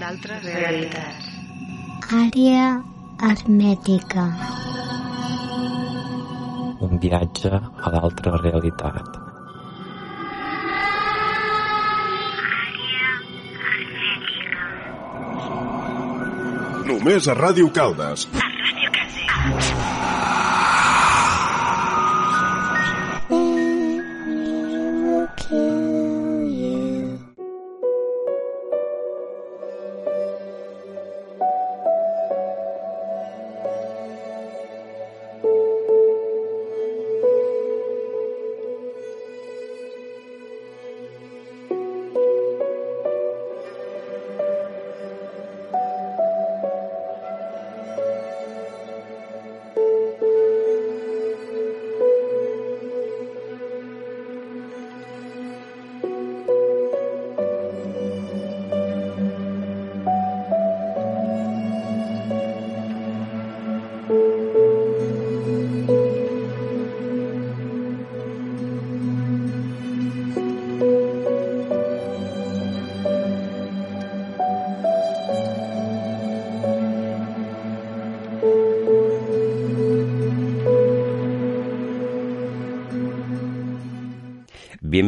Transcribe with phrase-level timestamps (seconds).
[0.00, 1.28] d'altres realitats.
[2.16, 2.66] Àrea
[3.28, 4.26] hermètica.
[6.86, 9.22] Un viatge a l'altra realitat.
[16.90, 18.28] Només a Ràdio Caldes.
[19.46, 19.95] will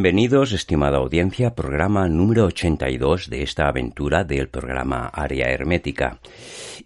[0.09, 6.19] Bienvenidos, estimada audiencia, programa número 82 de esta aventura del programa Área Hermética.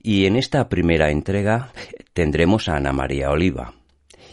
[0.03, 1.71] Y en esta primera entrega
[2.15, 3.75] tendremos a Ana María Oliva.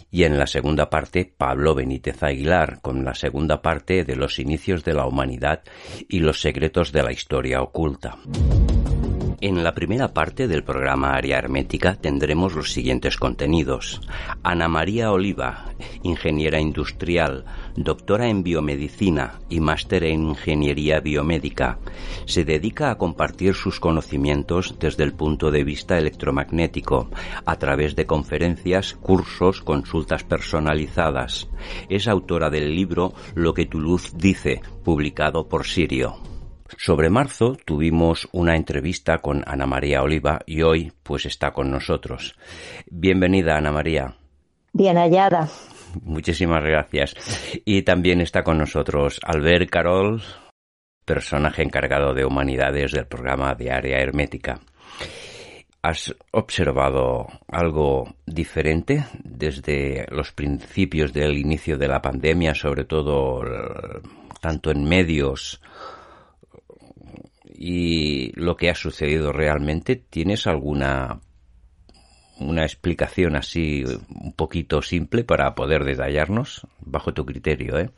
[0.09, 4.83] Y en la segunda parte, Pablo Benítez Aguilar, con la segunda parte de los inicios
[4.83, 5.61] de la humanidad
[6.07, 8.17] y los secretos de la historia oculta.
[9.41, 14.01] En la primera parte del programa Área Hermética tendremos los siguientes contenidos.
[14.43, 21.79] Ana María Oliva, ingeniera industrial, doctora en biomedicina y máster en ingeniería biomédica,
[22.25, 27.09] se dedica a compartir sus conocimientos desde el punto de vista electromagnético,
[27.45, 31.49] a través de conferencias, cursos, consultas personalizadas.
[31.89, 36.17] Es autora del libro Lo que tu luz dice, publicado por Sirio.
[36.77, 42.37] Sobre marzo tuvimos una entrevista con Ana María Oliva y hoy pues está con nosotros.
[42.89, 44.15] Bienvenida Ana María.
[44.71, 45.49] Bien hallada.
[46.01, 47.15] Muchísimas gracias.
[47.65, 50.21] Y también está con nosotros Albert Carol,
[51.05, 54.59] personaje encargado de humanidades del programa de área hermética.
[55.81, 63.41] ¿Has observado algo diferente desde los principios del inicio de la pandemia, sobre todo
[64.41, 65.61] tanto en medios
[67.45, 69.95] y lo que ha sucedido realmente?
[69.95, 71.21] ¿Tienes alguna
[72.39, 73.83] una explicación así
[74.23, 77.89] un poquito simple para poder detallarnos bajo tu criterio, ¿eh?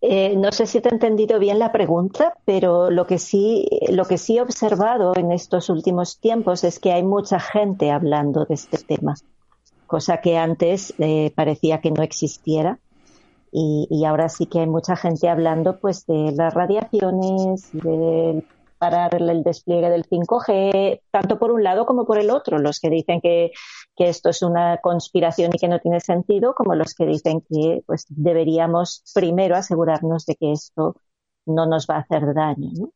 [0.00, 4.04] Eh, no sé si te he entendido bien la pregunta, pero lo que sí, lo
[4.04, 8.54] que sí he observado en estos últimos tiempos es que hay mucha gente hablando de
[8.54, 9.16] este tema,
[9.88, 12.78] cosa que antes eh, parecía que no existiera.
[13.50, 18.44] Y, y, ahora sí que hay mucha gente hablando pues de las radiaciones, del
[18.78, 22.90] parar el despliegue del 5G, tanto por un lado como por el otro, los que
[22.90, 23.50] dicen que,
[23.96, 27.82] que, esto es una conspiración y que no tiene sentido, como los que dicen que
[27.86, 30.96] pues deberíamos primero asegurarnos de que esto
[31.46, 32.70] no nos va a hacer daño.
[32.74, 32.92] ¿no?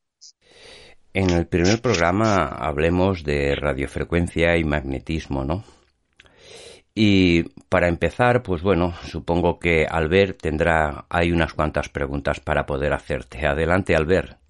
[1.15, 5.65] En el primer programa hablemos de radiofrecuencia y magnetismo, ¿no?
[6.95, 12.93] Y para empezar, pues bueno, supongo que Albert tendrá, hay unas cuantas preguntas para poder
[12.93, 13.47] hacerte.
[13.47, 14.42] Adelante, Albert.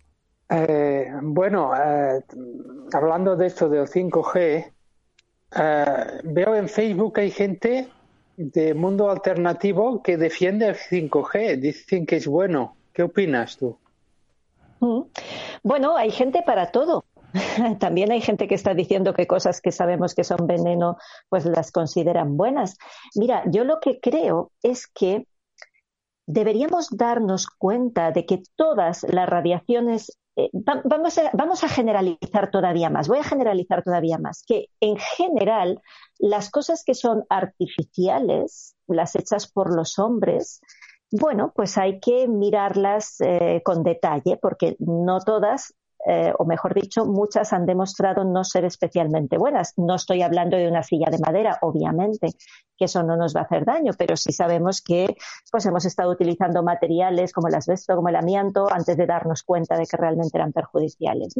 [0.54, 2.22] Eh, bueno, eh,
[2.92, 4.72] hablando de esto del 5G,
[5.56, 7.88] eh, veo en Facebook hay gente
[8.36, 12.76] de mundo alternativo que defiende el 5G, dicen que es bueno.
[12.92, 13.78] ¿Qué opinas tú?
[14.80, 15.02] Mm.
[15.62, 17.06] Bueno, hay gente para todo.
[17.78, 20.98] También hay gente que está diciendo que cosas que sabemos que son veneno,
[21.30, 22.76] pues las consideran buenas.
[23.14, 25.26] Mira, yo lo que creo es que
[26.26, 32.90] deberíamos darnos cuenta de que todas las radiaciones eh, vamos, a, vamos a generalizar todavía
[32.90, 35.80] más, voy a generalizar todavía más, que en general
[36.18, 40.60] las cosas que son artificiales, las hechas por los hombres,
[41.10, 45.74] bueno, pues hay que mirarlas eh, con detalle porque no todas
[46.06, 49.74] eh, o mejor dicho, muchas han demostrado no ser especialmente buenas.
[49.76, 52.28] No estoy hablando de una silla de madera, obviamente,
[52.76, 55.16] que eso no nos va a hacer daño, pero sí sabemos que
[55.50, 59.76] pues hemos estado utilizando materiales como el asbesto, como el amianto, antes de darnos cuenta
[59.76, 61.34] de que realmente eran perjudiciales.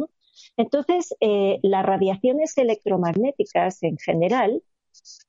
[0.55, 4.63] Entonces, eh, las radiaciones electromagnéticas en general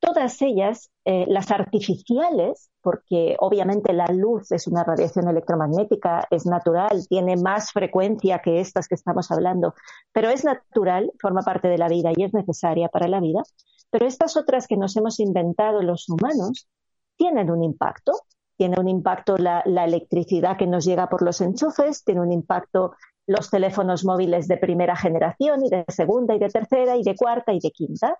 [0.00, 7.06] todas ellas, eh, las artificiales, porque obviamente la luz es una radiación electromagnética, es natural,
[7.08, 9.74] tiene más frecuencia que estas que estamos hablando,
[10.12, 13.42] pero es natural, forma parte de la vida y es necesaria para la vida.
[13.90, 16.68] Pero estas otras que nos hemos inventado los humanos
[17.16, 18.12] tienen un impacto.
[18.56, 22.92] Tiene un impacto la, la electricidad que nos llega por los enchufes, tiene un impacto
[23.26, 27.52] los teléfonos móviles de primera generación y de segunda y de tercera y de cuarta
[27.52, 28.18] y de quinta.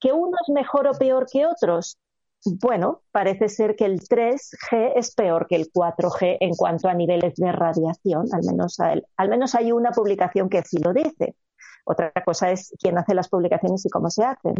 [0.00, 1.98] ¿Que uno es mejor o peor que otros?
[2.44, 7.34] Bueno, parece ser que el 3G es peor que el 4G en cuanto a niveles
[7.34, 11.34] de radiación, al menos, al menos hay una publicación que sí lo dice.
[11.84, 14.54] Otra cosa es quién hace las publicaciones y cómo se hacen.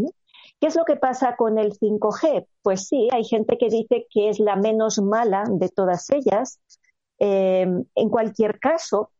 [0.59, 2.47] ¿Qué es lo que pasa con el 5G?
[2.61, 6.59] Pues sí, hay gente que dice que es la menos mala de todas ellas.
[7.19, 9.11] Eh, en cualquier caso,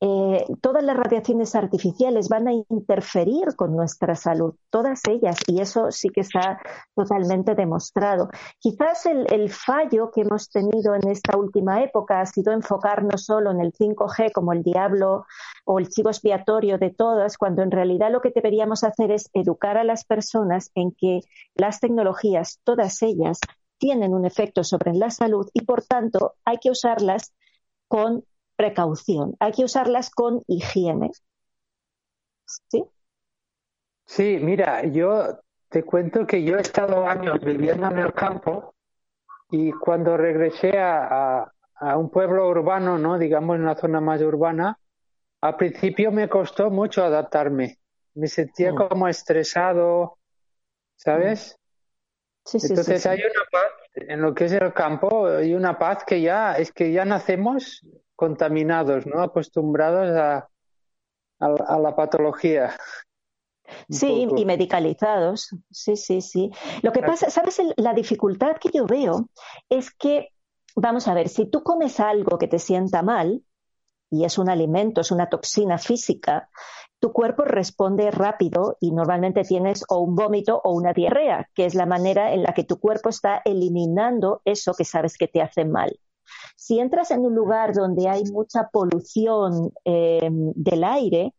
[0.00, 5.90] eh, todas las radiaciones artificiales van a interferir con nuestra salud, todas ellas, y eso
[5.90, 6.60] sí que está
[6.94, 8.28] totalmente demostrado.
[8.60, 13.60] Quizás el, fallo que hemos tenido en esta última época ha sido enfocarnos solo en
[13.60, 15.26] el 5G como el diablo
[15.64, 19.78] o el chivo expiatorio de todas, cuando en realidad lo que deberíamos hacer es educar
[19.78, 21.20] a las personas en que
[21.54, 23.40] las tecnologías, todas ellas,
[23.78, 27.32] tienen un efecto sobre la salud y por tanto hay que usarlas
[27.88, 28.24] con
[28.58, 29.36] precaución.
[29.38, 31.12] Hay que usarlas con higiene.
[32.44, 32.84] ¿Sí?
[34.04, 35.38] Sí, mira, yo
[35.68, 38.74] te cuento que yo he estado años viviendo en el campo
[39.50, 41.52] y cuando regresé a,
[41.96, 43.18] un pueblo urbano, ¿no?
[43.18, 44.76] digamos en una zona más urbana,
[45.40, 47.78] al principio me costó mucho adaptarme.
[48.14, 48.76] Me sentía mm.
[48.76, 50.18] como estresado,
[50.96, 51.56] ¿sabes?
[52.44, 56.02] Sí, sí, Entonces hay una paz en lo que es el campo, hay una paz
[56.04, 57.86] que ya es que ya nacemos
[58.18, 59.22] contaminados, ¿no?
[59.22, 60.48] Acostumbrados a,
[61.38, 62.76] a, la patología.
[63.88, 65.54] Sí, y medicalizados.
[65.70, 66.50] Sí, sí, sí.
[66.82, 67.62] Lo que pasa, ¿sabes?
[67.76, 69.28] La dificultad que yo veo
[69.68, 70.30] es que,
[70.74, 73.44] vamos a ver, si tú comes algo que te sienta mal,
[74.10, 76.50] y es un alimento, es una toxina física,
[76.98, 81.76] tu cuerpo responde rápido y normalmente tienes o un vómito o una diarrea, que es
[81.76, 85.64] la manera en la que tu cuerpo está eliminando eso que sabes que te hace
[85.64, 86.00] mal.
[86.56, 91.34] Si entras en un lugar donde hay mucha polución eh, del aire,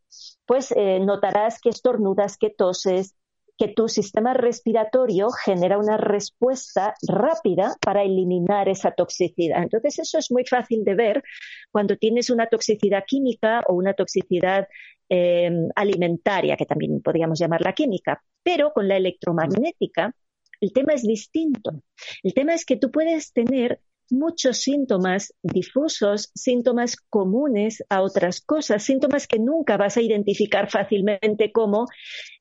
[0.46, 3.16] pues eh, notarás que estornudas, que toses,
[3.60, 9.62] que tu sistema respiratorio genera una respuesta rápida para eliminar esa toxicidad.
[9.62, 11.24] Entonces, eso es muy fácil de ver
[11.70, 14.70] cuando tienes una toxicidad química o una toxicidad
[15.10, 18.24] eh, alimentaria, que también podríamos llamarla química.
[18.44, 20.16] Pero con la electromagnética,
[20.62, 21.84] el tema es distinto.
[22.24, 28.84] El tema es que tú puedes tener muchos síntomas difusos, síntomas comunes a otras cosas,
[28.84, 31.88] síntomas que nunca vas a identificar fácilmente como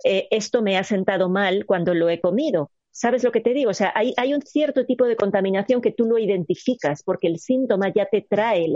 [0.05, 2.71] eh, esto me ha sentado mal cuando lo he comido.
[2.99, 3.71] ¿Sabes lo que te digo?
[3.71, 7.93] O sea, hay, un cierto tipo de contaminación que tú lo identificas porque el síntoma
[7.95, 8.67] ya te trae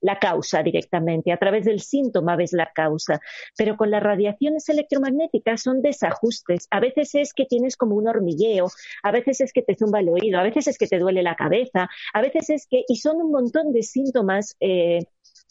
[0.00, 1.32] la, causa directamente.
[1.32, 3.20] A través del síntoma ves la causa.
[3.56, 6.68] Pero con las radiaciones electromagnéticas son desajustes.
[6.70, 8.68] A veces es que tienes como un hormigueo,
[9.02, 11.34] a veces es que te zumba el oído, a veces es que te duele la
[11.34, 12.84] cabeza, a veces es que.
[12.86, 14.56] Y son un montón de síntomas.
[14.60, 15.00] Eh,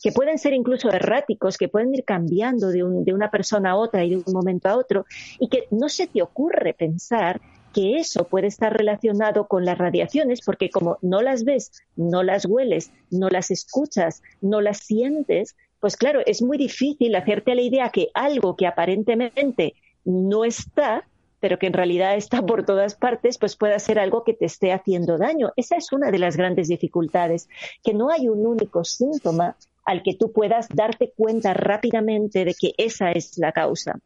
[0.01, 4.03] que pueden ser incluso erráticos, que pueden ir cambiando de, de, una persona a otra
[4.03, 5.05] y de un momento a otro,
[5.39, 7.39] y que no se te ocurre pensar
[7.73, 12.45] que eso puede estar relacionado con las radiaciones, porque como no las ves, no las
[12.45, 17.89] hueles, no las escuchas, no las sientes, pues claro, es muy difícil hacerte la idea
[17.89, 19.73] que algo que aparentemente
[20.05, 21.05] no está,
[21.41, 24.71] pero que en realidad está por todas partes, pues pueda ser algo que te esté
[24.71, 25.51] haciendo daño.
[25.57, 27.49] Esa es una de las grandes dificultades,
[27.83, 32.73] que no hay un único síntoma al que tú puedas darte cuenta rápidamente de que
[32.77, 33.99] esa es la causa.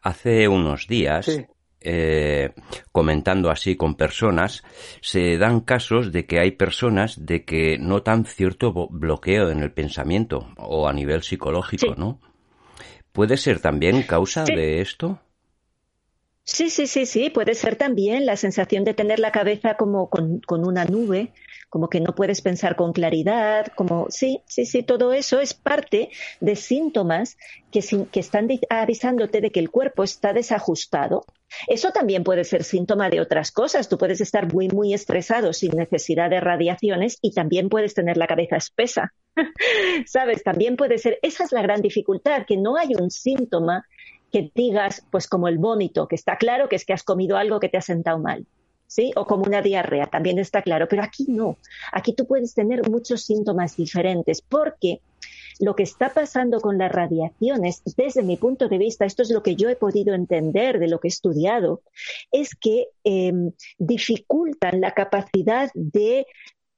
[0.00, 1.28] Hace unos días
[1.80, 2.52] eh,
[2.92, 4.62] comentando así con personas,
[5.00, 10.52] se dan casos de que hay personas de que notan cierto bloqueo en el pensamiento
[10.56, 12.20] o a nivel psicológico, ¿no?
[13.12, 15.20] ¿Puede ser también causa de esto?
[16.44, 20.40] Sí, sí, sí, sí, puede ser también la sensación de tener la cabeza como con,
[20.40, 21.32] con una nube,
[21.70, 26.10] como que no puedes pensar con claridad, como sí, sí, sí, todo eso es parte
[26.40, 27.38] de síntomas
[27.70, 27.78] que,
[28.12, 31.24] están avisándote de que el cuerpo está desajustado.
[31.68, 33.88] Eso también puede ser síntoma de otras cosas.
[33.88, 38.26] Tú puedes estar muy, muy estresado sin necesidad de radiaciones y también puedes tener la
[38.26, 39.12] cabeza espesa.
[40.06, 40.42] ¿Sabes?
[40.42, 43.86] También puede ser, esa es la gran dificultad, que no hay un síntoma
[44.32, 47.60] que digas, pues como el vómito, que está claro que es que has comido algo
[47.60, 48.46] que te ha sentado mal.
[49.14, 50.88] O como una diarrea, también está claro.
[50.88, 51.56] Pero aquí no.
[51.92, 55.00] Aquí tú puedes tener muchos síntomas diferentes porque
[55.60, 59.42] lo que está pasando con las radiaciones, desde mi punto de vista, esto es lo
[59.42, 61.82] que yo he podido entender de lo que he estudiado,
[62.32, 66.26] es que em, dificultan la capacidad de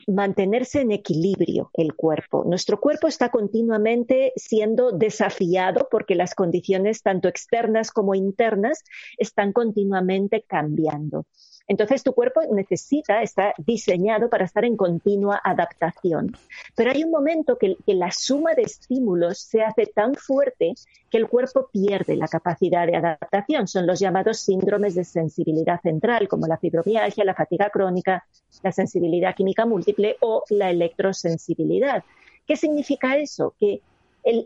[0.08, 2.44] mantenerse en equilibrio el cuerpo.
[2.44, 8.82] Nuestro cuerpo está continuamente siendo desafiado porque las condiciones tanto externas como internas
[9.16, 11.26] están continuamente cambiando.
[11.72, 16.36] Entonces tu cuerpo necesita, está diseñado para estar en continua adaptación.
[16.76, 20.74] Pero hay un momento que, la suma de estímulos se hace tan fuerte
[21.08, 23.68] que el cuerpo pierde la capacidad de adaptación.
[23.68, 28.26] Son los llamados síndromes de sensibilidad central, como la fibromialgia, la fatiga crónica,
[28.62, 32.04] la sensibilidad química múltiple o la electrosensibilidad.
[32.46, 33.54] ¿Qué significa eso?
[33.58, 33.80] Que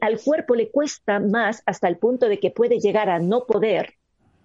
[0.00, 3.95] al cuerpo le cuesta más hasta el punto de que puede llegar a no poder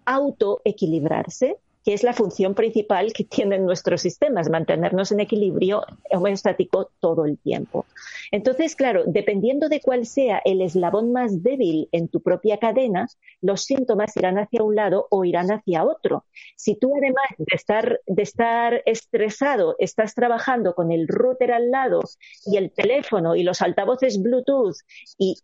[0.05, 7.25] autoequilibrarse que es la función principal que tienen nuestros sistemas, mantenernos en equilibrio homeostático todo
[7.25, 7.85] el tiempo.
[8.31, 13.07] Entonces, claro, dependiendo de cuál sea el eslabón más débil en tu propia cadena,
[13.41, 16.25] los síntomas irán hacia un lado o irán hacia otro.
[16.55, 22.01] Si tú, además de estar, de estar estresado, estás trabajando con el router al lado
[22.45, 24.75] y el teléfono y los altavoces Bluetooth
[25.17, 25.37] y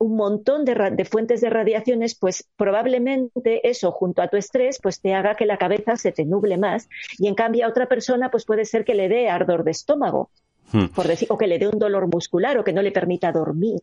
[0.00, 5.14] un montón de, fuentes de radiaciones, pues probablemente eso, junto a tu estrés, pues te
[5.14, 6.88] haga que la cabeza se te nuble más.
[7.18, 10.30] Y en cambio a otra persona, pues puede ser que le dé ardor de estómago,
[10.72, 10.86] hmm.
[10.86, 13.80] por decir, o que le dé un dolor muscular o que no le permita dormir.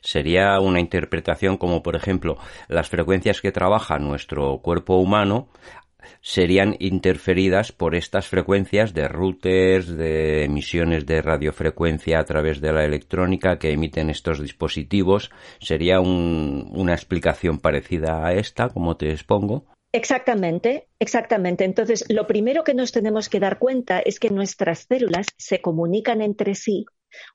[0.00, 2.38] Sería una interpretación como, por ejemplo,
[2.68, 5.48] las frecuencias que trabaja nuestro cuerpo humano
[6.20, 12.84] serían interferidas por estas frecuencias de routers, de emisiones de radiofrecuencia a través de la
[12.84, 15.30] electrónica que emiten estos dispositivos.
[15.60, 19.66] Sería una explicación parecida a esta, como te expongo.
[19.92, 21.64] Exactamente, exactamente.
[21.64, 26.22] Entonces, lo primero que nos tenemos que dar cuenta es que nuestras células se comunican
[26.22, 26.86] entre sí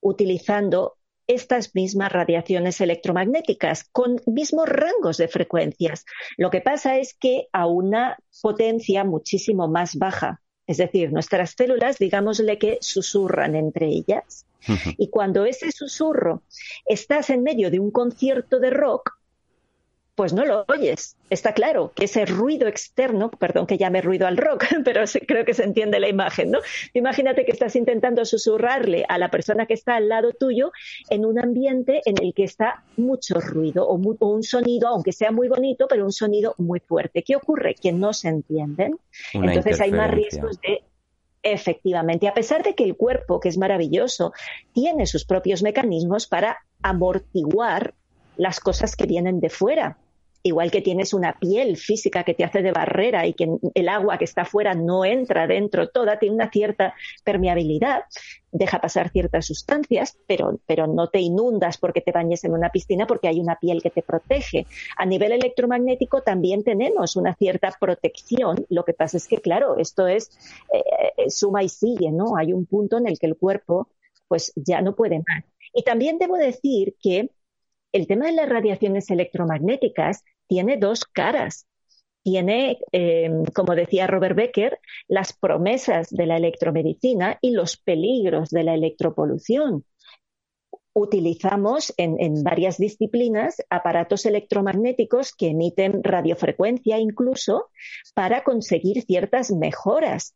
[0.01, 6.05] utilizando estas mismas radiaciones electromagnéticas con mismos rangos de frecuencias.
[6.37, 10.41] Lo que pasa es que a una potencia muchísimo más baja.
[10.67, 14.45] Es decir, nuestras células, digámosle que susurran entre ellas.
[14.97, 16.41] Y cuando ese susurro
[16.87, 19.11] estás en medio de un concierto de rock,
[20.15, 21.17] pues no lo oyes.
[21.29, 25.53] Está claro que ese ruido externo, perdón que llame ruido al rock, pero creo que
[25.53, 26.59] se entiende la imagen, ¿no?
[26.93, 30.71] Imagínate que estás intentando susurrarle a la persona que está al lado tuyo
[31.09, 35.49] en un ambiente en el que está mucho ruido o, un sonido, aunque sea muy
[35.49, 37.21] bonito, pero un sonido muy fuerte.
[37.21, 37.75] ¿Qué ocurre?
[37.75, 38.97] Que no se entienden.
[39.33, 40.81] Entonces hay más riesgos de
[41.47, 44.33] Efectivamente, a pesar de que el cuerpo, que es maravilloso,
[44.73, 47.93] tiene sus propios mecanismos para amortiguar
[48.35, 49.99] las cosas que vienen de fuera
[50.45, 54.19] igual que tienes una piel física que te hace de barrera y que el agua
[54.19, 58.03] que está afuera no entra dentro, toda tiene una cierta permeabilidad,
[58.51, 63.07] deja pasar ciertas sustancias, pero, pero no te inundas porque te bañes en una piscina
[63.07, 64.67] porque hay una piel que te protege.
[64.97, 70.07] A nivel electromagnético también tenemos una cierta protección, lo que pasa es que, claro, esto
[70.07, 70.29] es
[70.71, 70.83] eh,
[71.17, 72.37] eh, suma y sigue, ¿no?
[72.37, 73.87] Hay un punto en el que el cuerpo
[74.27, 75.43] pues ya no puede más.
[75.73, 77.31] Y también debo decir que
[77.95, 81.67] el tema de las radiaciones electromagnéticas tiene dos caras.
[82.23, 88.63] Tiene, eh, como decía Robert Becker, las promesas de la electromedicina y los peligros de
[88.63, 89.85] la electropolución.
[90.93, 97.69] Utilizamos en, en varias disciplinas aparatos electromagnéticos que emiten radiofrecuencia incluso
[98.15, 100.35] para conseguir ciertas mejoras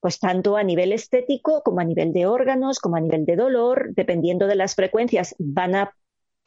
[0.00, 3.90] pues tanto a nivel estético como a nivel de órganos, como a nivel de dolor,
[3.94, 5.92] dependiendo de las frecuencias, van a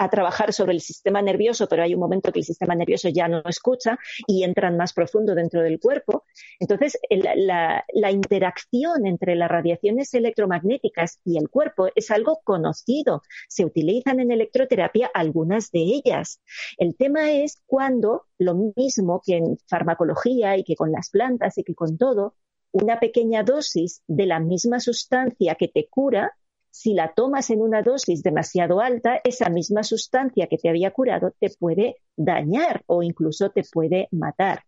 [0.02, 3.28] a trabajar sobre el sistema nervioso, pero hay un momento que el sistema nervioso ya
[3.28, 6.26] no escucha y entran más profundo dentro del cuerpo.
[6.60, 13.22] Entonces, la, interacción entre las radiaciones electromagnéticas y el cuerpo es algo conocido.
[13.48, 16.42] Se utilizan en electroterapia algunas de ellas.
[16.80, 21.64] El tema es cuando, lo mismo que en farmacología y que con las plantas y
[21.64, 22.34] que con todo,
[22.72, 26.36] una pequeña dosis de la misma sustancia que te cura
[26.72, 31.34] si la tomas en una dosis demasiado alta, esa misma sustancia que te había curado
[31.40, 34.64] te puede dañar o incluso te puede matar.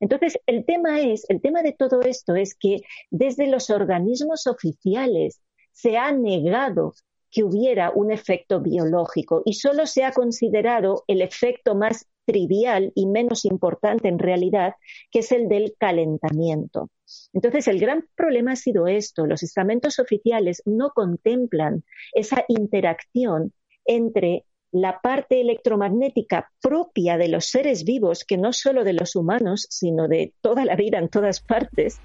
[0.00, 5.40] Entonces, el tema es, el tema de todo esto es que desde los organismos oficiales
[5.72, 6.94] se ha negado
[7.34, 13.06] que hubiera un efecto biológico y solo se ha considerado el efecto más trivial y
[13.06, 14.74] menos importante en realidad,
[15.10, 16.90] que es el del calentamiento.
[17.32, 19.26] Entonces, el gran problema ha sido esto.
[19.26, 23.52] Los estamentos oficiales no contemplan esa interacción
[23.84, 29.66] entre la parte electromagnética propia de los seres vivos, que no solo de los humanos,
[29.70, 32.00] sino de toda la vida en todas partes,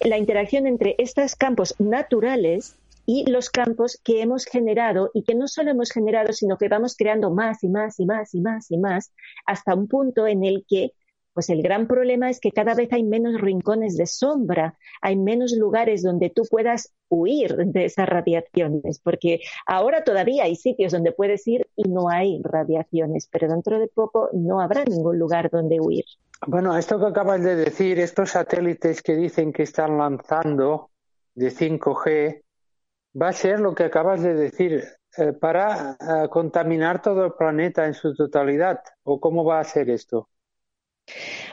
[0.00, 2.76] la interacción entre estos campos naturales
[3.06, 6.96] y los campos que hemos generado y que no solo hemos generado, sino que vamos
[6.96, 9.12] creando más y más y más y más y más
[9.46, 10.92] hasta un punto en el que
[11.32, 15.52] pues el gran problema es que cada vez hay menos rincones de sombra, hay menos
[15.52, 21.46] lugares donde tú puedas huir de esas radiaciones, porque ahora todavía hay sitios donde puedes
[21.46, 26.06] ir y no hay radiaciones, pero dentro de poco no habrá ningún lugar donde huir.
[26.46, 30.88] Bueno, esto que acabas de decir, estos satélites que dicen que están lanzando
[31.34, 32.44] de 5G,
[33.20, 34.84] va a ser lo que acabas de decir,
[35.18, 39.88] eh, para eh, contaminar todo el planeta en su totalidad, ¿o cómo va a ser
[39.88, 40.28] esto?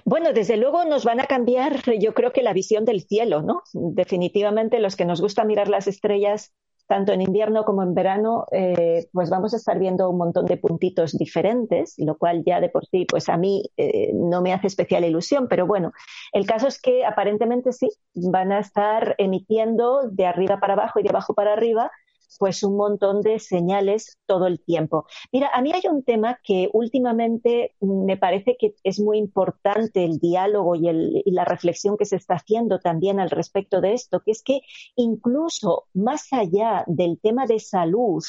[0.04, 3.64] Bueno, desde luego nos van a cambiar, yo creo que la visión del cielo, ¿no?
[3.72, 6.54] Definitivamente los que nos gusta mirar las estrellas,
[6.88, 10.58] tanto en invierno como en verano, eh, pues vamos a estar viendo un montón de
[10.58, 14.68] puntitos diferentes, lo cual ya de por sí, pues a mí eh, no me hace
[14.68, 15.94] especial ilusión, pero bueno,
[16.34, 21.04] el caso es que aparentemente sí, van a estar emitiendo de arriba para abajo y
[21.04, 21.92] de abajo para arriba
[22.40, 25.06] pues un montón de señales todo el tiempo.
[25.32, 30.20] Mira, a mí hay un tema que últimamente me parece que es muy importante el
[30.20, 30.90] diálogo y,
[31.26, 34.62] y la reflexión que se está haciendo también al respecto de esto, que es que
[34.96, 38.24] incluso más allá del tema de salud,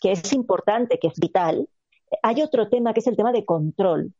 [0.00, 1.68] que es importante, que es vital,
[2.22, 4.12] hay otro tema que es el tema de control.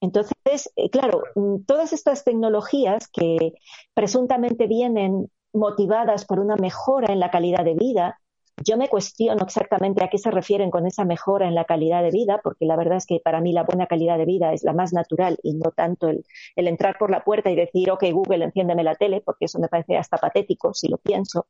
[0.00, 1.22] Entonces, eh, claro,
[1.66, 3.54] todas estas tecnologías que
[3.94, 8.20] presuntamente vienen motivadas por una mejora en la calidad de vida,
[8.62, 12.10] yo me cuestiono exactamente a qué se refieren con esa mejora en la calidad de
[12.10, 14.72] vida, porque la verdad es que para mí la buena calidad de vida es la
[14.72, 18.84] más natural y no tanto el, entrar por la puerta y decir, ok, Google, enciéndeme
[18.84, 21.46] la tele, porque eso me parece hasta patético si lo pienso.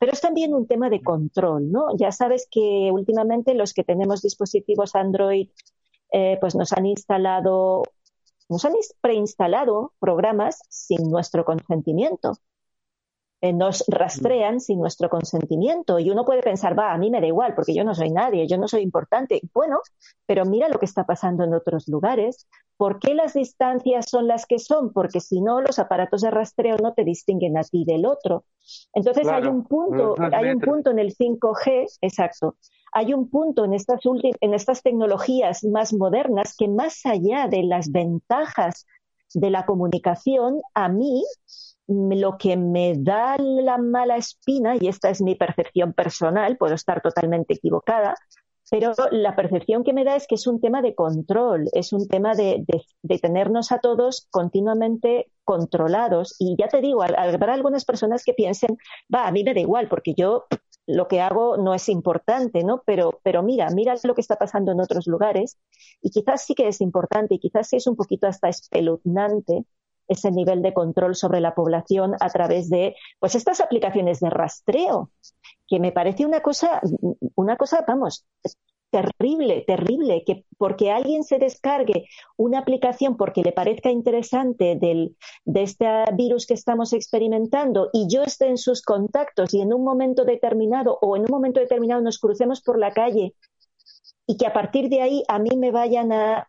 [0.00, 1.96] Pero es también un tema de control, ¿no?
[1.96, 5.48] Ya sabes que últimamente los que tenemos dispositivos Android,
[6.12, 7.84] eh, pues nos han instalado,
[8.48, 12.32] nos han preinstalado programas sin nuestro consentimiento.
[13.40, 16.00] Eh, nos rastrean sin nuestro consentimiento.
[16.00, 18.48] Y uno puede pensar, va, a mí me da igual, porque yo no soy nadie,
[18.48, 19.40] yo no soy importante.
[19.54, 19.78] Bueno,
[20.26, 22.48] pero mira lo que está pasando en otros lugares.
[22.76, 24.92] ¿Por qué las distancias son las que son?
[24.92, 28.44] Porque si no, los aparatos de rastreo no te distinguen a ti del otro.
[28.92, 32.56] Entonces hay un punto, hay un punto en el 5G, exacto.
[32.92, 34.00] Hay un punto en estas,
[34.40, 38.84] en estas tecnologías más modernas que más allá de las ventajas
[39.34, 41.22] de la comunicación, a mí
[41.88, 47.00] lo que me da la mala espina, y esta es mi percepción personal, puedo estar
[47.00, 48.14] totalmente equivocada,
[48.70, 52.06] pero la percepción que me da es que es un tema de control, es un
[52.06, 52.64] tema de,
[53.22, 56.36] tenernos a todos continuamente controlados.
[56.38, 58.76] Y ya te digo, habrá algunas personas que piensen,
[59.12, 60.44] va, a mí me da igual, porque yo
[60.86, 62.82] lo que hago no es importante, ¿no?
[62.84, 65.58] Pero, pero mira, mira lo que está pasando en otros lugares
[66.02, 69.64] y quizás sí que es importante y quizás sí es un poquito hasta espeluznante
[70.08, 75.10] ese nivel de control sobre la población a través de pues estas aplicaciones de rastreo,
[75.66, 76.80] que me parece una cosa,
[77.34, 78.26] una cosa, vamos,
[78.90, 85.62] terrible, terrible, que porque alguien se descargue una aplicación porque le parezca interesante del, de
[85.62, 90.24] este virus que estamos experimentando y yo esté en sus contactos y en un momento
[90.24, 93.34] determinado o en un momento determinado nos crucemos por la calle
[94.26, 96.48] y que a partir de ahí a mí me vayan a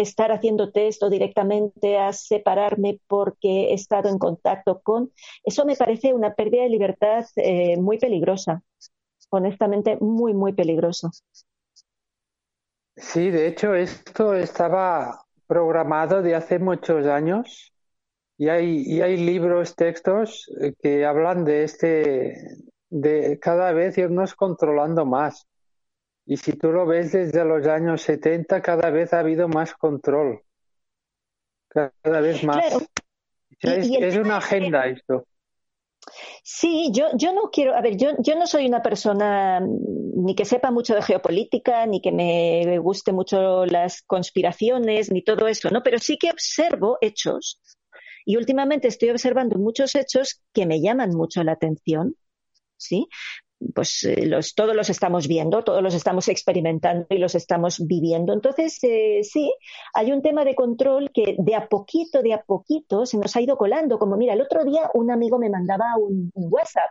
[0.00, 5.12] estar haciendo test o directamente a separarme porque he estado en contacto con,
[5.44, 8.62] eso me parece una pérdida de libertad eh, muy peligrosa,
[9.30, 11.10] honestamente muy, muy peligroso.
[12.96, 17.72] Sí, de hecho esto estaba programado de hace muchos años
[18.36, 22.36] y hay, y hay libros, textos eh, que hablan de este,
[22.88, 25.46] de cada vez irnos controlando más.
[26.30, 30.42] Y si tú lo ves desde los años 70, cada vez ha habido más control.
[31.68, 32.86] Cada vez más.
[33.60, 35.26] es, una agenda esto.
[36.42, 40.44] Sí, yo, yo no quiero, a ver, yo, yo no soy una persona ni que
[40.44, 45.82] sepa mucho de geopolítica, ni que me guste mucho las conspiraciones, ni todo eso, ¿no?
[45.82, 47.58] Pero sí que observo hechos
[48.26, 52.16] y últimamente estoy observando muchos hechos que me llaman mucho la atención,
[52.76, 53.08] ¿sí?
[53.74, 58.32] Pues eh, los, todos los estamos viendo, todos los estamos experimentando y los estamos viviendo.
[58.32, 59.52] Entonces, eh, sí,
[59.94, 63.40] hay un tema de control que de a poquito, de a poquito se nos ha
[63.40, 63.98] ido colando.
[63.98, 66.90] Como mira, el otro día un amigo me mandaba un, WhatsApp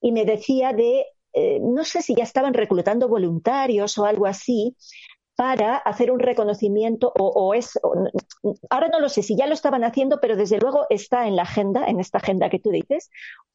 [0.00, 4.76] y me decía de, eh, no sé si ya estaban reclutando voluntarios o algo así,
[5.38, 7.78] para hacer un reconocimiento o, es
[8.70, 11.42] ahora no lo sé si ya lo estaban haciendo pero desde luego está en la
[11.42, 13.08] agenda en esta agenda que tú dices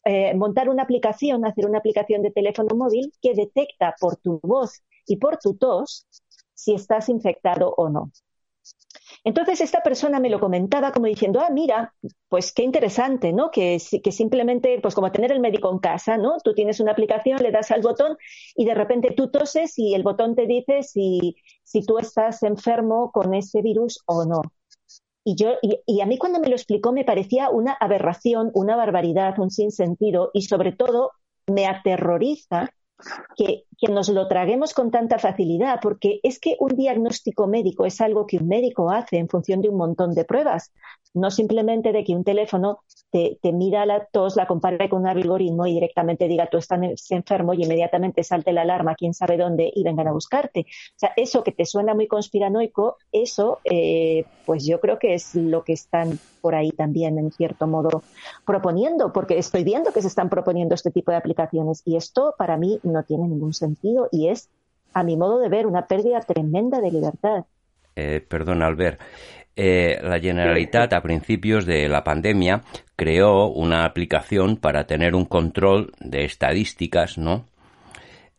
[0.06, 4.82] eh, montar una aplicación hacer una aplicación de teléfono móvil que detecta por tu voz
[5.06, 6.08] y por tu tos
[6.54, 8.14] si estás infectado o no
[9.26, 11.94] Entonces esta persona me lo comentaba como diciendo, ah, mira,
[12.28, 13.52] pues qué interesante, ¿no?
[13.52, 16.38] Que, que simplemente, pues como tener el médico en casa, ¿no?
[16.44, 18.18] Tú tienes una aplicación, le das al botón
[18.56, 23.12] y de repente tú toses y el botón te dice si, si tú estás enfermo
[23.12, 24.42] con ese virus o no.
[25.24, 29.40] Y, yo, y, a mí cuando me lo explicó me parecía una aberración, una barbaridad,
[29.40, 31.12] un sinsentido y sobre todo
[31.48, 32.72] me aterroriza
[33.38, 38.00] que, que, nos lo traguemos con tanta facilidad, porque es que un diagnóstico médico es
[38.02, 40.72] algo que un médico hace en función de un montón de pruebas,
[41.14, 42.80] no simplemente de que un teléfono
[43.12, 46.80] te, te mira la tos, la compare con un algoritmo y directamente diga tú estás
[47.12, 50.62] enfermo y inmediatamente salte la alarma, quién sabe dónde, y vengan a buscarte.
[50.62, 55.36] O sea, eso que te suena muy conspiranoico, eso, eh, pues yo creo que es
[55.36, 58.04] lo que están por ahí también, en cierto modo,
[58.46, 62.58] proponiendo, porque estoy viendo que se están proponiendo este tipo de aplicaciones y esto para
[62.58, 63.73] mí no tiene ningún sentido
[64.12, 64.50] y es,
[64.94, 67.46] a mi modo de ver, una pérdida tremenda de libertad.
[67.96, 69.00] Eh, perdón, Albert.
[69.56, 72.62] Eh, la Generalitat a principios de la pandemia
[72.96, 77.46] creó una aplicación para tener un control de estadísticas, ¿no?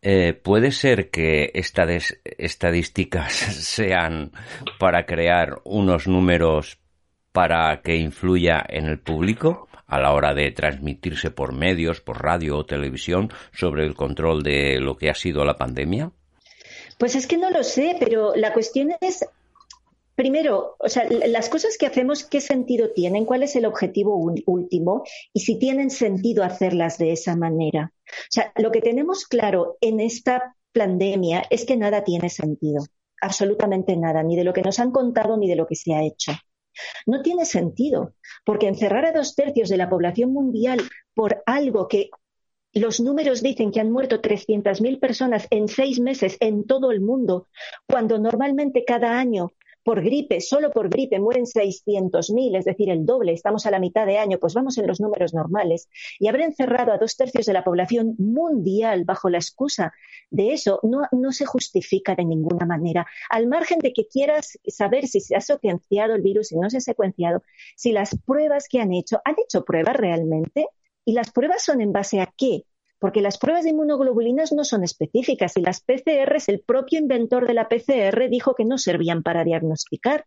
[0.01, 4.31] Eh, ¿Puede ser que estas estadísticas sean
[4.77, 6.79] para crear unos números
[7.31, 12.57] para que influya en el público a la hora de transmitirse por medios, por radio
[12.57, 16.11] o televisión sobre el control de lo que ha sido la pandemia?
[16.97, 19.25] Pues es que no lo sé, pero la cuestión es
[20.15, 23.25] Primero, o sea, las cosas que hacemos, ¿qué sentido tienen?
[23.25, 25.03] ¿Cuál es el objetivo último?
[25.33, 27.91] Y si tienen sentido hacerlas de esa manera.
[28.07, 32.85] O sea, lo que tenemos claro en esta pandemia es que nada tiene sentido.
[33.19, 36.03] Absolutamente nada, ni de lo que nos han contado ni de lo que se ha
[36.03, 36.31] hecho.
[37.05, 40.81] No tiene sentido, porque encerrar a dos tercios de la población mundial
[41.13, 42.09] por algo que
[42.73, 47.47] los números dicen que han muerto 300.000 personas en seis meses en todo el mundo,
[47.87, 49.53] cuando normalmente cada año
[49.85, 54.07] por gripe, solo por gripe mueren 600.000, es decir, el doble, estamos a la mitad
[54.07, 55.89] de año, pues vamos en los números normales.
[56.19, 59.93] Y haber encerrado a dos tercios de la población mundial bajo la excusa
[60.31, 63.05] de eso no, no se justifica de ninguna manera.
[63.29, 66.77] Al margen de que quieras saber si se ha secuenciado el virus, y no se
[66.77, 67.43] ha secuenciado,
[67.75, 70.65] si las pruebas que han hecho, ¿han hecho pruebas realmente?
[71.05, 72.63] ¿Y las pruebas son en base a qué?
[73.05, 77.53] Porque las pruebas de inmunoglobulinas no son específicas y las PCRs, el propio inventor de
[77.53, 80.25] la PCR dijo que no servían para diagnosticar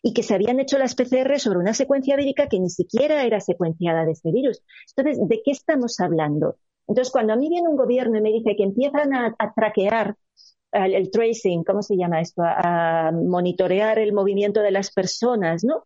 [0.00, 3.40] y que se habían hecho las PCR sobre una secuencia vírica que ni siquiera era
[3.40, 4.62] secuenciada de este virus.
[4.96, 6.54] Entonces, ¿de qué estamos hablando?
[6.86, 10.14] Entonces, cuando a mí viene un gobierno y me dice que empiezan a, traquear
[10.70, 12.42] el, tracing, ¿cómo se llama esto?
[12.44, 15.82] A, a monitorear el movimiento de las personas, ¿no?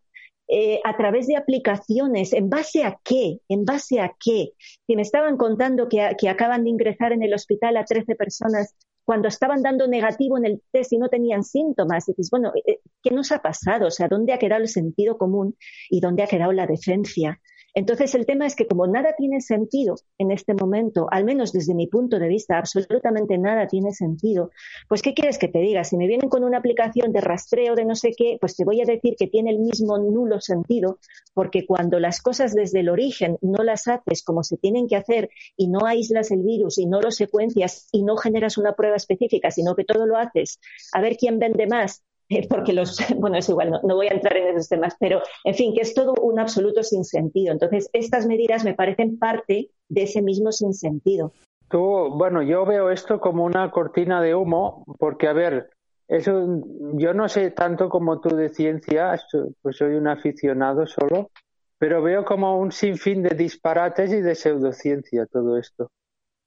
[0.51, 2.33] Eh, a través de aplicaciones.
[2.33, 3.37] ¿En base a qué?
[3.49, 4.53] ¿En base a qué?
[4.87, 8.73] Si me estaban contando que, acaban de ingresar en el hospital a 13 personas
[9.05, 12.09] cuando estaban dando negativo en el test y no tenían síntomas.
[12.09, 13.87] Y dices, bueno, eh, ¿qué nos ha pasado?
[13.87, 15.55] O sea, ¿dónde ha quedado el sentido común
[15.87, 17.39] y dónde ha quedado la decencia?
[17.79, 21.73] Entonces, el tema es que como nada tiene sentido en este momento, al menos desde
[21.73, 24.51] mi punto de vista, absolutamente nada tiene sentido,
[24.89, 25.85] pues ¿qué quieres que te diga?
[25.85, 28.81] Si me vienen con una aplicación de rastreo de no sé qué, pues te voy
[28.81, 30.99] a decir que tiene el mismo nulo sentido,
[31.33, 35.29] porque cuando las cosas desde el origen no las haces como se tienen que hacer
[35.55, 39.51] y no aíslas el virus y no lo secuencias y no generas una prueba específica,
[39.51, 40.59] sino que todo lo haces
[40.91, 42.03] a ver quién vende más
[42.49, 45.73] porque los, bueno, es igual, no, voy a entrar en esos temas, pero en fin,
[45.73, 47.51] que es todo un absoluto sinsentido.
[47.51, 51.33] Entonces, estas medidas me parecen parte de ese mismo sinsentido.
[51.69, 55.69] Tú, bueno, yo veo esto como una cortina de humo, porque, a ver,
[56.07, 56.63] eso,
[56.93, 59.19] yo no sé tanto como tú de ciencia,
[59.61, 61.29] pues soy un aficionado solo,
[61.77, 65.91] pero veo como un sinfín de disparates y de pseudociencia todo esto.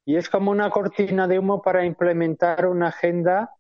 [0.05, 3.51] Y es como una cortina de humo para implementar una agenda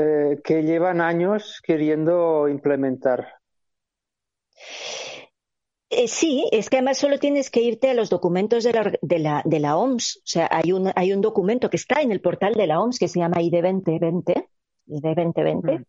[0.00, 3.34] eh, que llevan años queriendo implementar.
[5.90, 9.18] Eh, sí, es que además solo tienes que irte a los documentos de la, de
[9.18, 10.18] la, de la OMS.
[10.18, 13.00] O sea, hay un, hay un documento que está en el portal de la OMS
[13.00, 14.48] que se llama ID 2020,
[14.86, 15.86] ID 2020,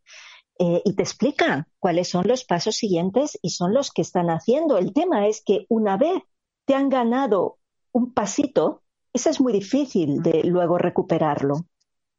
[0.57, 4.79] y te explica cuáles son los pasos siguientes y son los que están haciendo.
[4.79, 6.23] El tema es que una vez
[6.65, 7.59] te han ganado
[7.91, 8.81] un pasito,
[9.13, 11.67] eso es muy difícil de luego recuperarlo,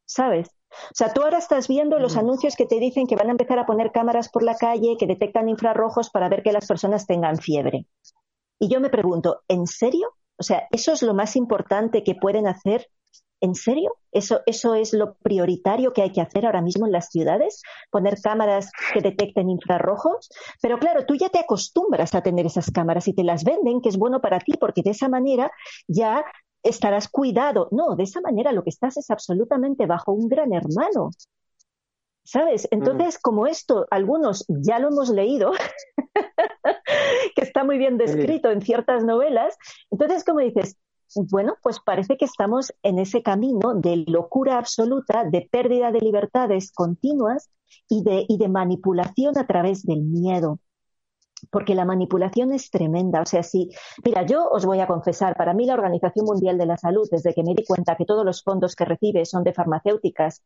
[0.05, 0.47] ¿sabes?
[0.71, 3.59] O sea, tú ahora estás viendo los anuncios que te dicen que van a empezar
[3.59, 7.37] a poner cámaras por la calle que detectan infrarrojos para ver que las personas tengan
[7.37, 7.85] fiebre.
[8.59, 10.13] Y yo me pregunto, ¿en serio?
[10.37, 12.87] O sea, ¿eso es lo más importante que pueden hacer?
[13.41, 13.95] ¿En serio?
[14.11, 17.63] ¿Eso, ¿Eso es lo prioritario que hay que hacer ahora mismo en las ciudades?
[17.89, 20.29] ¿Poner cámaras que detecten infrarrojos?
[20.61, 23.89] Pero claro, tú ya te acostumbras a tener esas cámaras y te las venden, que
[23.89, 25.51] es bueno para ti, porque de esa manera
[25.87, 26.23] ya
[26.63, 27.67] estarás cuidado.
[27.71, 31.09] No, de esa manera lo que estás es absolutamente bajo un gran hermano.
[32.23, 32.67] ¿Sabes?
[32.71, 35.51] Entonces, como esto, algunos ya lo hemos leído,
[37.35, 39.57] que está muy bien descrito en ciertas novelas,
[39.89, 40.77] entonces, como dices,
[41.15, 46.71] bueno, pues parece que estamos en ese camino de locura absoluta, de pérdida de libertades
[46.71, 47.49] continuas
[47.89, 50.59] y de, y de manipulación a través del miedo
[51.51, 53.21] porque la manipulación es tremenda.
[53.21, 53.69] O sea, si,
[54.03, 57.33] mira, yo os voy a confesar, para mí la Organización Mundial de la Salud, desde
[57.33, 60.41] que me di cuenta que todos los fondos que recibe son de farmacéuticas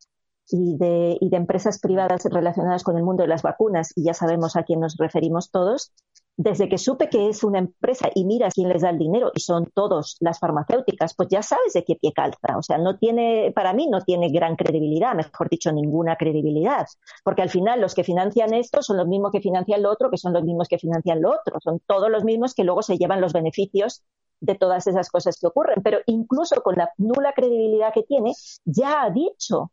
[0.50, 4.14] y de, y de empresas privadas relacionadas con el mundo de las vacunas, y ya
[4.14, 5.94] sabemos a quién nos referimos todos,
[6.38, 9.40] desde que supe que es una empresa y mira quién les da el dinero y
[9.40, 12.58] son todos las farmacéuticas, pues ya sabes de qué pie calza.
[12.58, 16.88] O sea, no tiene, para mí no tiene gran credibilidad, mejor dicho, ninguna credibilidad.
[17.24, 20.18] Porque al final los que financian esto son los mismos que financian lo otro, que
[20.18, 21.60] son los mismos que financian lo otro.
[21.62, 24.04] Son todos los mismos que luego se llevan los beneficios
[24.42, 25.82] de todas esas cosas que ocurren.
[25.84, 28.34] Pero incluso con la nula credibilidad que tiene,
[28.66, 29.72] ya ha dicho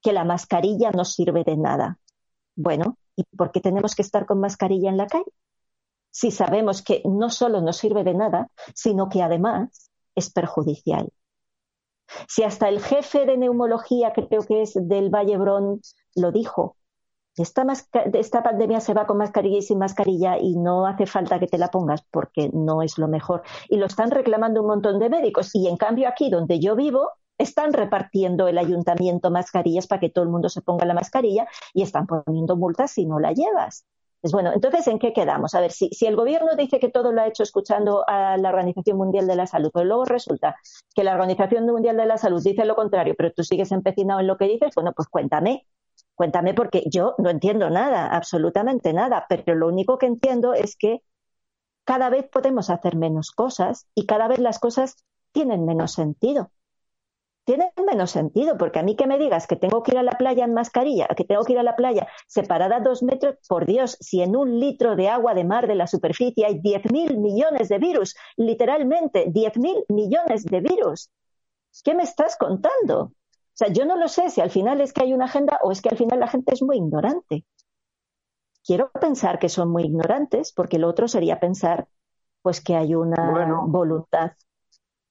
[0.00, 1.98] que la mascarilla no sirve de nada.
[2.56, 5.30] Bueno, ¿y por qué tenemos que estar con mascarilla en la calle?
[6.10, 11.08] Si sabemos que no solo no sirve de nada, sino que además es perjudicial.
[12.28, 15.80] Si hasta el jefe de neumología, creo que es del Vallebrón,
[16.16, 16.76] lo dijo,
[17.36, 17.64] esta,
[18.12, 21.58] esta, pandemia se va con mascarilla y sin mascarilla y no hace falta que te
[21.58, 23.42] la pongas porque no es lo mejor.
[23.68, 25.54] Y lo están reclamando un montón de médicos.
[25.54, 30.24] Y en cambio aquí donde yo vivo, están repartiendo el ayuntamiento mascarillas para que todo
[30.24, 33.86] el mundo se ponga la mascarilla y están poniendo multas si no la llevas.
[34.20, 35.54] Pues bueno, entonces, ¿en qué quedamos?
[35.54, 38.50] A ver, si, si el gobierno dice que todo lo ha hecho escuchando a la
[38.50, 40.56] Organización Mundial de la Salud, pero luego resulta
[40.94, 44.26] que la Organización Mundial de la Salud dice lo contrario, pero tú sigues empecinado en
[44.26, 45.66] lo que dices, bueno, pues cuéntame,
[46.14, 51.02] cuéntame porque yo no entiendo nada, absolutamente nada, pero lo único que entiendo es que
[51.84, 54.96] cada vez podemos hacer menos cosas y cada vez las cosas
[55.32, 56.50] tienen menos sentido
[57.44, 60.12] tiene menos sentido, porque a mí que me digas que tengo que ir a la
[60.12, 63.96] playa en mascarilla, que tengo que ir a la playa separada dos metros, por Dios,
[64.00, 67.78] si en un litro de agua de mar de la superficie hay 10.000 millones de
[67.78, 71.10] virus, literalmente 10.000 millones de virus,
[71.82, 73.00] ¿qué me estás contando?
[73.02, 73.12] O
[73.54, 75.82] sea, yo no lo sé si al final es que hay una agenda o es
[75.82, 77.44] que al final la gente es muy ignorante.
[78.64, 81.88] Quiero pensar que son muy ignorantes, porque lo otro sería pensar
[82.42, 84.32] pues que hay una voluntad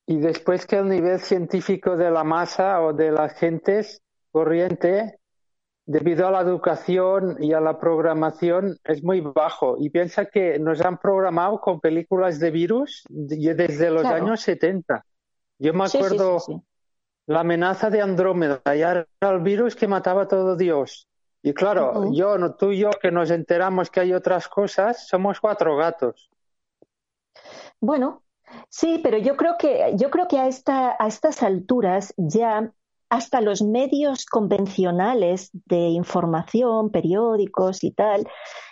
[0.09, 5.19] y después que el nivel científico de la masa o de las gentes corriente,
[5.85, 9.75] debido a la educación y a la programación, es muy bajo.
[9.77, 15.05] Y piensa que nos han programado con películas de virus desde los años 70.
[15.59, 16.39] Yo me acuerdo
[17.27, 21.07] la amenaza de Andrómeda, y era el virus que mataba a todo Dios.
[21.43, 25.39] Y claro, yo, no, tú y yo, que nos enteramos que hay otras cosas, somos
[25.39, 26.31] cuatro gatos.
[27.79, 28.23] Bueno,
[28.69, 32.71] Sí, pero yo creo que, yo creo que a, esta, a estas alturas ya
[33.09, 38.27] hasta los medios convencionales de información, periódicos y tal,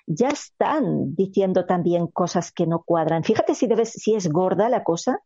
[0.06, 3.24] ya están diciendo también cosas que no cuadran.
[3.24, 5.22] Fíjate si, debes, si es gorda la cosa,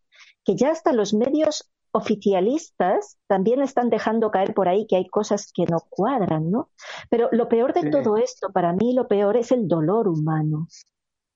[0.46, 5.52] que ya hasta los medios oficialistas también están dejando caer por ahí que hay cosas
[5.54, 6.70] que no cuadran, ¿no?
[7.10, 10.68] Pero lo peor de todo esto, para mí lo peor es el dolor humano.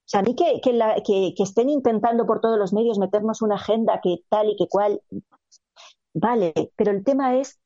[0.05, 3.99] O sea, a mí que, que, estén intentando por todos los medios meternos una agenda
[4.03, 5.01] que tal y que cual,
[6.13, 7.59] vale, pero el tema es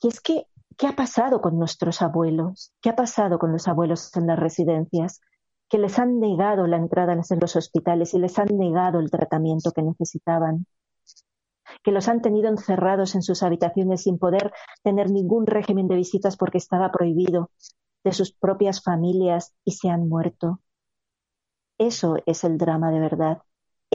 [0.00, 2.74] que es que, ¿qué ha pasado con nuestros abuelos?
[2.82, 5.22] ¿Qué ha pasado con los abuelos en las residencias?
[5.70, 9.72] Que les han negado la entrada en los hospitales y les han negado el tratamiento
[9.72, 10.66] que necesitaban
[11.82, 16.36] que los han tenido encerrados en sus habitaciones sin poder tener ningún régimen de visitas
[16.36, 17.50] porque estaba prohibido,
[18.04, 20.60] de sus propias familias y se han muerto.
[21.78, 23.38] Eso es el drama de verdad.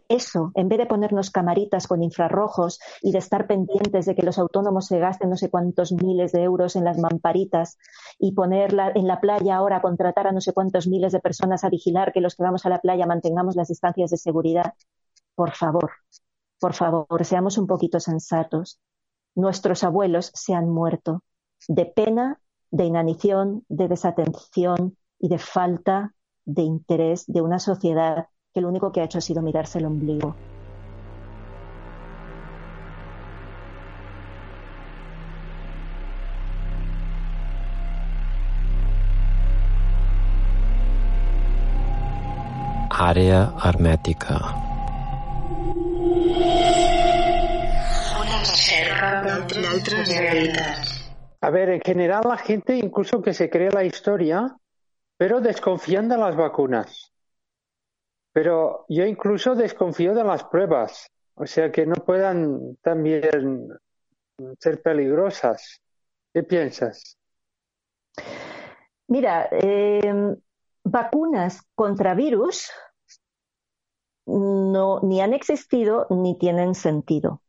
[0.07, 4.37] Eso, en vez de ponernos camaritas con infrarrojos y de estar pendientes de que los
[4.37, 7.77] autónomos se gasten no sé cuántos miles de euros en las mamparitas
[8.19, 11.69] y ponerla en la playa ahora, contratar a no sé cuántos miles de personas a
[11.69, 14.73] vigilar que los que vamos a la playa mantengamos las distancias de seguridad.
[15.35, 15.91] Por favor,
[16.59, 18.79] por favor, seamos un poquito sensatos.
[19.35, 21.23] Nuestros abuelos se han muerto
[21.67, 22.39] de pena,
[22.69, 26.13] de inanición, de desatención y de falta
[26.45, 29.85] de interés de una sociedad que lo único que ha hecho ha sido mirarse el
[29.85, 30.35] ombligo.
[43.01, 44.35] Àrea hermètica.
[48.21, 49.11] Una reserva
[50.05, 51.01] realitats.
[51.41, 54.55] A ver, en general la gente, incluso que se cree la historia,
[55.21, 57.13] pero desconfían de las vacunas.
[58.33, 63.69] Pero yo incluso desconfío de las pruebas, o sea que no puedan también
[64.57, 65.79] ser peligrosas.
[66.33, 67.19] ¿Qué piensas?
[69.09, 70.11] Mira, eh,
[70.85, 72.71] vacunas contra virus
[74.25, 77.43] no, ni han existido ni tienen sentido.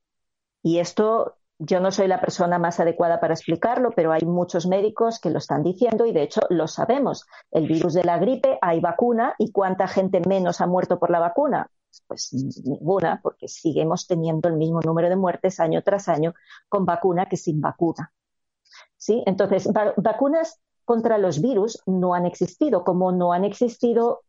[0.62, 5.20] Y esto yo no soy la persona más adecuada para explicarlo, pero hay muchos médicos
[5.20, 7.26] que lo están diciendo y de hecho lo sabemos.
[7.50, 11.20] El virus de la gripe, hay vacuna y cuánta gente menos ha muerto por la
[11.20, 11.70] vacuna.
[12.06, 12.32] Pues
[12.64, 16.34] ninguna, porque seguimos teniendo el mismo número de muertes año tras año
[16.68, 18.12] con vacuna que sin vacuna.
[18.96, 19.22] ¿Sí?
[19.26, 24.22] Entonces, vacunas contra los virus no han existido, como no han existido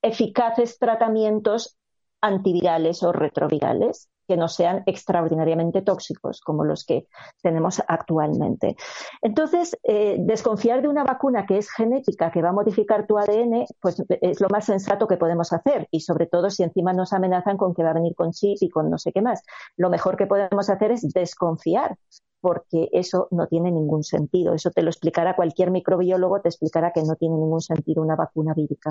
[0.00, 1.76] eficaces tratamientos
[2.20, 7.06] antivirales o retrovirales que no sean extraordinariamente tóxicos como los que
[7.42, 8.76] tenemos actualmente.
[9.20, 13.66] Entonces, eh, desconfiar de una vacuna que es genética, que va a modificar tu ADN,
[13.80, 17.56] pues es lo más sensato que podemos hacer y sobre todo si encima nos amenazan
[17.56, 19.42] con que va a venir con chip y con no sé qué más.
[19.76, 21.96] Lo mejor que podemos hacer es desconfiar
[22.40, 24.52] porque eso no tiene ningún sentido.
[24.52, 28.52] Eso te lo explicará cualquier microbiólogo, te explicará que no tiene ningún sentido una vacuna
[28.52, 28.90] vírica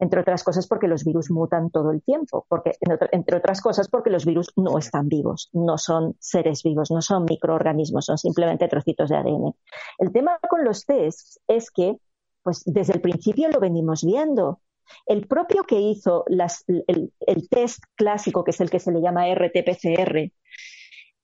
[0.00, 2.72] entre otras cosas porque los virus mutan todo el tiempo, porque,
[3.12, 7.26] entre otras cosas porque los virus no están vivos, no son seres vivos, no son
[7.26, 9.54] microorganismos, son simplemente trocitos de ADN.
[9.98, 11.98] El tema con los tests es que,
[12.42, 14.62] pues desde el principio lo venimos viendo.
[15.06, 20.32] El propio que hizo el, test clásico, que es el que se le llama RT-PCR,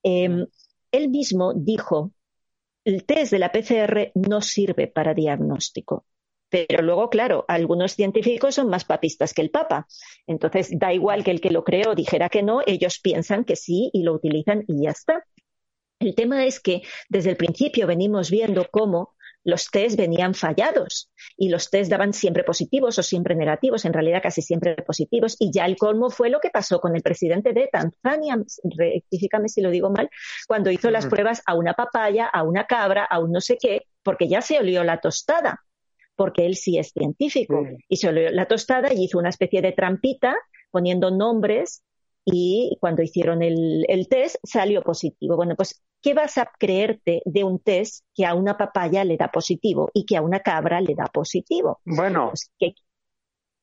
[0.02, 0.46] em,
[0.92, 2.12] él mismo dijo,
[2.84, 6.04] el test de la PCR no sirve para diagnóstico.
[6.48, 9.86] Pero luego, claro, algunos científicos son más papistas que el Papa.
[10.26, 13.90] Entonces, da igual que el que lo creó dijera que no, ellos piensan que sí
[13.92, 15.24] y lo utilizan y ya está.
[15.98, 21.48] El tema es que desde el principio venimos viendo cómo los test venían fallados y
[21.48, 25.36] los test daban siempre positivos o siempre negativos, en realidad casi siempre positivos.
[25.38, 28.36] Y ya el colmo fue lo que pasó con el presidente de Tanzania,
[28.76, 30.10] rectifícame si lo digo mal,
[30.48, 33.86] cuando hizo las pruebas a una papaya, a una cabra, a un no sé qué,
[34.02, 35.65] porque ya se olió la tostada
[36.16, 37.64] porque él sí es científico.
[37.88, 40.34] Y se olió la tostada y hizo una especie de trampita
[40.70, 41.82] poniendo nombres
[42.24, 45.36] y cuando hicieron el, test salió positivo.
[45.36, 49.28] Bueno, pues, ¿qué vas a creerte de un test que a una papaya le da
[49.28, 51.80] positivo y que a una cabra le da positivo?
[51.84, 52.50] Bueno, pues,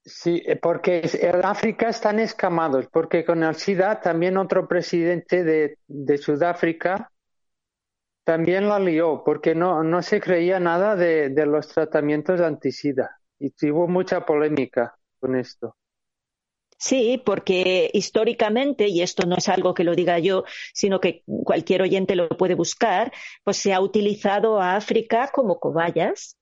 [0.05, 6.17] sí, porque en África están escamados, porque con el SIDA también otro presidente de, de
[6.17, 7.11] Sudáfrica
[8.23, 13.19] también la lió porque no, no se creía nada de, de los tratamientos de antisida
[13.39, 15.75] y tuvo mucha polémica con esto.
[16.77, 21.81] Sí, porque históricamente, y esto no es algo que lo diga yo, sino que cualquier
[21.81, 26.37] oyente lo puede buscar, pues se ha utilizado a África como cobayas.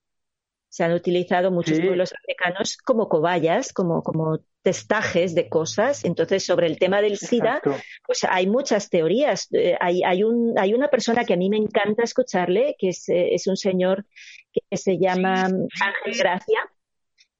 [0.72, 6.02] Se han utilizado muchos pueblos africanos como cobayas, como, como testajes de cosas.
[6.02, 7.60] Entonces, sobre el tema del SIDA,
[8.06, 9.48] pues hay muchas teorías.
[9.52, 13.06] Eh, hay, hay, un, hay una persona que a mí me encanta escucharle, que es,
[13.10, 14.06] eh, es un señor
[14.50, 16.60] que se llama Ángel Gracia,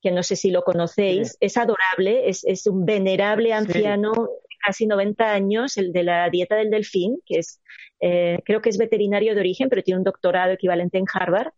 [0.03, 1.39] que no sé si lo conocéis.
[1.41, 6.57] Es adorable, es, es un venerable anciano de casi 90 años, el de la dieta
[6.57, 7.63] del delfín, que es,
[7.99, 11.49] eh, creo que es veterinario de origen, pero tiene un doctorado equivalente en Harvard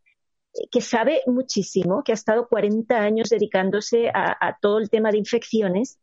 [0.70, 5.98] que sabe muchísimo, que ha estado 40 años dedicándose a, todo el tema de infecciones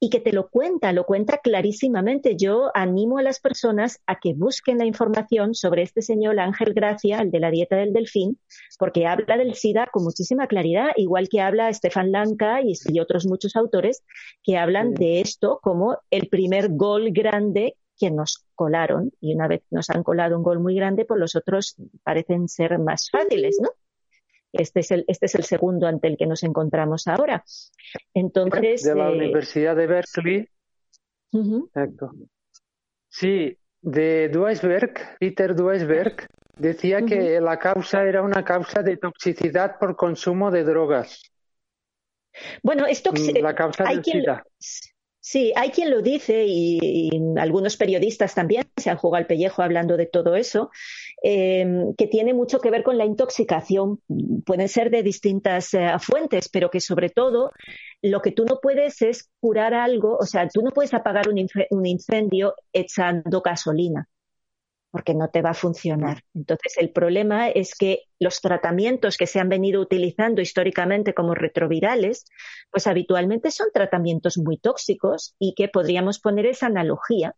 [0.00, 2.36] y que te lo cuenta, lo cuenta clarísimamente.
[2.36, 7.20] Yo animo a las personas a que busquen la información sobre este señor Ángel Gracia,
[7.20, 8.40] el de la dieta del delfín,
[8.80, 13.54] porque habla del SIDA con muchísima claridad, igual que habla Estefan Lanka y, otros muchos
[13.54, 14.02] autores
[14.42, 19.62] que hablan de esto como el primer gol grande que nos colaron y una vez
[19.70, 23.68] nos han colado un gol muy grande, pues los otros parecen ser más fáciles, ¿no?
[24.52, 27.44] Este es el, este es el segundo ante el que nos encontramos ahora.
[28.14, 28.82] Entonces.
[28.82, 30.48] De la eh, Universidad de Berkeley.
[31.32, 32.12] Exacto.
[33.08, 39.96] Sí, de Duisberg, Peter Duisberg, decía que la causa era una causa de toxicidad por
[39.96, 41.22] consumo de drogas.
[42.62, 44.44] Bueno, esto mm, la causa del SIDA.
[45.24, 49.96] Sí, hay quien lo dice y, algunos periodistas también se han jugado al pellejo hablando
[49.96, 50.70] de todo eso,
[51.22, 54.00] em, que tiene mucho que ver con la intoxicación.
[54.44, 57.52] Pueden ser de distintas eh, fuentes, pero que sobre todo
[58.02, 61.86] lo que tú no puedes es curar algo, o sea, tú no puedes apagar un
[61.86, 64.08] incendio echando gasolina
[64.92, 66.22] porque no te va a funcionar.
[66.34, 72.26] Entonces, el problema es que los tratamientos que se han venido utilizando históricamente como retrovirales,
[72.70, 77.34] pues habitualmente son tratamientos muy tóxicos y que podríamos poner esa analogía.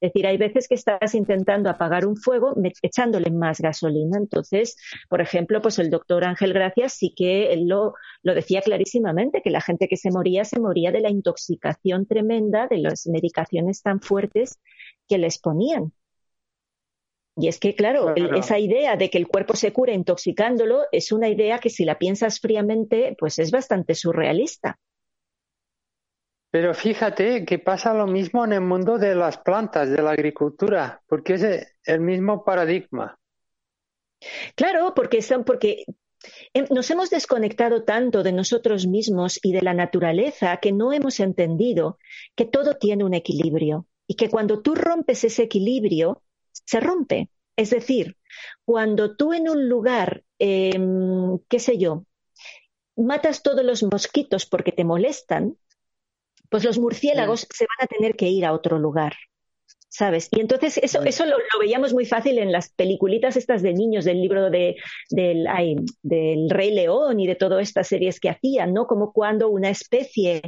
[0.00, 4.18] Es decir, hay veces que estás intentando apagar un fuego echándole más gasolina.
[4.18, 4.76] Entonces,
[5.08, 9.50] por ejemplo, pues el doctor Ángel Gracias sí que él lo, lo decía clarísimamente, que
[9.50, 14.00] la gente que se moría se moría de la intoxicación tremenda de las medicaciones tan
[14.00, 14.60] fuertes
[15.08, 15.92] que les ponían.
[17.40, 21.28] Y es que, claro, esa idea de que el cuerpo se cura intoxicándolo es una
[21.28, 24.76] idea que si la piensas fríamente, pues es bastante surrealista.
[26.50, 31.00] Pero fíjate que pasa lo mismo en el mundo de las plantas, de la agricultura,
[31.06, 33.16] porque es el mismo paradigma.
[34.56, 35.84] Claro, porque son, porque
[36.54, 41.20] em, nos hemos desconectado tanto de nosotros mismos y de la naturaleza que no hemos
[41.20, 41.98] entendido
[42.34, 46.22] que todo tiene un equilibrio y que cuando tú rompes ese equilibrio,
[46.68, 47.30] se rompe.
[47.56, 48.16] Es decir,
[48.64, 52.04] cuando tú en un lugar, em, qué sé yo,
[52.94, 55.56] matas todos los mosquitos porque te molestan,
[56.50, 59.14] pues los murciélagos se van a tener que ir a otro lugar.
[59.90, 60.28] ¿Sabes?
[60.30, 64.20] Y entonces eso, eso lo, veíamos muy fácil en las peliculitas estas de niños del
[64.20, 64.76] libro de,
[65.08, 65.46] del,
[66.02, 68.86] del Rey León y de todas estas series que hacían, ¿no?
[68.86, 70.42] Como cuando una especie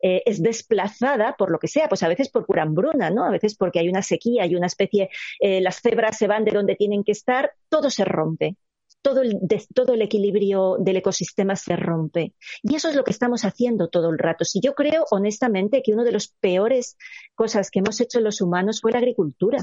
[0.00, 3.24] eh, es desplazada por lo que sea, pues a veces por pura hambruna, ¿no?
[3.24, 6.52] A veces porque hay una sequía, hay una especie, eh, las cebras se van de
[6.52, 8.56] donde tienen que estar, todo se rompe.
[9.00, 9.38] Todo el,
[9.74, 12.34] todo el equilibrio del ecosistema se rompe.
[12.62, 14.44] Y eso es lo que estamos haciendo todo el rato.
[14.44, 16.96] Si yo creo honestamente que una de las peores
[17.36, 19.58] cosas que hemos hecho los humanos fue la agricultura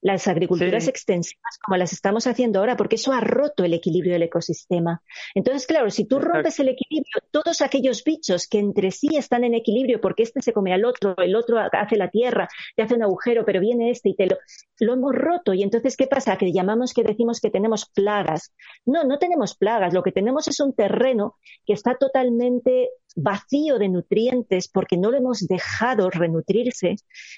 [0.00, 4.22] las agriculturas extensivas como las estamos haciendo ahora, porque eso ha roto el equilibrio del
[4.22, 5.02] ecosistema.
[5.34, 9.54] Entonces, claro, si tú rompes el equilibrio, todos aquellos bichos que entre sí están en
[9.54, 13.02] equilibrio, porque este se come al otro, el otro hace la tierra, te hace un
[13.02, 14.36] agujero, pero viene este y te lo,
[14.78, 15.52] lo hemos roto.
[15.52, 16.36] Y entonces, ¿qué pasa?
[16.36, 18.54] Que llamamos que decimos que tenemos plagas.
[18.86, 19.92] No, no tenemos plagas.
[19.94, 21.36] Lo que tenemos es un terreno
[21.66, 22.90] que está totalmente
[23.20, 26.96] vacío de nutrientes porque no lo hemos dejado renutrirse,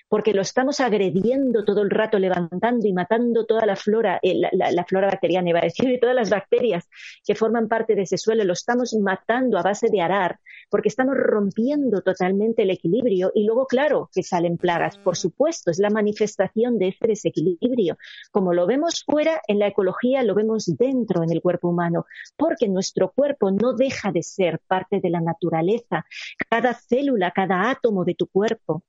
[0.09, 4.85] porque lo estamos agrediendo todo el rato, levantando y matando toda la flora, eh, la,
[4.85, 6.89] flora bacteriana, iba a decir, y todas las bacterias
[7.25, 10.39] que forman parte de ese suelo, lo estamos matando a base de arar,
[10.71, 15.79] porque estamos rompiendo totalmente el equilibrio y luego, claro, que salen plagas, por supuesto, es
[15.79, 17.99] la manifestación de ese desequilibrio.
[18.31, 22.07] Como lo vemos fuera, en la ecología lo vemos dentro en el cuerpo humano,
[22.37, 26.05] porque nuestro cuerpo no deja de ser parte de la naturaleza
[26.49, 28.83] cada célula, cada átomo de tu cuerpo.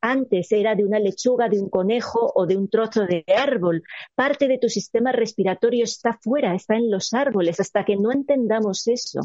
[0.00, 3.82] Antes era de una lechuga, de un conejo o de un trozo de árbol.
[4.14, 7.60] Parte de tu sistema respiratorio está fuera, está en los árboles.
[7.60, 9.20] Hasta que no entendamos eso,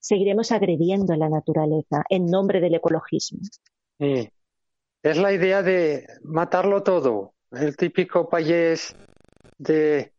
[0.00, 3.40] seguiremos agrediendo a la naturaleza en nombre del ecologismo.
[3.98, 7.34] Es la idea de matarlo todo.
[7.50, 8.94] El típico payés
[9.56, 10.12] de,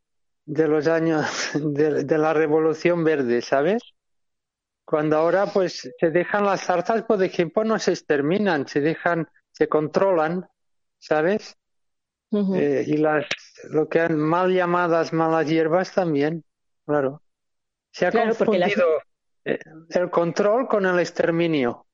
[0.46, 3.82] los años de la Revolución Verde, ¿sabes?
[4.90, 9.28] Cuando ahora pues se dejan las zarzas, por ejemplo, no se exterminan, se dejan,
[9.60, 10.50] se controlan,
[10.98, 11.58] ¿sabes?
[12.32, 13.26] Eh, y las,
[13.70, 16.46] lo que han mal llamadas malas hierbas también,
[16.86, 17.22] claro.
[17.92, 18.86] Se ha confundido
[19.44, 21.88] eh, el control con el exterminio.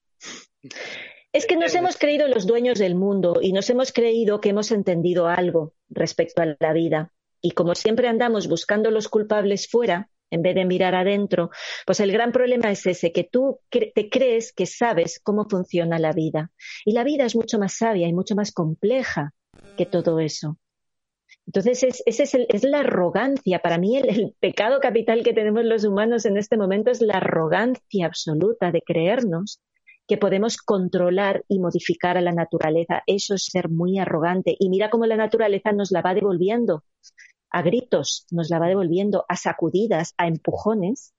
[1.33, 4.71] Es que nos hemos creído los dueños del mundo y nos hemos creído que hemos
[4.71, 7.13] entendido algo respecto a la vida.
[7.41, 11.49] Y como siempre andamos buscando los culpables fuera, en vez de mirar adentro,
[11.85, 16.11] pues el gran problema es ese, que tú te crees que sabes cómo funciona la
[16.11, 16.51] vida.
[16.85, 19.33] Y la vida es mucho más sabia y mucho más compleja
[19.77, 20.57] que todo eso.
[21.47, 23.59] Entonces, es, ese es, es, la arrogancia.
[23.59, 28.05] Para mí, el, pecado capital que tenemos los humanos en este momento es la arrogancia
[28.05, 29.61] absoluta de creernos
[30.07, 33.03] que podemos controlar y modificar a la naturaleza.
[33.07, 34.55] Eso es ser muy arrogante.
[34.59, 36.83] Y mira cómo la naturaleza nos la va devolviendo
[37.55, 41.13] a gritos, nos la va devolviendo a sacudidas, a empujones,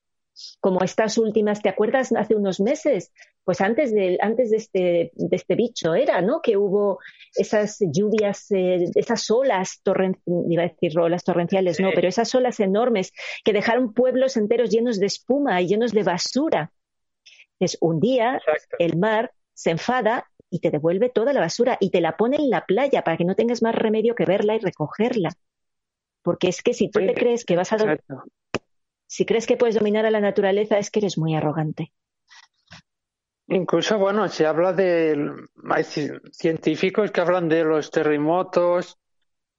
[0.61, 3.11] como estas últimas, ¿te acuerdas hace unos meses?
[3.43, 6.43] Pues antes de, antes de, este, de este bicho era, ¿no?
[6.43, 6.99] Que hubo
[7.35, 9.81] esas lluvias, eh, esas olas,
[10.27, 15.01] iba a decir olas torrenciales, no, pero esas olas enormes que dejaron pueblos enteros llenos
[15.01, 16.71] de espuma y llenos de basura.
[17.59, 18.43] Es un día
[18.79, 22.51] el mar se enfada y te devuelve toda la basura y te la pone en
[22.51, 25.31] la playa para que no tengas más remedio que verla y recogerla.
[26.27, 27.99] Porque es que si tú te crees que vas a...
[29.07, 31.93] Si crees que puedes dominar a la naturaleza es que eres muy arrogante.
[33.47, 35.31] Incluso, bueno, se habla de...
[35.71, 38.99] Hay científicos que hablan de los terremotos,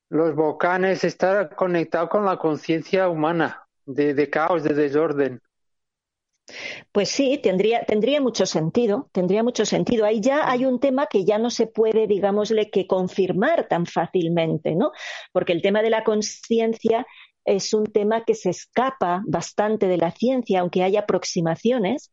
[0.09, 5.41] los volcanes, estar conectado con la conciencia humana, de caos, de desorden.
[6.91, 10.06] Pues sí, tendría, tendría mucho sentido, tendría mucho sentido.
[10.06, 14.76] Ahí ya hay un tema que ya no se puede, digámosle, que confirmar tan fácilmente,
[14.76, 14.91] ¿no?
[15.34, 17.06] Porque el tema de la conciencia
[17.45, 22.12] es un tema que se escapa bastante de la ciencia, aunque haya aproximaciones,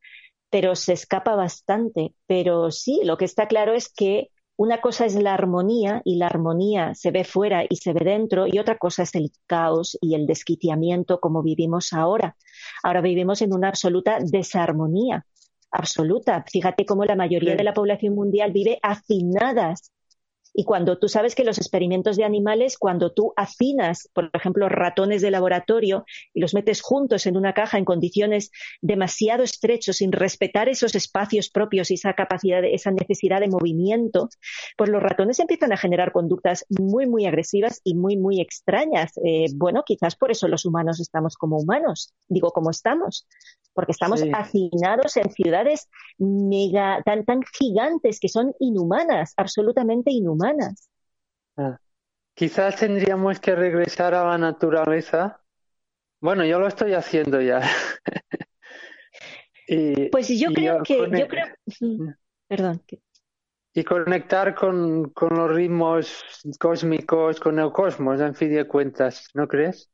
[0.51, 2.14] pero se escapa bastante.
[2.26, 6.26] Pero sí, lo que está claro es que una cosa es la armonía y la
[6.26, 10.14] armonía se ve fuera y se ve dentro y otra cosa es el caos y
[10.14, 12.36] el desquiciamiento como vivimos ahora.
[12.82, 15.26] Ahora vivimos en una absoluta desarmonía,
[15.72, 16.44] absoluta.
[16.50, 19.90] Fíjate cómo la mayoría de la población mundial vive hacinadas
[20.55, 25.20] Y cuando tú sabes que los experimentos de animales, cuando tú afinas, por ejemplo, ratones
[25.20, 30.68] de laboratorio y los metes juntos en una caja en condiciones demasiado estrechos, sin respetar
[30.68, 34.28] esos espacios propios y esa capacidad, esa necesidad de movimiento,
[34.76, 39.12] pues los ratones empiezan a generar conductas muy, muy agresivas y muy, muy extrañas.
[39.24, 43.26] Eh, bueno, quizás por eso los humanos estamos como humanos, digo como estamos,
[43.74, 50.88] porque estamos hacinados en ciudades mega, tan, tan gigantes que son inhumanas, absolutamente inhumanas.
[51.56, 51.78] Ah.
[52.34, 55.40] Quizás tendríamos que regresar a la naturaleza.
[56.20, 57.60] Bueno, yo lo estoy haciendo ya.
[60.10, 61.46] pues yo creo que, yo creo,
[61.80, 62.08] mm.
[62.48, 62.82] perdón.
[63.72, 66.24] Y conectar con, con los ritmos
[66.58, 69.90] cósmicos, con el cosmos, en fin de cuentas, ¿no crees?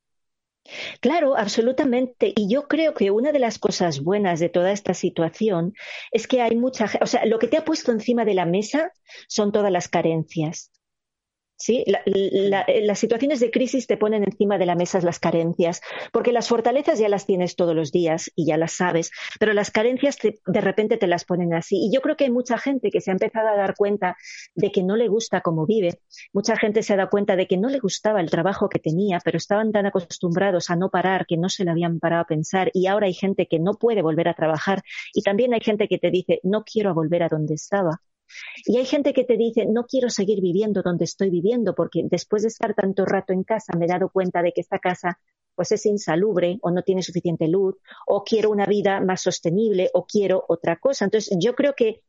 [1.01, 2.33] Claro, absolutamente.
[2.37, 5.75] Y yo creo que una de las cosas buenas de toda esta situación
[6.13, 8.93] es que hay mucha o sea, lo que te ha puesto encima de la mesa
[9.29, 10.71] son todas las carencias.
[11.71, 11.85] ¿Sí?
[12.83, 15.81] las situaciones de crisis te ponen encima de la mesa las carencias,
[16.13, 19.71] porque las fortalezas ya las tienes todos los días y ya las sabes, pero las
[19.71, 21.77] carencias de repente te las ponen así.
[21.77, 24.17] Y yo creo que hay mucha gente que se ha empezado a dar cuenta
[24.55, 26.01] de que no le gusta cómo vive,
[26.33, 29.21] mucha gente se ha dado cuenta de que no le gustaba el trabajo que tenía,
[29.25, 32.71] pero estaban tan acostumbrados a no parar que no se le habían parado a pensar
[32.75, 34.83] y ahora hay gente que no puede volver a trabajar
[35.15, 38.01] y también hay gente que te dice, no quiero volver a donde estaba.
[38.65, 42.43] Y hay gente que te dice, no quiero seguir viviendo donde estoy viviendo porque después
[42.43, 45.19] de estar tanto rato en casa me he dado cuenta de que esta casa
[45.55, 47.77] pues es insalubre o no tiene suficiente luz
[48.07, 51.05] o quiero una vida más sostenible o quiero otra cosa.
[51.05, 52.03] Entonces yo creo que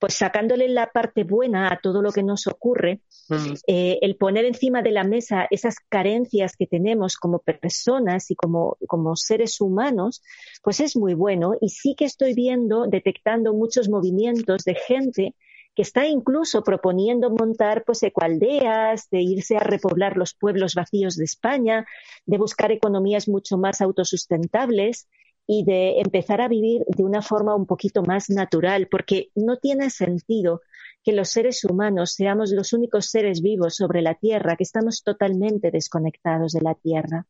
[0.00, 3.52] pues sacándole la parte buena a todo lo que nos ocurre, mm.
[3.66, 8.78] eh, el poner encima de la mesa esas carencias que tenemos como personas y como,
[8.88, 10.22] como seres humanos,
[10.62, 11.52] pues es muy bueno.
[11.60, 15.34] Y sí que estoy viendo, detectando muchos movimientos de gente
[15.74, 21.24] que está incluso proponiendo montar pues ecoaldeas, de irse a repoblar los pueblos vacíos de
[21.24, 21.86] España,
[22.26, 25.08] de buscar economías mucho más autosustentables
[25.46, 29.90] y de empezar a vivir de una forma un poquito más natural, porque no tiene
[29.90, 30.60] sentido
[31.02, 35.70] que los seres humanos seamos los únicos seres vivos sobre la Tierra, que estamos totalmente
[35.70, 37.26] desconectados de la Tierra.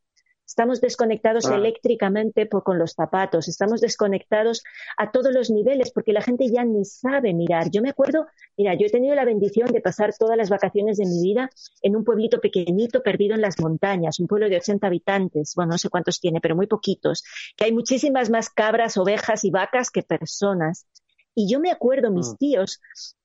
[0.51, 4.65] Estamos desconectados eléctricamente con los zapatos, estamos desconectados
[4.97, 7.71] a todos los niveles porque la gente ya ni sabe mirar.
[7.71, 8.27] Yo me acuerdo,
[8.59, 11.51] mira, yo he tenido la bendición de pasar todas las vacaciones de mi vida
[11.83, 15.79] en un pueblito pequeñito perdido en las montañas, un pueblo de 80 habitantes, bueno, no
[15.79, 17.23] sé cuántos tiene, pero muy poquitos,
[17.57, 20.85] que hay muchísimas más cabras, ovejas y vacas que personas.
[21.35, 22.37] Y yo me acuerdo, mis mm.
[22.37, 22.81] tíos,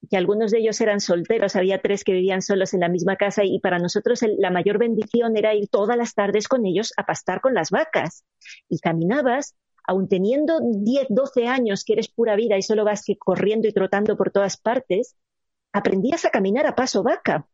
[0.10, 3.43] que algunos de ellos eran solteros, había tres que vivían solos en la misma casa
[3.43, 7.41] y para nosotros la mayor bendición era ir todas las tardes con ellos a pastar
[7.41, 8.24] con las vacas.
[8.70, 9.56] Y caminabas,
[9.88, 14.16] aun teniendo 10, 12 años que eres pura vida y solo vas corriendo y trotando
[14.18, 15.16] por todas partes,
[15.74, 17.47] aprendías a caminar a paso vaca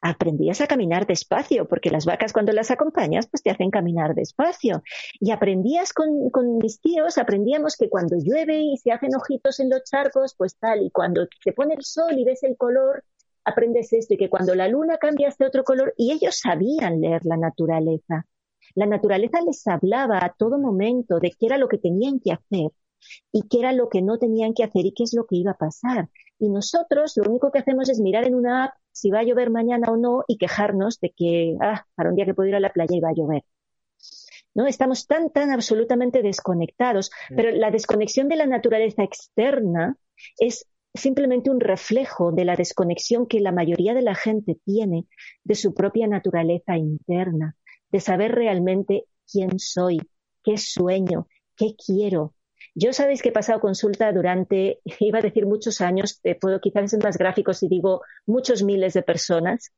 [0.00, 4.82] aprendías a caminar despacio, porque las vacas cuando las acompañas, pues te hacen caminar despacio.
[5.20, 9.84] Y aprendías con, mis tíos, aprendíamos que cuando llueve y se hacen ojitos en los
[9.84, 13.04] charcos, pues tal, y cuando se pone el sol y ves el color,
[13.44, 17.24] aprendes esto, y que cuando la luna cambia este otro color, y ellos sabían leer
[17.24, 18.26] la naturaleza.
[18.74, 22.70] La naturaleza les hablaba a todo momento de qué era lo que tenían que hacer
[23.32, 25.52] y qué era lo que no tenían que hacer y qué es lo que iba
[25.52, 26.08] a pasar.
[26.38, 29.50] Y nosotros lo único que hacemos es mirar en una app si va a llover
[29.50, 32.60] mañana o no y quejarnos de que, ah, para un día que puedo ir a
[32.60, 33.44] la playa y va a llover.
[34.54, 34.66] ¿no?
[34.66, 39.96] Estamos tan, tan absolutamente desconectados, pero la desconexión de la naturaleza externa
[40.38, 45.06] es simplemente un reflejo de la desconexión que la mayoría de la gente tiene
[45.42, 47.56] de su propia naturaleza interna,
[47.90, 50.00] de saber realmente quién soy,
[50.42, 52.34] qué sueño, qué quiero,
[52.74, 56.90] yo sabéis que he pasado consulta durante, iba a decir muchos años, eh, puedo quizás
[56.90, 59.72] ser más gráficos si digo muchos miles de personas.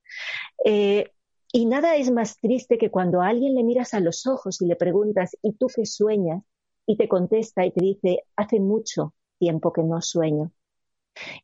[0.64, 1.10] Eh,
[1.52, 4.66] y nada es más triste que cuando a alguien le miras a los ojos y
[4.66, 6.42] le preguntas, ¿y tú qué sueñas?
[6.86, 10.50] Y te contesta y te dice, hace mucho tiempo que no sueño.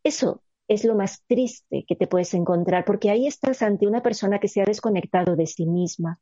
[0.03, 4.39] Eso es lo más triste que te puedes encontrar, porque ahí estás ante una persona
[4.39, 6.21] que se ha desconectado de sí misma,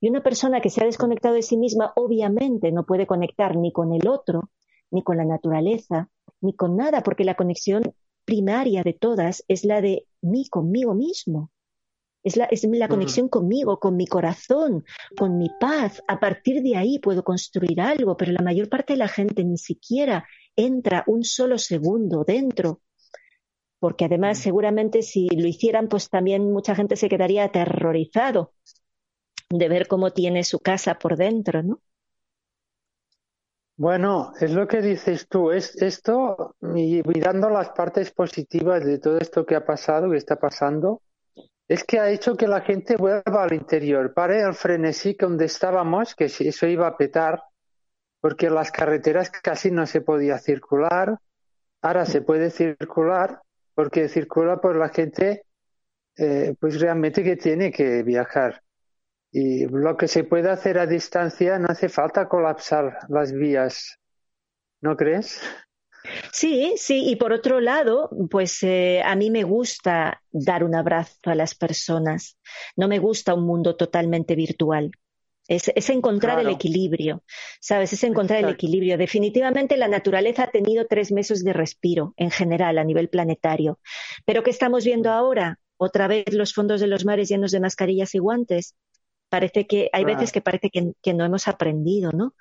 [0.00, 3.72] y una persona que se ha desconectado de sí misma obviamente no puede conectar ni
[3.72, 4.50] con el otro,
[4.90, 6.08] ni con la naturaleza,
[6.40, 11.50] ni con nada, porque la conexión primaria de todas es la de mí conmigo mismo.
[12.24, 14.84] Es la, es la conexión conmigo, con mi corazón,
[15.18, 16.04] con mi paz.
[16.06, 19.58] A partir de ahí puedo construir algo, pero la mayor parte de la gente ni
[19.58, 20.24] siquiera
[20.54, 22.80] entra un solo segundo dentro
[23.82, 28.52] porque además seguramente si lo hicieran, pues también mucha gente se quedaría aterrorizado
[29.58, 31.80] de ver cómo tiene su casa por dentro, ¿no?
[33.76, 39.44] Bueno, es lo que dices tú, es esto, mirando las partes positivas de todo esto
[39.46, 41.02] que ha pasado, que está pasando,
[41.66, 46.14] es que ha hecho que la gente vuelva al interior, pare el frenesí donde estábamos,
[46.14, 47.42] que eso iba a petar,
[48.20, 51.18] porque las carreteras casi no se podía circular,
[51.80, 53.40] ahora se puede circular,
[53.74, 55.44] porque circula por la gente
[56.16, 58.61] eh, pues realmente que tiene que viajar.
[59.32, 63.98] Y lo que se puede hacer a distancia no hace falta colapsar las vías,
[64.82, 65.40] ¿no crees?
[66.32, 71.30] Sí, sí, y por otro lado, pues eh, a mí me gusta dar un abrazo
[71.30, 72.36] a las personas.
[72.76, 74.90] No me gusta un mundo totalmente virtual.
[75.48, 77.24] Es, encontrar el equilibrio,
[77.60, 77.92] ¿sabes?
[77.92, 78.96] Es encontrar el equilibrio.
[78.96, 83.80] Definitivamente la naturaleza ha tenido tres meses de respiro en general a nivel planetario.
[84.24, 85.58] Pero ¿qué estamos viendo ahora?
[85.76, 88.76] Otra vez los fondos de los mares llenos de mascarillas y guantes.
[89.32, 92.34] Parece que hay veces que parece que, no hemos aprendido, ¿no?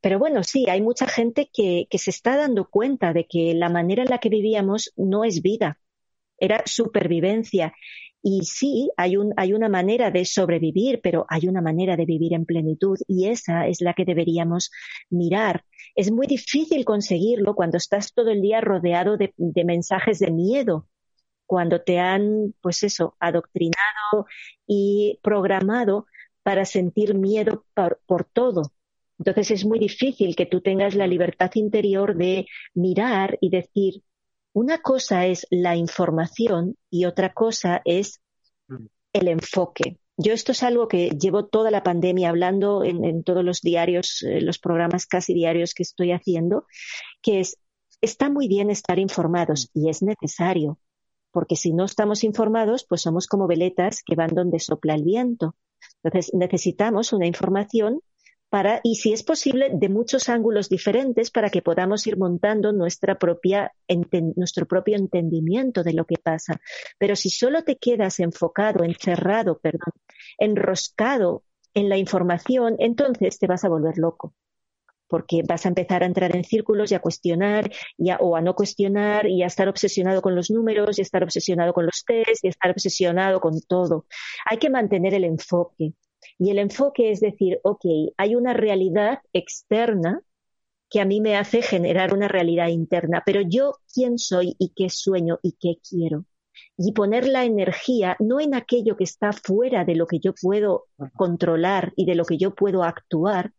[0.00, 3.68] Pero bueno, sí, hay mucha gente que, que se está dando cuenta de que la
[3.68, 5.80] manera en la que vivíamos no es vida,
[6.38, 7.74] era supervivencia.
[8.22, 12.32] Y sí, hay, un, hay una manera de sobrevivir, pero hay una manera de vivir
[12.32, 14.70] en plenitud y esa es la que deberíamos
[15.10, 15.64] mirar.
[15.96, 20.86] Es muy difícil conseguirlo cuando estás todo el día rodeado de, de mensajes de miedo,
[21.44, 24.26] cuando te han, pues eso, adoctrinado
[24.64, 26.06] y programado
[26.46, 28.70] para sentir miedo por, por todo.
[29.18, 34.04] Entonces es muy difícil que tú tengas la libertad interior de mirar y decir,
[34.52, 38.20] una cosa es la información y otra cosa es
[38.68, 38.86] mm.
[39.12, 39.98] el enfoque.
[40.16, 44.40] Yo esto es algo que llevo toda la pandemia hablando en, todos los diarios, eh,
[44.40, 46.68] los programas casi diarios que estoy haciendo,
[47.22, 47.58] que es,
[48.00, 50.78] está muy bien estar informados y es necesario,
[51.32, 55.56] porque si no estamos informados, pues somos como veletas que van donde sopla el viento.
[56.02, 58.00] Entonces necesitamos una información
[58.48, 63.18] para, y si es posible, de muchos ángulos diferentes para que podamos ir montando nuestra
[63.18, 63.72] propia,
[64.36, 66.60] nuestro propio entendimiento de lo que pasa.
[66.98, 69.92] Pero si solo te quedas enfocado, encerrado, perdón,
[70.38, 71.42] enroscado
[71.74, 74.32] en la información, entonces te vas a volver loco
[75.08, 78.54] porque vas a empezar a entrar en círculos y a cuestionar y o a no
[78.54, 82.44] cuestionar y a estar obsesionado con los números y a estar obsesionado con los test
[82.44, 84.06] y a estar obsesionado con todo.
[84.44, 85.92] Hay que mantener el enfoque.
[86.38, 87.84] Y el enfoque es decir, ok,
[88.16, 90.20] hay una realidad externa
[90.88, 94.88] que a mí me hace generar una realidad interna, pero yo quién soy y qué
[94.88, 96.24] sueño y qué quiero.
[96.78, 100.86] Y poner la energía no en aquello que está fuera de lo que yo puedo
[101.14, 103.52] controlar y de lo que yo puedo actuar,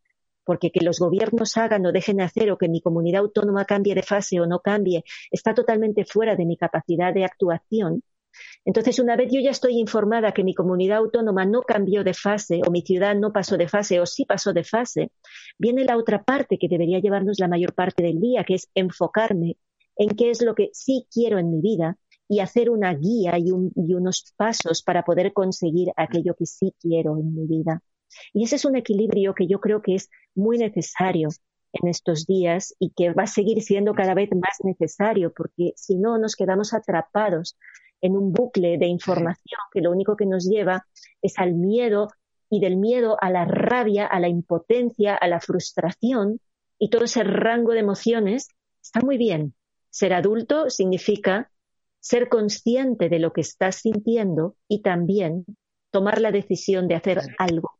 [0.47, 3.93] porque que los gobiernos hagan o dejen de hacer o que mi comunidad autónoma cambie
[3.93, 8.01] de fase o no cambie, está totalmente fuera de mi capacidad de actuación,
[8.65, 12.61] entonces, una vez yo ya estoy informada que mi comunidad autónoma no cambió de fase
[12.67, 15.11] o mi ciudad no pasó de fase o sí pasó de fase,
[15.57, 19.57] viene la otra parte que debería llevarnos la mayor parte del día, que es enfocarme
[19.95, 23.51] en qué es lo que sí quiero en mi vida y hacer una guía y,
[23.51, 27.81] unos pasos para poder conseguir aquello que sí quiero en mi vida.
[28.33, 31.29] Y ese es un equilibrio que yo creo que es muy necesario
[31.73, 35.97] en estos días y que va a seguir siendo cada vez más necesario porque si
[35.97, 37.57] no nos quedamos atrapados
[38.01, 40.85] en un bucle de información que lo único que nos lleva
[41.21, 42.09] es al miedo
[42.49, 46.39] y del miedo a la rabia, a la impotencia, a la frustración
[46.79, 48.49] y todo ese rango de emociones
[48.81, 49.53] está muy bien.
[49.89, 51.51] Ser adulto significa
[51.99, 55.45] ser consciente de lo que estás sintiendo y también
[55.91, 57.76] tomar la decisión de hacer algo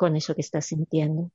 [0.00, 1.30] con eso que estás sintiendo.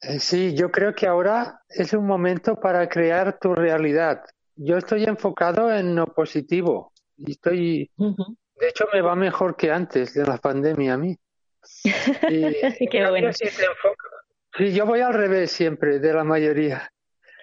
[0.00, 4.22] Eh, sí, yo creo que ahora es un momento para crear tu realidad.
[4.54, 10.14] Yo estoy enfocado en lo positivo, y estoy, de hecho me va mejor que antes
[10.14, 11.18] de la pandemia a mí.
[12.78, 13.32] Y, Qué bueno.
[13.32, 16.92] sí, yo voy al revés siempre de la mayoría.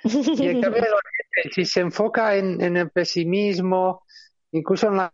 [0.05, 0.81] Y en cambio,
[1.51, 4.05] si se enfoca en, en, el pesimismo,
[4.51, 5.11] incluso en la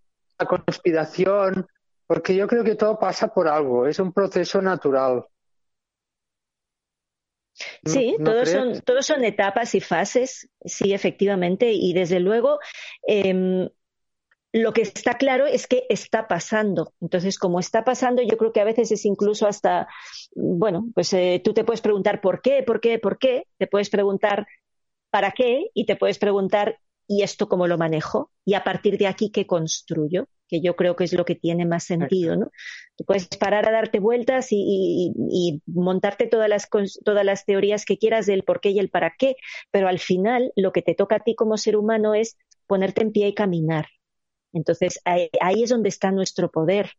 [0.48, 1.66] conspiración,
[2.08, 5.26] porque yo creo que todo pasa por algo, es un proceso natural.
[7.86, 12.60] Sí, todos, son, todos son etapas y fases, sí, efectivamente, y desde luego
[13.08, 13.70] eh,
[14.54, 16.93] lo que está claro es que está pasando.
[17.01, 19.88] Entonces, como está pasando, yo creo que a veces es incluso hasta,
[20.36, 23.89] bueno, pues eh, tú te puedes preguntar por qué, por qué, por qué, te puedes
[23.89, 24.45] preguntar
[25.10, 26.78] para qué y te puedes preguntar
[27.08, 28.32] ¿y esto cómo lo manejo?
[28.45, 30.28] Y a partir de aquí, ¿qué construyo?
[30.47, 32.51] Que yo creo que es lo que tiene más sentido, ¿no?
[32.95, 36.70] Tú puedes parar a darte vueltas y, y montarte todas las,
[37.04, 39.36] todas las teorías que quieras del por qué y el para qué,
[39.72, 42.38] pero al final lo que te toca a ti como ser humano es
[42.68, 43.88] ponerte en pie y caminar
[44.54, 46.91] entonces, ahí, es donde está nuestro poder,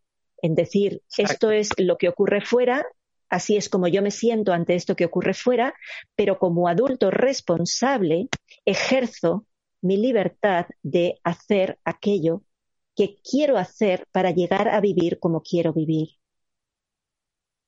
[0.42, 2.84] en decir, esto es lo que ocurre fuera,
[3.30, 5.74] así es como yo me siento ante esto que ocurre fuera,
[6.16, 8.28] pero como adulto responsable
[8.66, 9.46] ejerzo
[9.84, 12.42] mi libertad de hacer aquello
[12.96, 16.10] que quiero hacer para llegar a vivir como quiero vivir.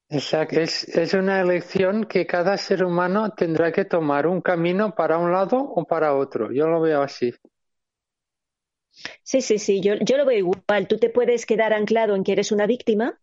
[0.09, 5.17] Exacto, es, es una elección que cada ser humano tendrá que tomar un camino para
[5.19, 6.51] un lado o para otro.
[6.53, 7.33] Yo lo veo así.
[9.23, 10.89] Sí, sí, sí, yo, yo lo veo igual.
[10.89, 13.21] Tú te puedes quedar anclado en que eres una víctima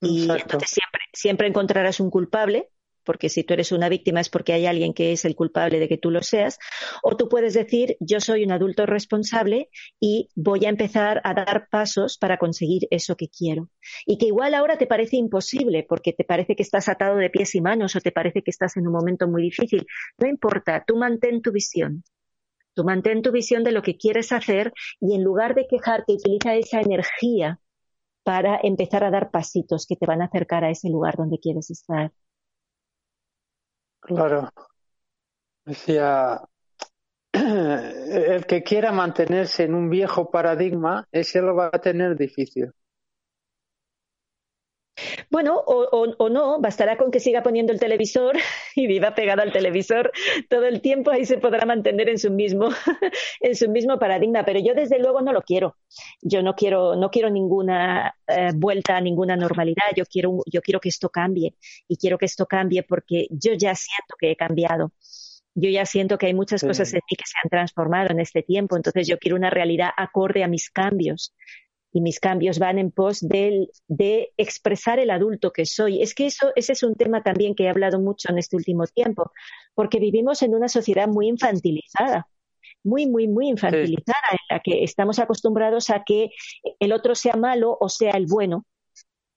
[0.00, 2.70] y entonces siempre, siempre encontrarás un culpable,
[3.06, 5.88] porque si tú eres una víctima es porque hay alguien que es el culpable de
[5.88, 6.58] que tú lo seas,
[7.02, 11.68] o tú puedes decir, yo soy un adulto responsable y voy a empezar a dar
[11.70, 13.70] pasos para conseguir eso que quiero.
[14.04, 17.54] Y que igual ahora te parece imposible, porque te parece que estás atado de pies
[17.54, 19.86] y manos o te parece que estás en un momento muy difícil.
[20.18, 22.04] No importa, tú mantén tu visión.
[22.74, 26.56] Tú mantén tu visión de lo que quieres hacer y en lugar de quejarte, utiliza
[26.56, 27.58] esa energía
[28.22, 31.70] para empezar a dar pasitos que te van a acercar a ese lugar donde quieres
[31.70, 32.12] estar.
[34.06, 34.48] Claro.
[35.64, 36.40] Decía,
[37.32, 42.72] el que quiera mantenerse en un viejo paradigma, ese lo va a tener difícil.
[45.30, 48.36] Bueno, o, o, o, no, bastará con que siga poniendo el televisor
[48.74, 50.10] y viva pegado al televisor
[50.48, 52.70] todo el tiempo, ahí se podrá mantener en su mismo,
[53.40, 54.44] en su mismo paradigma.
[54.44, 55.76] Pero yo desde luego no lo quiero.
[56.22, 59.84] Yo no quiero, no quiero ninguna eh, vuelta a ninguna normalidad.
[59.96, 61.54] Yo quiero, yo quiero que esto cambie
[61.88, 64.92] y quiero que esto cambie porque yo ya siento que he cambiado.
[65.54, 66.66] Yo ya siento que hay muchas Sí.
[66.66, 69.88] cosas en mí que se han transformado en este tiempo, entonces yo quiero una realidad
[69.96, 71.34] acorde a mis cambios
[71.96, 76.02] y mis cambios van en pos del- de, expresar el adulto que soy.
[76.02, 78.84] Es que eso, ese es un tema también que he hablado mucho en este último
[78.86, 79.32] tiempo,
[79.74, 82.28] porque vivimos en una sociedad muy infantilizada,
[82.84, 86.28] muy, muy, muy infantilizada, en la que estamos acostumbrados a que
[86.80, 88.66] el otro sea malo o sea el bueno.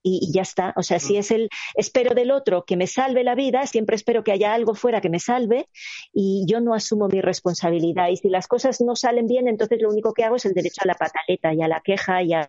[0.01, 0.73] Y, y ya está.
[0.77, 4.23] O sea, si es el espero del otro que me salve la vida, siempre espero
[4.23, 5.67] que haya algo fuera que me salve
[6.13, 8.09] y yo no asumo mi responsabilidad.
[8.09, 10.81] Y si las cosas no salen bien, entonces lo único que hago es el derecho
[10.83, 12.47] a la pataleta y a la queja y a,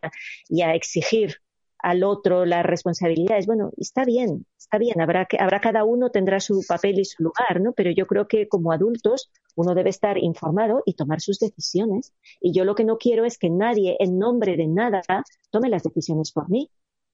[0.48, 1.36] y a exigir
[1.82, 3.46] al otro las responsabilidades.
[3.46, 7.22] Bueno, está bien, está bien, habrá, que, habrá cada uno tendrá su papel y su
[7.22, 7.72] lugar, ¿no?
[7.72, 12.12] Pero yo creo que como adultos uno debe estar informado y tomar sus decisiones.
[12.40, 15.02] Y yo lo que no quiero es que nadie, en nombre de nada,
[15.50, 16.70] tome las decisiones por mí.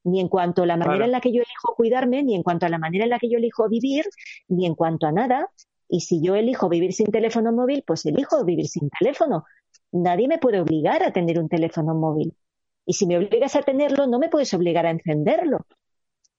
[0.07, 1.05] Ni en cuanto a la manera Claro.
[1.07, 3.29] en la que yo elijo cuidarme, ni en cuanto a la manera en la que
[3.29, 4.05] yo elijo vivir,
[4.49, 5.51] ni en cuanto a nada.
[5.89, 9.45] Y si yo elijo vivir sin teléfono móvil, pues elijo vivir sin teléfono.
[9.93, 12.35] Nadie me puede obligar a tener un teléfono móvil.
[12.87, 15.67] Y si me obligas a tenerlo, no me puedes obligar a encenderlo.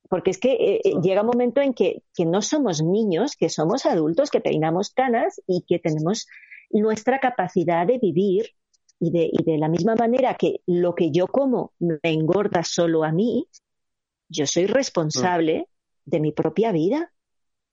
[0.10, 3.50] Porque es que eh, eh, llega un momento en que, que no somos niños, que
[3.50, 6.28] somos adultos, que peinamos canas y que tenemos
[6.70, 8.46] nuestra capacidad de vivir
[9.00, 13.04] y de, y de la misma manera que lo que yo como me engorda solo
[13.04, 13.48] a mí,
[14.30, 15.68] yo soy responsable
[16.06, 17.12] de mi propia vida.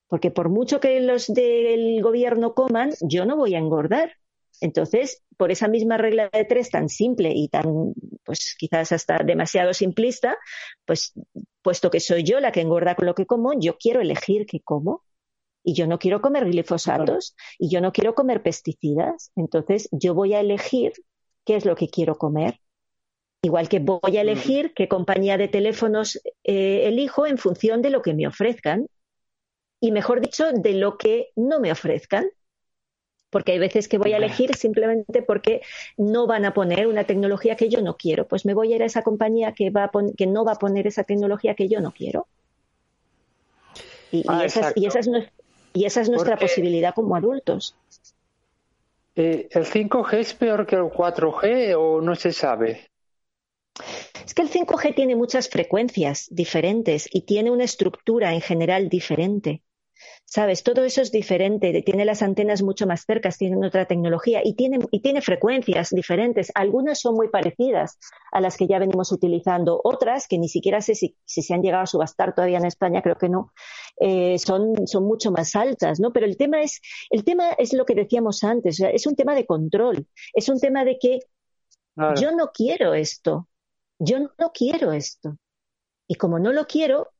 [0.06, 4.12] Porque por mucho que los del gobierno coman, yo no voy a engordar.
[4.60, 9.72] Entonces, por esa misma regla de tres tan simple y tan, pues quizás hasta demasiado
[9.72, 10.36] simplista,
[10.84, 11.14] pues
[11.62, 14.60] puesto que soy yo la que engorda con lo que como, yo quiero elegir qué
[14.60, 15.02] como.
[15.66, 19.32] Y yo no quiero comer glifosatos y yo no quiero comer pesticidas.
[19.34, 20.92] Entonces, yo voy a elegir
[21.44, 22.58] qué es lo que quiero comer.
[23.42, 28.00] Igual que voy a elegir qué compañía de teléfonos eh, elijo en función de lo
[28.02, 28.86] que me ofrezcan.
[29.80, 32.26] Y mejor dicho, de lo que no me ofrezcan
[33.28, 35.60] porque hay veces que voy a elegir simplemente porque
[35.96, 38.28] no van a poner una tecnología que yo no quiero.
[38.28, 40.58] Pues me voy a ir a esa compañía que, va a que no va a
[40.58, 42.28] poner esa tecnología que yo no quiero.
[44.12, 45.10] Y, Ah, y, esa, es, y, esa, es,
[45.72, 47.74] y esa es nuestra Porque- posibilidad como adultos.
[49.16, 52.90] Eh, ¿El 5G es peor que el 4G o no se sabe?
[54.24, 59.62] Es que el 5G tiene muchas frecuencias diferentes y tiene una estructura en general diferente.
[60.24, 60.62] ¿Sabes?
[60.62, 64.78] Todo eso es diferente, tiene las antenas mucho más cercas, tiene otra tecnología y tiene,
[64.90, 66.50] y tiene frecuencias diferentes.
[66.54, 67.98] Algunas son muy parecidas
[68.32, 71.62] a las que ya venimos utilizando, otras que ni siquiera sé si, si se han
[71.62, 73.52] llegado a subastar todavía en España, creo que no,
[74.00, 76.12] eh, son, son mucho más altas, ¿no?
[76.12, 76.80] Pero el tema es,
[77.10, 80.48] el tema es lo que decíamos antes, o sea, es un tema de control, es
[80.48, 81.20] un tema de que
[81.94, 82.20] Claro.
[82.20, 83.48] yo no quiero esto,
[83.98, 85.38] yo no quiero esto.
[86.06, 87.13] Y como no lo quiero,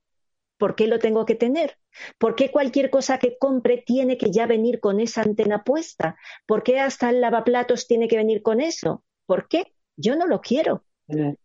[0.59, 1.79] ¿por qué lo tengo que tener?
[2.19, 6.17] ¿Por qué cualquier cosa que compre tiene que ya venir con esa antena puesta?
[6.47, 9.05] ¿Por qué hasta el lavaplatos tiene que venir con eso?
[9.27, 9.73] ¿Por qué?
[9.97, 10.85] Yo no lo quiero.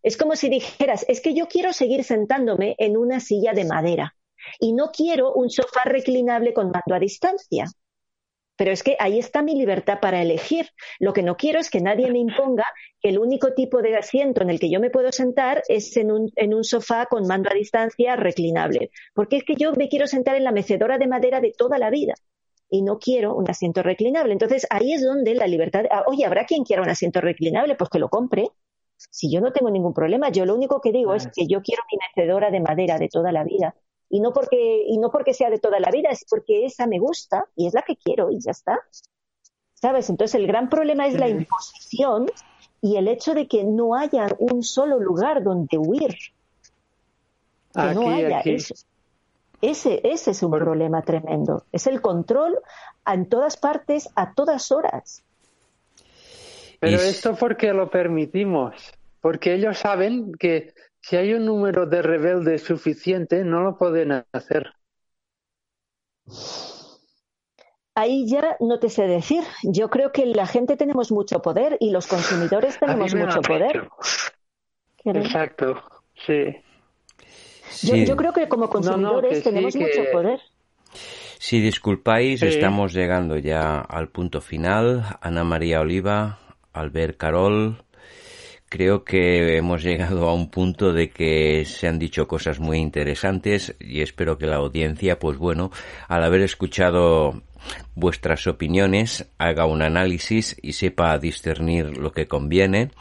[0.02, 4.16] Es como si dijeras, es que yo quiero seguir sentándome en una silla de madera
[4.60, 7.66] y no quiero un sofá reclinable con mando a distancia.
[8.60, 10.68] Pero es que ahí está mi libertad para elegir.
[11.00, 12.66] Lo que no quiero es que nadie me imponga
[13.00, 16.12] que el único tipo de asiento en el que yo me puedo sentar es en
[16.12, 18.92] un, en un sofá con mando a distancia reclinable.
[19.14, 21.90] Porque es que yo me quiero sentar en la mecedora de madera de toda la
[21.90, 22.16] vida
[22.70, 24.34] y no quiero un asiento reclinable.
[24.34, 25.86] Entonces ahí es donde la libertad.
[25.90, 27.76] ah, Oye, ¿habrá quien quiera un asiento reclinable?
[27.76, 28.50] Pues que lo compre.
[28.98, 31.84] Si yo no tengo ningún problema, yo lo único que digo es que yo quiero
[31.90, 33.74] mi mecedora de madera de toda la vida.
[34.10, 37.00] Y no porque, y no porque sea de toda la vida, es porque esa me
[37.00, 38.80] gusta y es la que quiero y ya está.
[39.76, 40.10] ¿Sabes?
[40.10, 42.28] Entonces el gran problema es la imposición
[42.82, 46.16] y el hecho de que no haya un solo lugar donde huir.
[47.74, 48.76] Que no haya eso.
[49.62, 51.64] Ese, ese es un problema tremendo.
[51.72, 52.58] Es el control
[53.06, 55.24] en todas partes, a todas horas.
[56.80, 58.74] Pero esto porque lo permitimos,
[59.22, 64.74] porque ellos saben que si hay un número de rebeldes suficiente, no lo pueden hacer.
[67.96, 69.44] Ahí ya no te sé decir.
[69.64, 73.90] Yo creo que la gente tenemos mucho poder y los consumidores tenemos mucho poder.
[75.04, 75.82] Exacto,
[76.26, 76.56] sí.
[78.06, 80.40] Yo, creo que como consumidores tenemos mucho poder.
[81.40, 85.18] Si disculpáis, estamos llegando ya al punto final.
[85.22, 86.40] Ana María Oliva,
[86.74, 87.84] Albert Carol,
[88.70, 93.76] creo que hemos llegado a un punto de que se han dicho cosas muy interesantes
[93.80, 95.72] y espero que la audiencia, pues bueno,
[96.08, 97.42] al haber escuchado
[97.96, 102.92] vuestras opiniones, haga un análisis y sepa discernir lo que conviene.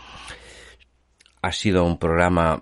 [1.42, 2.60] Ha sido un programa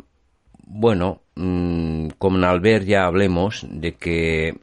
[0.67, 4.59] bueno, mmm, con Albert ya hablemos de que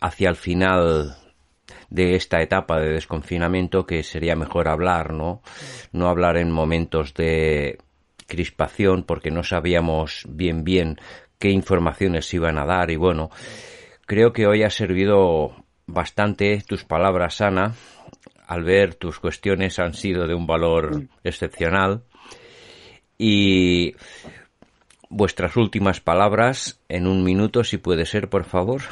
[0.00, 1.16] hacia el final
[1.90, 5.42] de esta etapa de desconfinamiento que sería mejor hablar, ¿no?
[5.92, 7.78] No hablar en momentos de
[8.26, 10.98] crispación porque no sabíamos bien bien
[11.38, 13.30] qué informaciones iban a dar y bueno,
[14.06, 17.74] creo que hoy ha servido bastante tus palabras, Ana.
[18.46, 22.02] Al ver tus cuestiones han sido de un valor excepcional
[23.18, 23.94] y
[25.08, 28.82] vuestras últimas palabras en un minuto, si puede ser, por favor.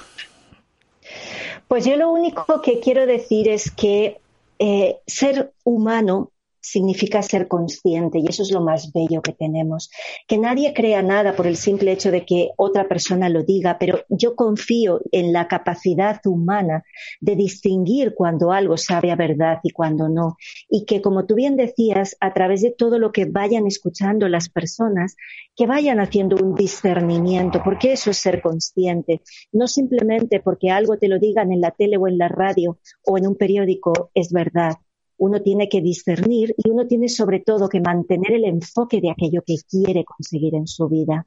[1.69, 4.21] Pues yo lo único que quiero decir es que
[4.59, 6.33] eh, ser humano
[6.69, 9.91] significa ser consciente y eso es lo más bello que tenemos.
[10.27, 14.05] Que nadie crea nada por el simple hecho de que otra persona lo diga, pero
[14.09, 16.85] yo confío en la capacidad humana
[17.21, 20.37] de distinguir cuando algo sabe a verdad y cuando no.
[20.69, 24.51] Y que, como tú bien decías, a través de todo lo que vayan escuchando las
[24.51, 25.17] personas,
[25.57, 29.23] que vayan haciendo un discernimiento, porque eso es ser consciente.
[29.53, 33.17] No simplemente porque algo te lo digan en la tele o en la radio o
[33.17, 34.75] en un periódico es verdad
[35.19, 39.43] uno tiene que discernir y uno tiene sobre todo que mantener el enfoque de aquello
[39.45, 41.27] que quiere conseguir en su vida.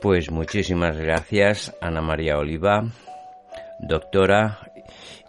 [0.00, 2.84] Pues muchísimas gracias, Ana María Oliva,
[3.80, 4.72] doctora,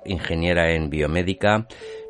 [0.06, 1.68] ingeniera en biomédica.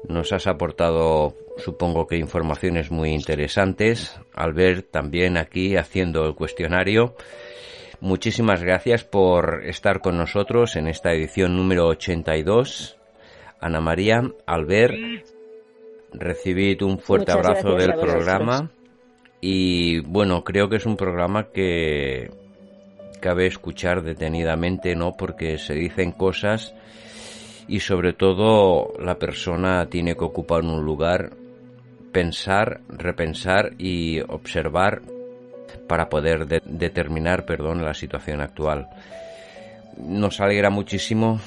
[0.07, 4.19] Nos has aportado, supongo que informaciones muy interesantes.
[4.33, 7.15] Al ver también aquí haciendo el cuestionario.
[7.99, 12.97] Muchísimas gracias por estar con nosotros en esta edición número 82.
[13.59, 14.95] Ana María, Albert,
[16.13, 18.69] recibid un fuerte abrazo del programa
[19.41, 22.31] y bueno, creo que es un programa que
[23.19, 25.13] cabe escuchar detenidamente, ¿no?
[25.13, 26.73] Porque se dicen cosas
[27.67, 31.31] y sobre todo la persona tiene que ocupar un lugar,
[32.11, 35.01] pensar, repensar y observar
[35.87, 38.87] para poder determinar, perdón, la situación actual.
[39.97, 41.39] Nos alegra muchísimo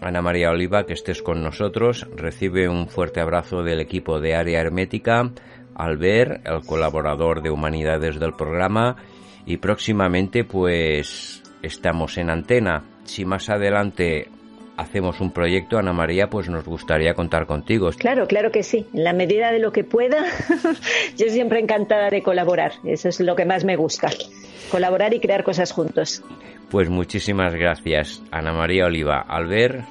[0.00, 2.06] Ana María Oliva, que estés con nosotros.
[2.14, 5.30] Recibe un fuerte abrazo del equipo de Área Hermética,
[5.74, 8.96] Albert, el colaborador de Humanidades del programa,
[9.44, 12.84] y próximamente pues estamos en antena.
[13.04, 14.28] Si más adelante
[14.78, 17.90] hacemos un proyecto, Ana María, pues nos gustaría contar contigo.
[17.98, 18.86] Claro, claro que sí.
[18.94, 20.24] En la medida de lo que pueda,
[21.16, 22.72] yo siempre encantada de colaborar.
[22.84, 24.08] Eso es lo que más me gusta.
[24.70, 26.22] Colaborar y crear cosas juntos.
[26.70, 29.20] Pues muchísimas gracias, Ana María Oliva.
[29.20, 29.84] Albert,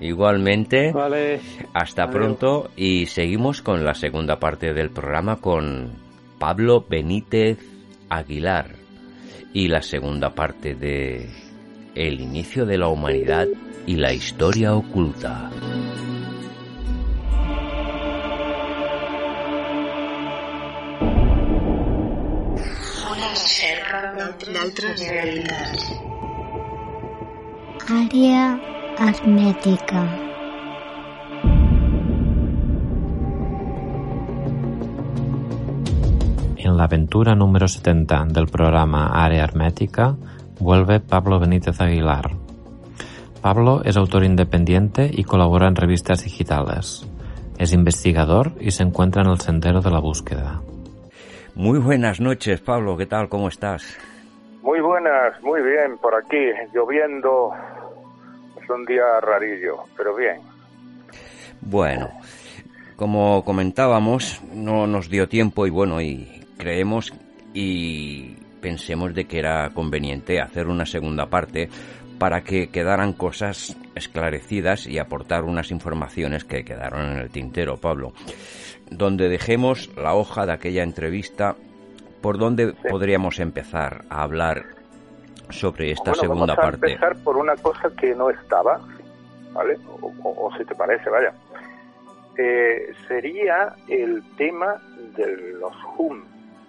[0.00, 0.92] igualmente.
[0.92, 1.40] Vale.
[1.72, 5.92] Hasta pronto y seguimos con la segunda parte del programa con
[6.38, 7.58] Pablo Benítez
[8.10, 8.74] Aguilar
[9.54, 11.30] y la segunda parte de
[11.94, 13.46] El inicio de la humanidad
[13.86, 15.48] y la historia oculta.
[23.12, 24.12] Una recerca
[24.52, 25.92] d'altres realitats.
[27.88, 28.60] Área
[28.98, 30.02] hermética.
[36.56, 40.16] En la aventura número 70 del programa Área Hermética
[40.58, 42.45] vuelve Pablo Benítez Aguilar.
[43.46, 47.08] Pablo es autor independiente y colabora en revistas digitales.
[47.58, 50.62] Es investigador y se encuentra en el sendero de la búsqueda.
[51.54, 52.96] Muy buenas noches, Pablo.
[52.96, 53.28] ¿Qué tal?
[53.28, 53.84] ¿Cómo estás?
[54.62, 57.52] Muy buenas, muy bien, por aquí, lloviendo.
[58.60, 60.40] Es un día rarillo, pero bien.
[61.60, 62.10] Bueno,
[62.96, 67.14] como comentábamos, no nos dio tiempo y bueno, y creemos
[67.54, 71.68] y pensemos de que era conveniente hacer una segunda parte
[72.18, 78.12] para que quedaran cosas esclarecidas y aportar unas informaciones que quedaron en el tintero, Pablo.
[78.90, 81.56] Donde dejemos la hoja de aquella entrevista,
[82.22, 84.64] ¿por dónde podríamos empezar a hablar
[85.50, 86.92] sobre esta segunda vamos a parte?
[86.92, 88.80] empezar por una cosa que no estaba,
[89.52, 89.78] ¿vale?
[90.00, 91.32] O, si te parece, vaya.
[92.38, 94.80] Eh, sería el tema
[95.16, 96.22] de los HUM,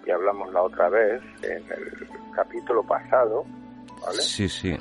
[0.04, 3.44] que hablamos la otra vez en el capítulo pasado,
[4.02, 4.20] ¿vale?
[4.20, 4.76] Sí, sí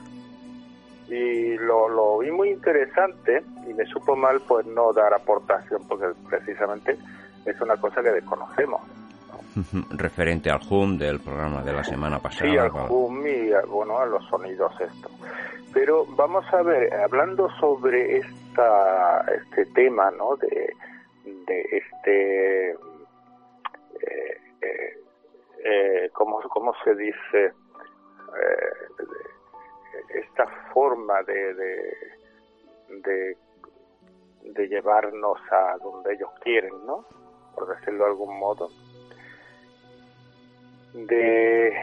[1.10, 6.08] y lo, lo vi muy interesante y me supo mal pues no dar aportación porque
[6.28, 6.97] precisamente
[7.45, 8.82] es una cosa que desconocemos.
[9.91, 12.51] Referente al HUM del programa de la semana pasada.
[12.51, 15.10] Sí, al HUM y bueno, a los sonidos esto.
[15.74, 20.36] Pero vamos a ver, hablando sobre esta, este tema, ¿no?
[20.38, 20.74] De,
[21.24, 22.72] de este...
[22.72, 24.97] Eh, eh,
[25.64, 27.45] eh ¿cómo, ¿Cómo se dice?
[27.45, 27.53] Eh,
[30.10, 31.54] esta forma de,
[33.04, 37.06] de, llevarnos a donde ellos quieren, ¿no?
[37.56, 38.70] Por decirlo de algún modo.
[40.93, 41.74] De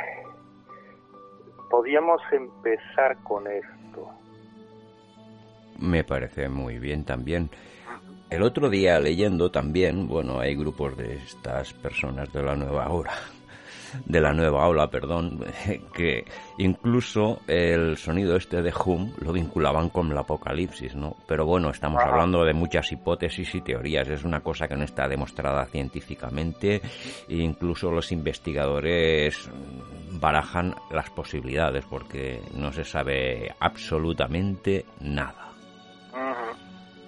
[1.71, 4.11] podíamos empezar con esto.
[5.79, 7.51] Me parece muy bien también.
[8.31, 13.13] El otro día leyendo también, bueno, hay grupos de estas personas de la nueva hora
[14.05, 15.45] de la nueva ola, perdón,
[15.95, 16.25] que
[16.59, 21.17] incluso el sonido este de Hum lo vinculaban con el apocalipsis, ¿no?
[21.27, 25.09] Pero bueno, estamos hablando de muchas hipótesis y teorías, es una cosa que no está
[25.09, 26.81] demostrada científicamente
[27.29, 29.51] e incluso los investigadores
[30.13, 35.51] barajan las posibilidades porque no se sabe absolutamente nada.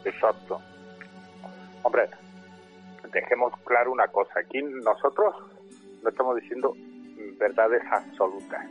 [0.04, 0.60] Exacto.
[1.82, 2.08] Hombre,
[3.12, 5.34] dejemos claro una cosa, aquí nosotros
[6.02, 6.74] no estamos diciendo
[7.38, 8.64] verdades absolutas.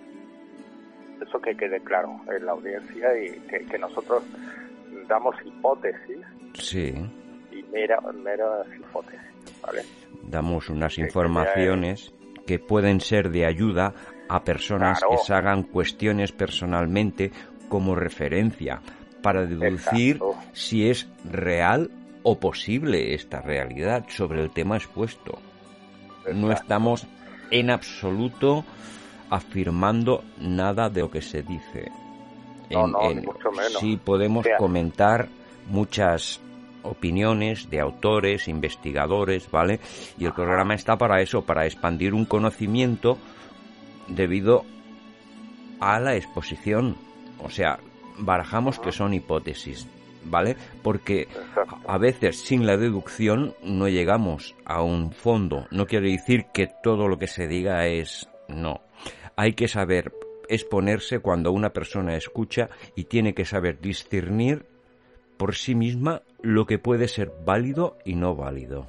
[1.21, 4.23] Eso que quede claro en la audiencia y que, nosotros
[5.07, 6.19] damos hipótesis.
[6.53, 6.93] Sí.
[7.51, 7.99] Y mera,
[8.77, 9.83] hipótesis, ¿vale?
[10.23, 12.13] Damos unas informaciones
[12.45, 13.93] que pueden ser de ayuda
[14.27, 17.31] a personas que se hagan cuestiones personalmente
[17.69, 18.81] como referencia
[19.21, 20.19] para deducir
[20.53, 21.89] si es real
[22.23, 25.39] o posible esta realidad sobre el tema expuesto.
[26.33, 27.07] No estamos
[27.51, 28.65] en absoluto
[29.29, 31.91] afirmando nada de lo que se dice.
[32.69, 33.79] No, no, mucho menos.
[33.79, 35.27] Sí podemos comentar
[35.67, 36.39] muchas
[36.83, 39.79] opiniones de autores, investigadores, ¿vale?
[40.17, 43.17] Y el programa está para eso, para expandir un conocimiento
[44.07, 44.65] debido
[45.79, 46.95] a la exposición.
[47.43, 47.79] O sea,
[48.17, 49.87] barajamos que son hipótesis.
[50.25, 50.55] ¿Vale?
[50.83, 51.27] Porque
[51.87, 55.67] a veces sin la deducción no llegamos a un fondo.
[55.71, 58.81] No quiere decir que todo lo que se diga es no.
[59.35, 60.11] Hay que saber
[60.47, 64.65] exponerse cuando una persona escucha y tiene que saber discernir
[65.37, 68.87] por sí misma lo que puede ser válido y no válido.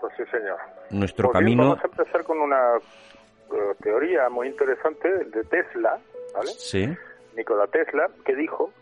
[0.00, 0.58] Pues sí, señor.
[0.90, 1.70] Nuestro camino.
[1.70, 5.98] vamos a empezar con una eh, teoría muy interesante de Tesla,
[6.34, 6.50] ¿vale?
[6.56, 6.88] Sí.
[7.36, 8.72] Nikola Tesla, que dijo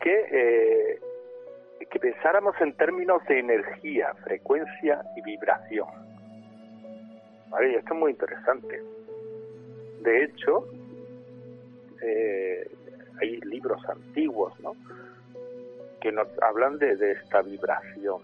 [0.00, 1.00] que, eh,
[1.90, 5.88] que pensáramos en términos de energía, frecuencia y vibración.
[7.50, 7.76] ¿Vale?
[7.76, 8.80] Esto es muy interesante.
[10.02, 10.66] De hecho,
[12.02, 12.70] eh,
[13.20, 14.74] hay libros antiguos, ¿no?
[16.00, 18.22] Que nos hablan de, esta vibración.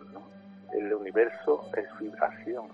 [0.72, 2.68] El universo es vibración.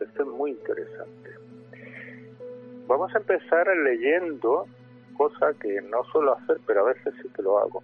[0.00, 1.30] Esto es muy interesante.
[2.86, 4.66] Vamos a empezar leyendo
[5.20, 7.82] cosa que no suelo hacer, pero a veces sí que lo hago.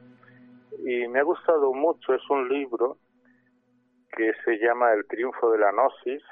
[0.78, 2.97] Y me ha gustado mucho, es un libro
[4.16, 6.22] que se llama El triunfo de la gnosis,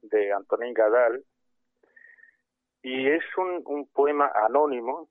[0.00, 1.22] de Antonín Gadal,
[2.80, 5.10] y es un, un poema anónimo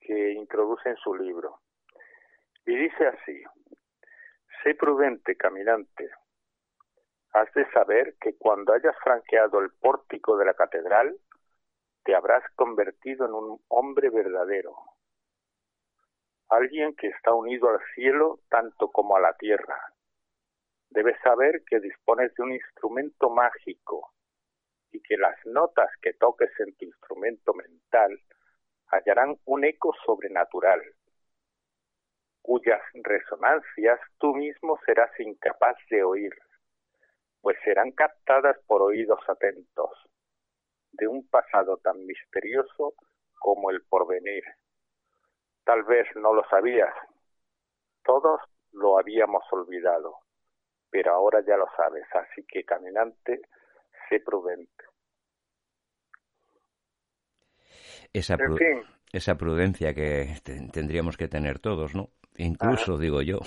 [0.00, 1.58] que introduce en su libro.
[2.64, 3.42] Y dice así,
[4.62, 6.08] sé prudente, caminante,
[7.34, 11.14] has de saber que cuando hayas franqueado el pórtico de la catedral,
[12.04, 14.74] te habrás convertido en un hombre verdadero,
[16.48, 19.78] alguien que está unido al cielo tanto como a la tierra.
[20.88, 24.12] Debes saber que dispones de un instrumento mágico
[24.90, 28.18] y que las notas que toques en tu instrumento mental
[28.88, 30.82] hallarán un eco sobrenatural,
[32.42, 36.34] cuyas resonancias tú mismo serás incapaz de oír,
[37.40, 40.10] pues serán captadas por oídos atentos
[40.92, 42.94] de un pasado tan misterioso
[43.38, 44.44] como el porvenir.
[45.64, 46.94] Tal vez no lo sabías,
[48.04, 48.40] todos
[48.72, 50.16] lo habíamos olvidado,
[50.90, 53.42] pero ahora ya lo sabes, así que caminante,
[54.08, 54.84] sé prudente.
[58.12, 58.36] Esa,
[59.12, 60.34] esa prudencia que
[60.72, 62.10] tendríamos que tener todos, ¿no?
[62.36, 63.38] Incluso, digo yo.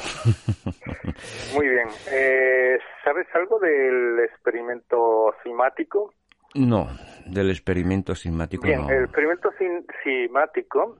[1.55, 1.87] Muy bien.
[2.11, 6.13] Eh, ¿Sabes algo del experimento simático?
[6.55, 6.87] No,
[7.25, 9.49] del experimento simático Bien, el experimento
[10.03, 10.97] simático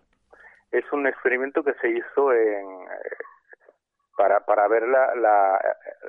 [0.72, 3.18] es un experimento que se hizo en eh,
[4.18, 5.60] para, para ver la,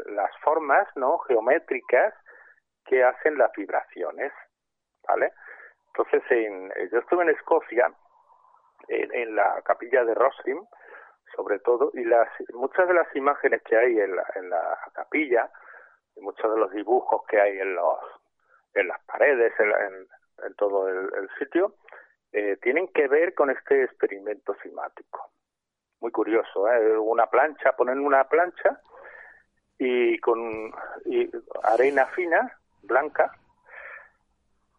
[0.07, 2.14] las formas no geométricas
[2.84, 4.32] que hacen las vibraciones,
[5.09, 5.32] ¿vale?
[5.88, 7.92] Entonces, en, yo estuve en Escocia,
[8.88, 10.61] en, la capilla de Rosrim,
[11.34, 15.51] sobre todo, y las muchas de las imágenes que hay en la, en la capilla,
[16.16, 17.99] y muchos de los dibujos que hay en los
[18.74, 20.08] en las paredes, en,
[20.46, 21.74] en, todo el, sitio,
[22.32, 25.30] eh, tienen que ver con este experimento simático.
[26.00, 26.98] Muy curioso, ¿eh?
[26.98, 28.80] Una plancha, ponen una plancha
[29.78, 30.72] y con
[31.62, 33.30] arena fina, blanca,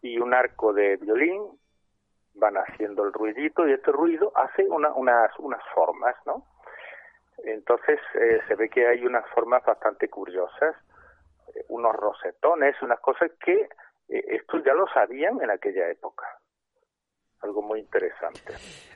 [0.02, 1.42] y un arco de violín
[2.34, 6.46] van haciendo el ruidito y este ruido hace una, unas, unas formas, ¿no?
[7.44, 10.74] Entonces eh, se ve que hay unas formas bastante curiosas,
[11.54, 13.68] eh, unos rosetones, unas cosas que
[14.08, 16.26] esto ya lo sabían en aquella época.
[17.42, 18.54] Algo muy interesante.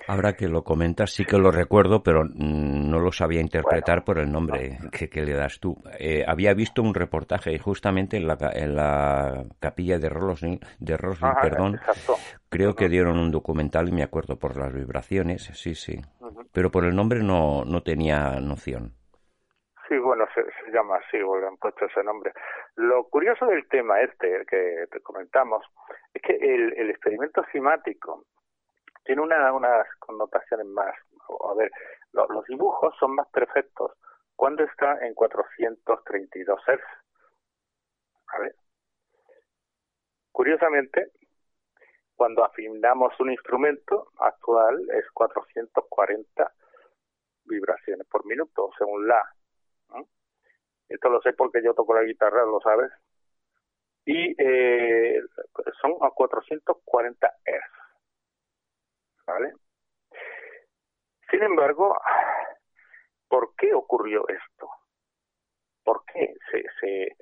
[0.09, 4.33] Ahora que lo comentas, sí que lo recuerdo, pero no lo sabía interpretar por el
[4.33, 5.77] nombre que, le das tú.
[5.99, 10.97] Eh, había visto un reportaje justamente en la, en la capilla de Rosling, de
[11.41, 11.79] perdón.
[12.49, 16.01] Creo que dieron un documental y me acuerdo por las vibraciones, sí, sí.
[16.53, 18.95] Pero por el nombre no, no tenía noción.
[19.89, 20.41] Sí, bueno, se,
[20.71, 22.33] llama así, o le han puesto ese nombre.
[22.77, 25.65] Lo curioso del tema este que te comentamos
[26.15, 28.25] es que el, experimento cimático
[29.05, 30.95] tiene una, unas connotaciones más.
[31.49, 31.71] A ver,
[32.13, 33.93] los dibujos son más perfectos
[34.35, 36.81] cuando está en 432 Hz.
[38.33, 38.55] ¿Vale?
[40.33, 41.13] Curiosamente,
[42.15, 46.53] cuando afinamos un instrumento actual es 440
[47.45, 49.23] vibraciones por minuto, según la
[50.91, 52.91] esto lo sé porque yo toco la guitarra, lo sabes.
[54.05, 55.21] Y eh,
[55.81, 57.81] son a 440 Hz.
[59.27, 59.53] ¿Vale?
[61.31, 61.97] Sin embargo,
[63.29, 64.69] ¿por qué ocurrió esto?
[65.85, 67.17] ¿Por qué se, se,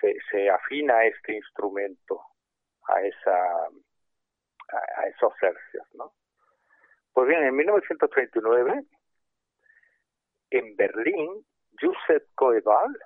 [0.00, 2.22] se, se afina este instrumento
[2.88, 5.86] a, esa, a, a esos hercios?
[5.92, 6.14] ¿no?
[7.12, 8.84] Pues bien, en 1939,
[10.50, 11.44] en Berlín,
[11.80, 12.96] Joseph Coeval,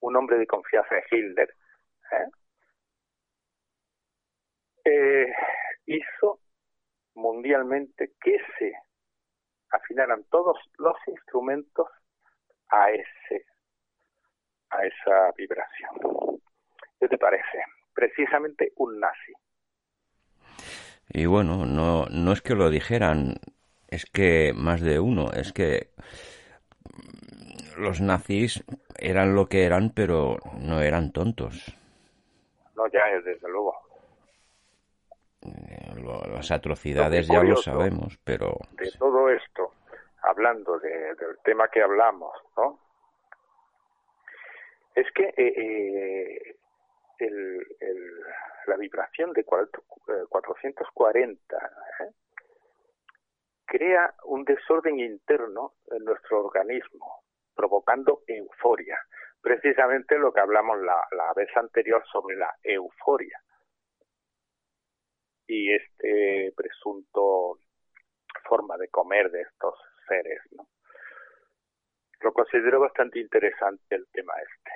[0.00, 1.54] un hombre de confianza de Hitler,
[2.12, 2.26] ¿eh?
[4.84, 5.32] Eh,
[5.86, 6.40] hizo
[7.14, 8.72] mundialmente que se
[9.70, 11.86] afinaran todos los instrumentos
[12.68, 13.46] a ese
[14.70, 16.40] a esa vibración.
[16.98, 17.64] ¿Qué te parece?
[17.92, 19.32] Precisamente un nazi.
[21.08, 23.40] Y bueno, no, no es que lo dijeran,
[23.88, 25.90] es que más de uno, es que
[27.76, 28.64] los nazis
[28.98, 31.76] eran lo que eran, pero no eran tontos.
[32.74, 33.76] No, ya, desde luego.
[35.42, 35.94] Eh,
[36.32, 38.58] las atrocidades ya lo sabemos, pero...
[38.72, 39.72] De todo esto,
[40.22, 42.78] hablando del tema que hablamos, ¿no?
[44.94, 46.56] Es que eh,
[47.18, 47.60] eh,
[48.66, 51.70] la vibración de 440
[53.64, 57.22] crea un desorden interno en nuestro organismo
[57.54, 58.98] provocando euforia.
[59.40, 63.40] Precisamente lo que hablamos la, la vez anterior sobre la euforia.
[65.46, 67.58] Y este presunto
[68.48, 69.74] forma de comer de estos
[70.06, 70.68] seres, ¿no?
[72.20, 74.70] Lo considero bastante interesante el tema este.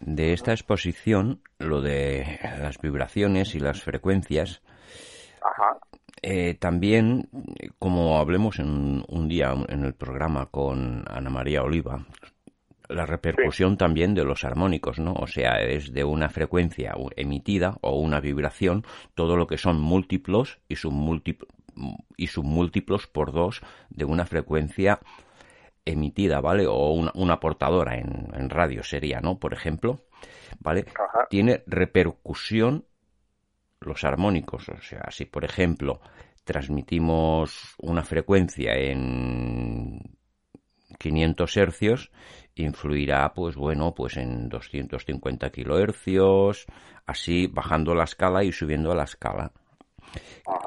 [0.00, 4.62] De esta exposición, lo de las vibraciones y las frecuencias,
[5.42, 5.78] Ajá.
[6.22, 7.28] Eh, también,
[7.78, 12.06] como hablemos en un día en el programa con Ana María Oliva,
[12.90, 15.14] la repercusión también de los armónicos, ¿no?
[15.14, 18.84] O sea, es de una frecuencia emitida o una vibración,
[19.14, 21.48] todo lo que son múltiplos y submúltiplos,
[22.16, 25.00] y submúltiplos por dos de una frecuencia
[25.84, 26.66] emitida, ¿vale?
[26.66, 29.38] O una, portadora en, radio sería, ¿no?
[29.38, 30.00] Por ejemplo,
[30.58, 30.84] ¿vale?
[31.30, 32.84] Tiene repercusión
[33.80, 34.68] los armónicos.
[34.68, 36.00] O sea, si por ejemplo
[36.44, 40.16] transmitimos una frecuencia en
[40.98, 42.10] 500 hercios,
[42.54, 46.66] influirá, pues bueno, pues en 250 kilohercios,
[47.06, 49.52] así bajando la escala y subiendo la escala.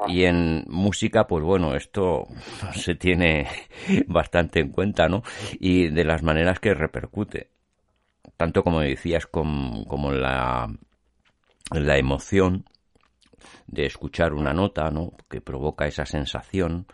[0.08, 2.28] Y en música, pues bueno, esto
[2.74, 3.48] se tiene
[4.08, 5.24] bastante en cuenta, ¿no?
[5.60, 7.54] Y de las maneras que repercute
[8.38, 10.70] tanto como decías como la,
[11.72, 12.66] la emoción
[13.74, 15.14] de escuchar una nota, ¿no?
[15.30, 16.88] Que provoca esa sensación.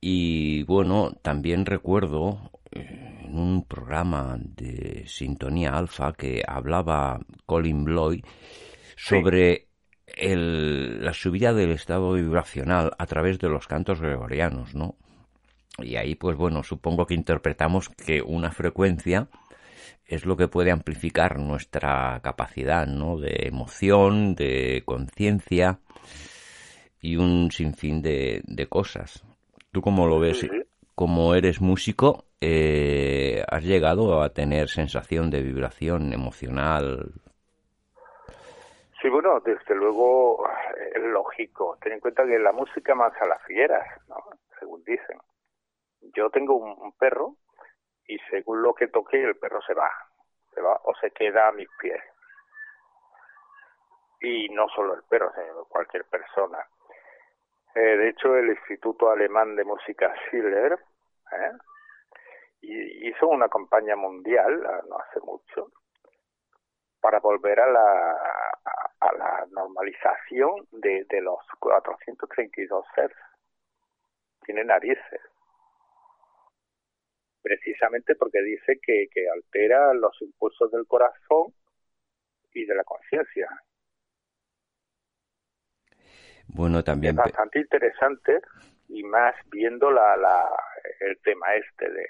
[0.00, 8.22] Y bueno, también recuerdo eh, en un programa de Sintonía Alfa que hablaba Colin Bloy
[8.96, 9.68] sobre
[10.06, 14.96] el, la subida del estado vibracional a través de los cantos gregorianos, ¿no?
[15.78, 19.28] Y ahí, pues bueno, supongo que interpretamos que una frecuencia
[20.06, 23.18] es lo que puede amplificar nuestra capacidad, ¿no?
[23.18, 25.78] De emoción, de conciencia
[27.00, 29.24] y un sinfín de, de cosas.
[29.72, 30.46] ¿Tú cómo lo ves?
[30.94, 37.10] Como eres músico, eh, ¿has llegado a tener sensación de vibración emocional?
[39.00, 40.46] Sí, bueno, desde luego
[40.94, 41.76] es lógico.
[41.82, 44.16] Ten en cuenta que la música más a las fieras, ¿no?
[44.60, 45.18] Según dicen.
[46.14, 47.36] Yo tengo un, perro
[48.06, 49.90] y según lo que toque el perro se va,
[50.54, 52.02] se va o se queda a mis pies.
[54.20, 56.58] Y no solo el perro, sino cualquier persona.
[57.74, 60.78] Eh, de hecho, el Instituto Alemán de Música Schiller
[61.32, 61.52] ¿eh?
[62.62, 65.70] hizo una campaña mundial, ah, no hace mucho,
[67.00, 68.12] para volver a la,
[69.00, 73.12] a la normalización de, de los 432 Hz.
[74.44, 75.20] Tiene narices
[77.44, 81.52] precisamente porque dice que, que altera los impulsos del corazón
[82.54, 83.46] y de la conciencia.
[86.48, 87.10] Bueno, también.
[87.12, 88.40] Es bastante interesante
[88.88, 90.48] y más viendo la, la,
[91.00, 92.06] el tema este de,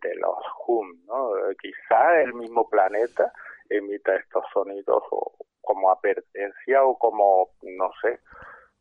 [0.00, 1.30] de, los hum, ¿no?
[1.60, 3.30] Quizá el mismo planeta
[3.68, 8.20] emita estos sonidos o como apertencia o como, no sé,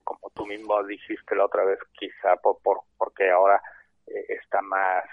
[0.06, 3.62] como tú mismo dijiste la otra vez, quizá por, por porque ahora
[4.08, 5.04] eh, está más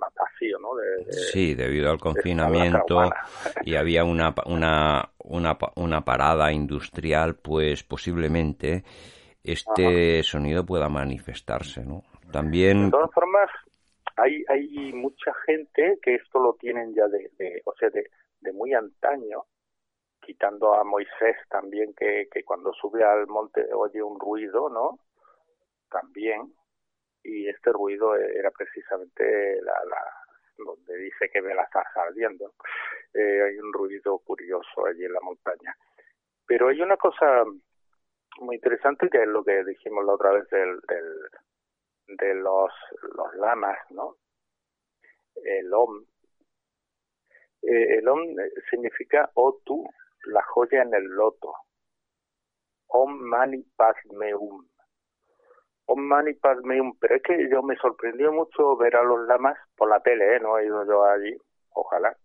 [0.00, 0.70] más vacío, ¿no?
[1.10, 3.02] sí, debido al confinamiento
[3.64, 8.82] y había una, una, una, una parada industrial, pues posiblemente
[9.44, 12.02] este sonido pueda manifestarse, ¿no?
[12.32, 12.86] También...
[12.86, 13.50] De todas formas,
[14.16, 18.10] hay, hay mucha gente que esto lo tienen ya de, de o sea, de,
[18.40, 19.44] de muy antaño,
[20.20, 24.98] quitando a Moisés también, que, que cuando sube al monte oye un ruido, ¿no?
[25.90, 26.54] También,
[27.22, 30.20] y este ruido era precisamente la, la
[30.64, 32.54] donde dice que ve la zarza ardiendo.
[33.14, 35.74] Eh, hay un ruido curioso allí en la montaña.
[36.46, 37.44] Pero hay una cosa
[38.40, 41.30] muy interesante que es lo que dijimos la otra vez del, del
[42.16, 42.72] de los,
[43.16, 44.16] los lamas, ¿no?
[45.36, 46.04] El om.
[47.62, 48.20] Eh, el om
[48.70, 49.84] significa otu,
[50.26, 51.52] la joya en el loto.
[52.88, 54.66] Om mani padmeum.
[55.92, 59.88] Om Mani Padme pero es que yo me sorprendió mucho ver a los lamas por
[59.88, 60.40] la tele, ¿eh?
[60.40, 61.36] no he ido yo allí,
[61.70, 62.16] ojalá.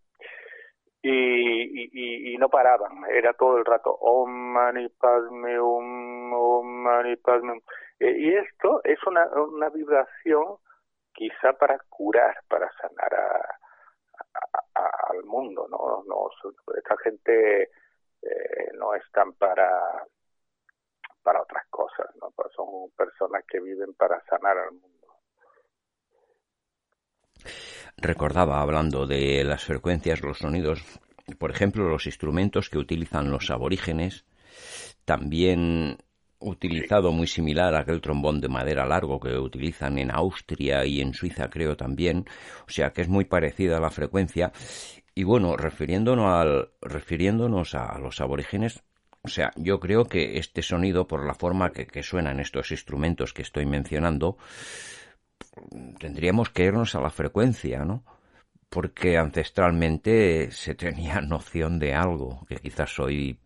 [1.01, 7.61] Y, y, no paraban, era todo el rato Om Mani Padme Om Mani Padme
[7.99, 10.57] eh, y esto es una, una vibración
[11.13, 13.59] quizá para curar, para sanar a,
[15.09, 16.03] al mundo, ¿no?
[16.07, 16.29] no
[16.75, 17.69] esta gente
[18.21, 20.05] eh, no están para
[21.25, 22.29] para otras cosas, ¿no?
[22.35, 25.07] Pues son personas que viven para sanar al mundo.
[27.97, 30.83] Recordaba, hablando de las frecuencias, los sonidos,
[31.39, 34.25] por ejemplo, los instrumentos que utilizan los aborígenes,
[35.03, 35.97] también
[36.39, 41.13] utilizado muy similar a aquel trombón de madera largo que utilizan en Austria y en
[41.13, 42.25] Suiza, creo también,
[42.67, 44.51] o sea que es muy parecida a la frecuencia.
[45.15, 48.83] Y bueno, refiriéndonos, al, refiriéndonos a los aborígenes,
[49.25, 53.33] o sea, yo creo que este sonido, por la forma que, que suenan estos instrumentos
[53.33, 54.37] que estoy mencionando,
[55.99, 58.03] tendríamos que irnos a la frecuencia, ¿no?
[58.69, 63.39] Porque ancestralmente se tenía noción de algo, que quizás hoy,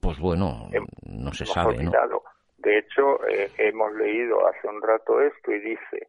[0.00, 0.68] pues bueno,
[1.02, 1.92] no se sabe, ¿no?
[2.58, 6.08] De hecho, eh, hemos leído hace un rato esto y dice,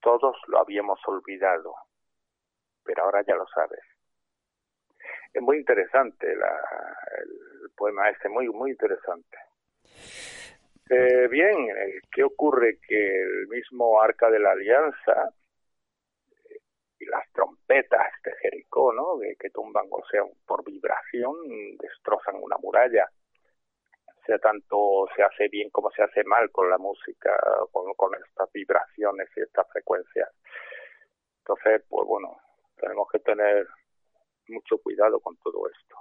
[0.00, 1.74] todos lo habíamos olvidado,
[2.82, 3.95] pero ahora ya lo sabes.
[5.36, 6.48] Es muy interesante la,
[7.20, 9.36] el, poema este, muy, muy interesante.
[10.88, 12.78] Eh, bien, eh, ¿qué ocurre?
[12.80, 15.28] Que el mismo Arca de la Alianza
[16.48, 16.58] eh,
[17.00, 19.18] y las trompetas de Jericó, ¿no?
[19.38, 21.36] Que, tumban, o sea, por vibración,
[21.82, 23.06] destrozan una muralla.
[24.24, 27.38] Sea, tanto se hace bien como se hace mal con la música,
[27.70, 30.30] con estas vibraciones y estas frecuencias.
[31.40, 32.40] Entonces, pues bueno,
[32.80, 33.68] tenemos que tener
[34.48, 35.96] mucho cuidado con todo esto.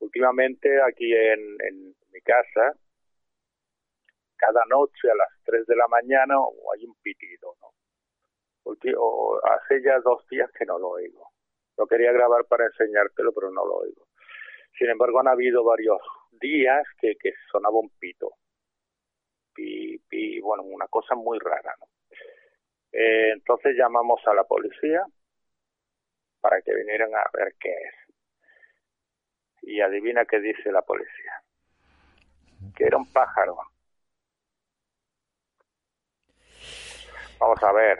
[0.00, 2.72] Últimamente aquí en, en mi casa,
[4.36, 6.34] cada noche a las 3 de la mañana
[6.74, 7.68] hay un pitido, ¿no?
[8.62, 8.92] Porque,
[9.44, 11.30] hace ya dos días que no lo oigo.
[11.76, 14.06] Lo quería grabar para enseñártelo, pero no lo oigo.
[14.78, 16.00] Sin embargo, han habido varios
[16.32, 18.30] días que, que sonaba un pito.
[19.56, 21.86] Y, y bueno, una cosa muy rara, ¿no?
[22.92, 25.04] Eh, entonces llamamos a la policía
[26.40, 27.94] para que vinieran a ver qué es.
[29.62, 31.42] Y adivina qué dice la policía.
[32.74, 33.58] Que era un pájaro.
[37.38, 37.98] Vamos a ver.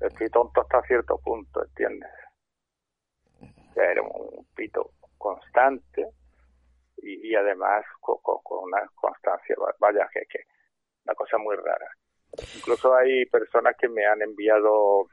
[0.00, 2.10] Estoy tonto hasta cierto punto, ¿entiendes?
[3.76, 6.06] Era un pito constante
[6.98, 8.18] y, además con,
[8.62, 10.44] una constancia, vaya que, que
[11.04, 11.90] una cosa muy rara.
[12.56, 15.08] Incluso hay personas que me han enviado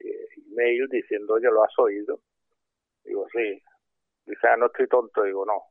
[0.00, 2.20] email diciendo, oye, ¿lo has oído?
[3.04, 3.62] Digo, sí.
[4.26, 5.22] Dice, ah, no estoy tonto.
[5.22, 5.62] Digo, no,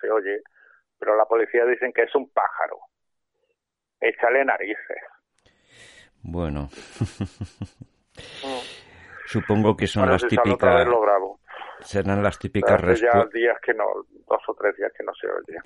[0.00, 0.42] se oye.
[0.98, 2.78] Pero la policía dicen que es un pájaro.
[4.00, 4.98] Échale narices.
[6.22, 6.68] Bueno.
[9.26, 10.86] Supongo que son las típicas.
[11.80, 13.24] Serán las típicas respuestas.
[13.32, 13.84] ya días que no,
[14.26, 15.58] dos o tres días que no se oye.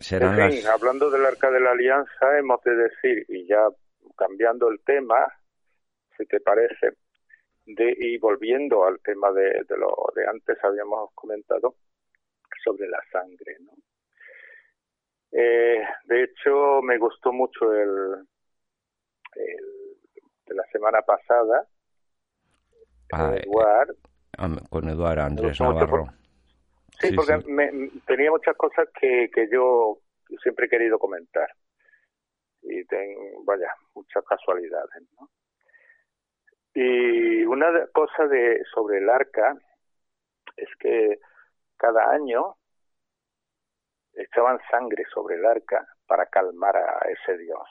[0.00, 3.68] serán en fin, hablando del Arca de la Alianza, hemos de decir, y ya
[4.16, 5.16] cambiando el tema,
[6.16, 6.96] si te parece,
[7.66, 11.74] de, y volviendo al tema de, de lo de antes habíamos comentado
[12.64, 13.72] sobre la sangre, ¿no?
[15.32, 18.26] Eh, de hecho, me gustó mucho el,
[19.34, 19.64] el
[20.46, 21.66] de la semana pasada,
[23.12, 23.96] ah, Eduard,
[24.70, 26.06] con Eduardo Andrés Navarro.
[27.00, 27.38] Sí, porque
[28.06, 29.98] tenía muchas cosas que, que yo
[30.42, 31.48] siempre he querido comentar.
[32.62, 32.82] Y
[33.44, 35.28] vaya, muchas casualidades, ¿no?
[36.76, 39.56] Y una cosa de sobre el arca
[40.58, 41.20] es que
[41.78, 42.56] cada año
[44.12, 47.66] echaban sangre sobre el arca para calmar a ese dios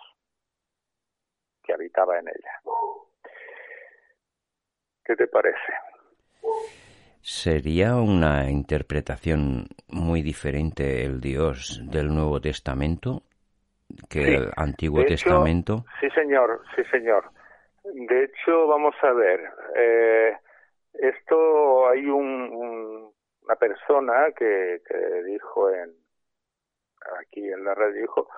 [1.63, 2.61] que habitaba en ella.
[5.03, 5.73] ¿Qué te parece?
[7.21, 13.21] ¿Sería una interpretación muy diferente el Dios del Nuevo Testamento
[14.09, 15.85] que el Antiguo Testamento?
[15.99, 17.29] Sí, señor, sí, señor.
[17.93, 20.37] De hecho, vamos a ver, eh,
[20.93, 23.13] esto hay un,
[23.43, 25.93] una persona que, que dijo en
[27.19, 28.29] aquí en la radio dijo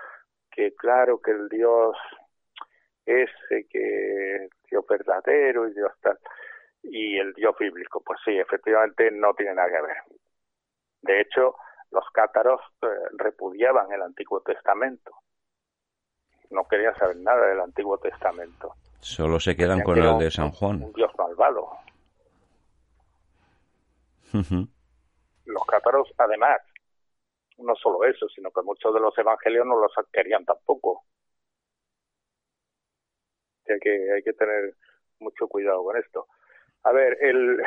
[0.52, 1.96] que claro que el Dios
[3.06, 6.20] ese que Dios verdadero y Dios tal
[6.84, 8.02] y el Dios bíblico.
[8.02, 9.98] Pues sí, efectivamente no tiene nada que ver.
[11.02, 11.56] De hecho,
[11.92, 12.88] los cátaros eh,
[13.18, 15.12] repudiaban el Antiguo Testamento.
[16.50, 18.74] No querían saber nada del Antiguo Testamento.
[19.00, 20.84] Solo se quedan con el de San Juan.
[20.84, 21.70] Un Dios malvado.
[25.46, 26.60] los cátaros, además,
[27.58, 31.04] no solo eso, sino que muchos de los evangelios no los querían tampoco.
[33.68, 34.76] Hay que, hay que tener
[35.20, 36.28] mucho cuidado con esto.
[36.84, 37.60] A ver, el,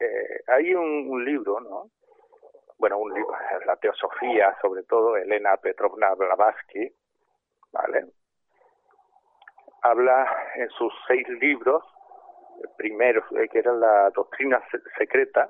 [0.00, 1.90] eh, hay un, libro, ¿no?
[2.78, 3.32] Bueno, un libro,
[3.66, 6.92] la teosofía, sobre todo, Elena Petrovna Blavatsky,
[7.72, 8.06] ¿vale?
[9.82, 10.26] Habla
[10.56, 11.82] en sus seis libros,
[12.62, 14.62] el primero, eh, que era la doctrina
[14.98, 15.48] secreta,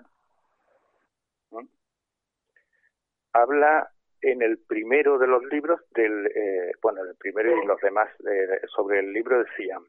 [3.33, 3.91] habla
[4.23, 8.09] en el primero de los libros del, eh, bueno, el primero y los demás
[8.75, 9.85] sobre el libro de Siam.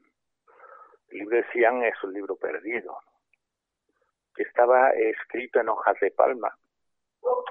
[1.10, 2.96] El libro de Sian es un libro perdido,
[4.34, 6.56] que estaba escrito en hojas de palma,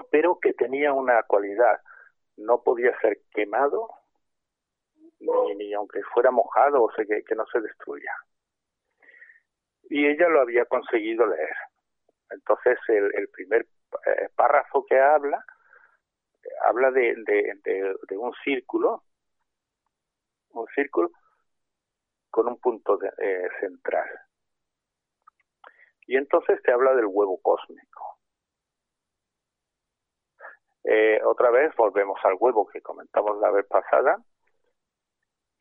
[0.10, 1.80] pero que tenía una cualidad,
[2.38, 3.90] no podía ser quemado,
[5.56, 8.12] ni, aunque fuera mojado, o sea, que, no se destruya.
[9.90, 11.56] Y ella lo había conseguido leer.
[12.30, 13.66] Entonces, el, primer
[14.06, 15.44] eh, párrafo que habla,
[16.64, 19.04] habla de, de un círculo,
[20.54, 21.12] un círculo
[22.32, 24.10] con un punto eh, central.
[26.08, 28.18] Y entonces te habla del huevo cósmico.
[30.84, 34.18] Eh, otra vez volvemos al huevo que comentamos la vez pasada.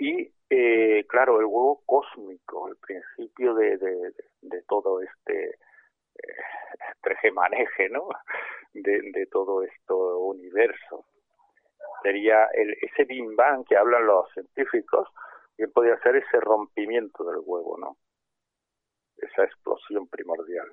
[0.01, 5.59] Y eh, claro, el huevo cósmico, el principio de, de, todo este
[6.15, 8.09] eh, maneje ¿no?
[8.73, 11.05] De, todo esto universo.
[12.03, 15.07] Sería el, ese Big Bang que hablan los científicos,
[15.59, 17.99] bien podía ser ese rompimiento del huevo, ¿no?
[19.19, 20.73] Esa explosión primordial.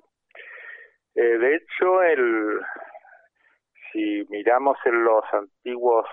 [1.14, 2.60] Eh, de hecho, el,
[3.92, 6.06] si miramos en los antiguos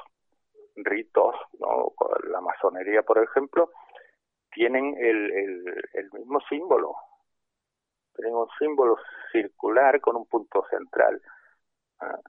[0.76, 1.94] ritos, ¿no?
[2.30, 3.72] la masonería, por ejemplo,
[4.52, 6.96] tienen el, el, el mismo símbolo.
[8.16, 8.98] Tienen un símbolo
[9.32, 11.22] circular con un punto central.
[12.00, 12.20] ¿ah?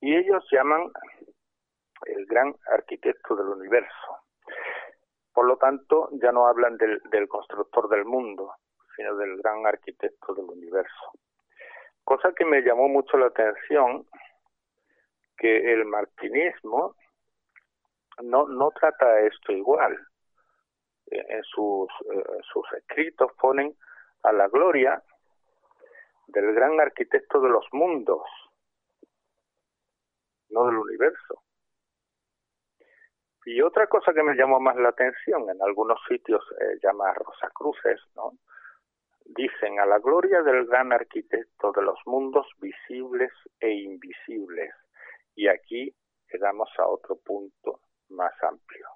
[0.00, 0.90] Y ellos llaman
[2.06, 4.18] el gran arquitecto del universo.
[5.32, 8.54] Por lo tanto, ya no hablan del, constructor del mundo,
[8.96, 11.12] sino del gran arquitecto del universo.
[12.04, 14.06] Cosa que me llamó mucho la atención,
[15.36, 16.96] que el martinismo
[18.22, 19.96] no, no trata esto igual.
[21.10, 23.74] En sus, en sus escritos ponen
[24.24, 25.02] a la gloria
[26.26, 28.22] del gran arquitecto de los mundos,
[30.50, 31.42] no del universo.
[33.46, 38.00] Y otra cosa que me llamó más la atención, en algunos sitios eh, llama Rosacruces,
[38.14, 38.32] ¿no?
[39.24, 44.74] Dicen a la gloria del gran arquitecto de los mundos visibles e invisibles.
[45.34, 45.94] Y aquí
[46.28, 47.80] quedamos a otro punto
[48.10, 48.86] más amplio.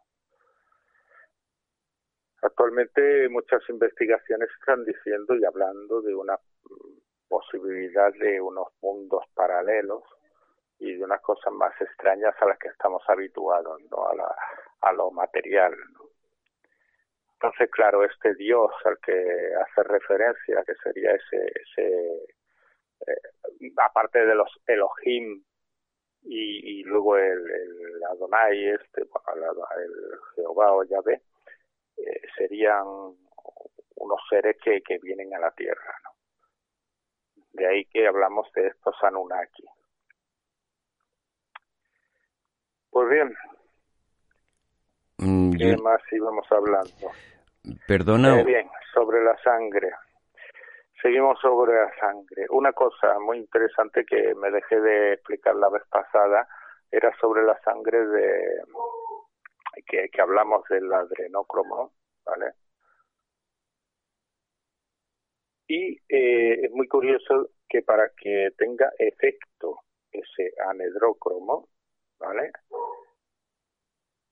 [2.43, 6.37] Actualmente muchas investigaciones están diciendo y hablando de una
[7.29, 10.03] posibilidad de unos mundos paralelos
[10.79, 14.09] y de unas cosas más extrañas a las que estamos habituados, ¿no?
[14.09, 14.37] a, la,
[14.81, 15.73] a lo material.
[17.35, 22.25] Entonces, claro, este Dios al que hace referencia, que sería ese, ese
[23.07, 25.43] eh, aparte de los Elohim
[26.25, 29.09] y, y luego el, el, Adonai, este, el
[30.35, 31.23] Jehová o Yahvé,
[31.97, 32.85] eh, serían
[33.97, 35.95] unos seres que, que vienen a la tierra.
[36.05, 36.11] ¿no?
[37.53, 39.65] De ahí que hablamos de estos Anunnaki.
[42.91, 43.35] Pues bien,
[45.19, 47.11] mm, ¿qué más íbamos hablando?
[47.87, 48.41] Perdona.
[48.41, 49.91] Eh, bien, sobre la sangre.
[51.03, 52.47] Seguimos sobre la sangre.
[52.51, 56.47] Una cosa muy interesante que me dejé de explicar la vez pasada
[56.93, 58.63] era sobre la sangre de
[59.85, 61.93] que, hablamos del adrenócromo,
[62.25, 62.53] ¿vale?
[65.67, 69.81] Y eh, es muy curioso que para que tenga efecto
[70.13, 71.69] ese anedrócromo,
[72.21, 72.53] ¿vale?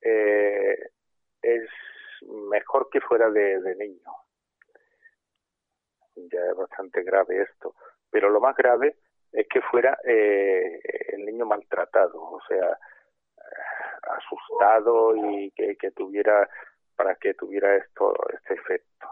[0.03, 0.79] Eh,
[1.43, 1.69] es
[2.49, 4.30] mejor que fuera de niño.
[6.29, 7.75] Ya es bastante grave esto.
[8.11, 8.97] Pero lo más grave
[9.33, 10.81] es que fuera eh,
[11.13, 12.77] el niño maltratado, o sea,
[14.17, 16.49] asustado y que, que tuviera
[16.97, 19.09] para que tuviera esto este efecto.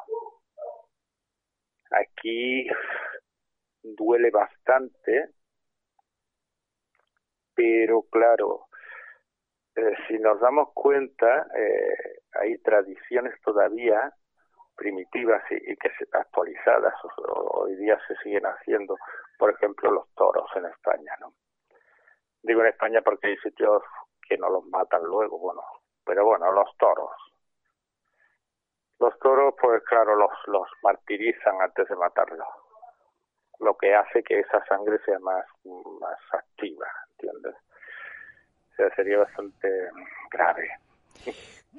[1.90, 2.68] Aquí
[3.82, 5.30] duele bastante,
[7.54, 8.66] pero claro,
[9.74, 14.12] eh, si nos damos cuenta, eh, hay tradiciones todavía
[14.78, 16.94] primitivas y, y que actualizadas
[17.26, 18.96] hoy día se siguen haciendo,
[19.38, 21.34] por ejemplo los toros en España, ¿no?
[22.42, 23.82] Digo en España porque hay sitios
[24.26, 25.60] que no los matan luego, bueno,
[26.04, 27.10] pero bueno, los toros.
[29.00, 32.48] Los toros, pues claro, los, los martirizan antes de matarlos,
[33.60, 35.44] lo que hace que esa sangre sea más,
[36.00, 37.54] más activa, ¿entiendes?
[38.94, 39.68] sería bastante
[40.30, 40.70] grave.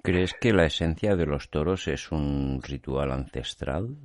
[0.03, 3.95] ¿Crees que la esencia de los toros es un ritual ancestral?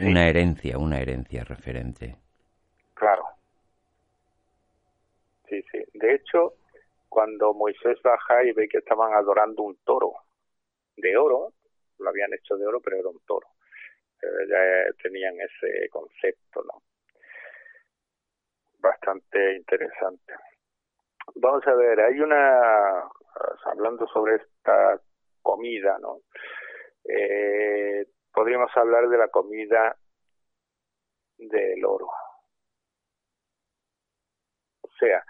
[0.00, 2.16] Una herencia, una herencia referente.
[2.94, 3.24] Claro.
[5.48, 5.78] Sí, sí.
[5.94, 6.54] De hecho,
[7.08, 10.12] cuando Moisés baja y ve que estaban adorando un toro
[10.96, 11.52] de oro,
[11.98, 13.48] lo habían hecho de oro, pero era un toro.
[14.22, 16.82] Eh, ya tenían ese concepto, ¿no?
[18.78, 20.32] Bastante interesante.
[21.36, 23.10] Vamos a ver, hay una,
[23.64, 25.00] hablando sobre esta
[25.40, 26.20] comida, ¿no?
[27.04, 29.96] Eh, podríamos hablar de la comida
[31.38, 32.08] del oro.
[34.82, 35.24] O sea,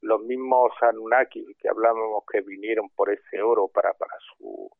[0.00, 4.70] los mismos Anunnaki que hablábamos que vinieron por ese oro para, para su,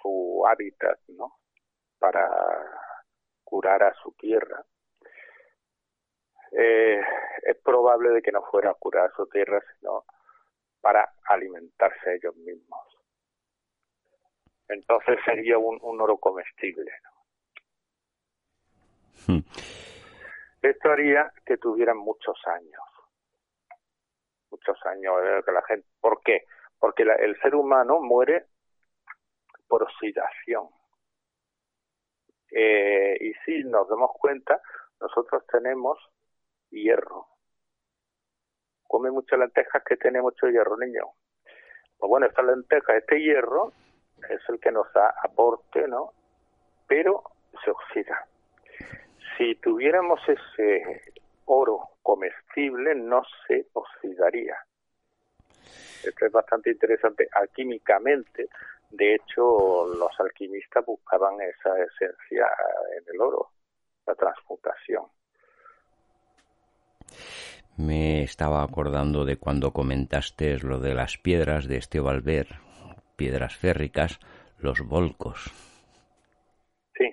[0.00, 1.32] su hábitat, ¿no?
[1.98, 2.28] Para
[3.44, 4.64] curar a su tierra
[6.52, 7.00] eh,
[7.42, 10.04] es probable de que no fuera a curar su tierra, sino
[10.80, 12.86] para alimentarse ellos mismos.
[14.68, 16.90] Entonces sería un, un oro comestible.
[17.04, 17.10] ¿no?
[19.34, 19.44] Hmm.
[20.62, 22.82] Esto haría que tuvieran muchos años.
[24.50, 25.86] Muchos años eh, que la gente.
[26.00, 26.44] ¿Por qué?
[26.78, 28.46] Porque la, el ser humano muere
[29.68, 30.68] por oxidación.
[32.50, 34.60] Eh, y si nos damos cuenta,
[35.00, 35.98] nosotros tenemos
[36.70, 37.26] hierro.
[38.86, 41.04] Come muchas lentejas que tiene mucho hierro, niño.
[41.98, 43.72] Pues bueno, esta lenteja, este hierro,
[44.28, 46.12] es el que nos da aporte, ¿no?
[46.86, 47.22] Pero
[47.64, 48.26] se oxida.
[49.36, 51.02] Si tuviéramos ese
[51.46, 54.56] oro comestible, no se oxidaría.
[56.04, 57.28] Esto es bastante interesante.
[57.32, 58.48] Alquímicamente,
[58.90, 62.48] de hecho, los alquimistas buscaban esa esencia
[62.96, 63.50] en el oro,
[64.06, 65.04] la transmutación.
[67.76, 72.56] Me estaba acordando de cuando comentaste lo de las piedras de este Valver,
[73.16, 74.18] piedras férricas,
[74.58, 75.50] los volcos.
[76.96, 77.04] Sí.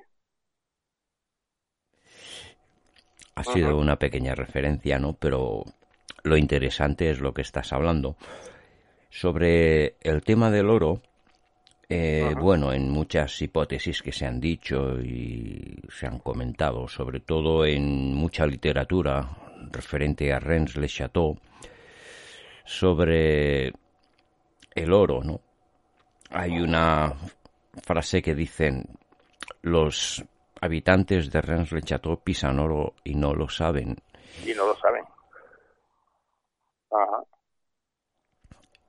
[3.35, 5.13] Ha sido una pequeña referencia, ¿no?
[5.13, 5.65] Pero
[6.23, 8.15] lo interesante es lo que estás hablando.
[9.09, 11.01] Sobre el tema del oro,
[11.89, 17.65] eh, bueno, en muchas hipótesis que se han dicho y se han comentado, sobre todo
[17.65, 19.42] en mucha literatura,
[19.73, 21.37] referente a Rennes le Chateau,
[22.63, 23.73] sobre
[24.75, 25.41] el oro, ¿no?
[26.29, 27.13] Hay una
[27.83, 28.85] frase que dicen
[29.61, 30.23] los
[30.61, 33.97] habitantes de Rennes le Chateau pisan oro y no lo saben.
[34.45, 35.03] Y no lo saben.
[36.91, 37.23] Ajá.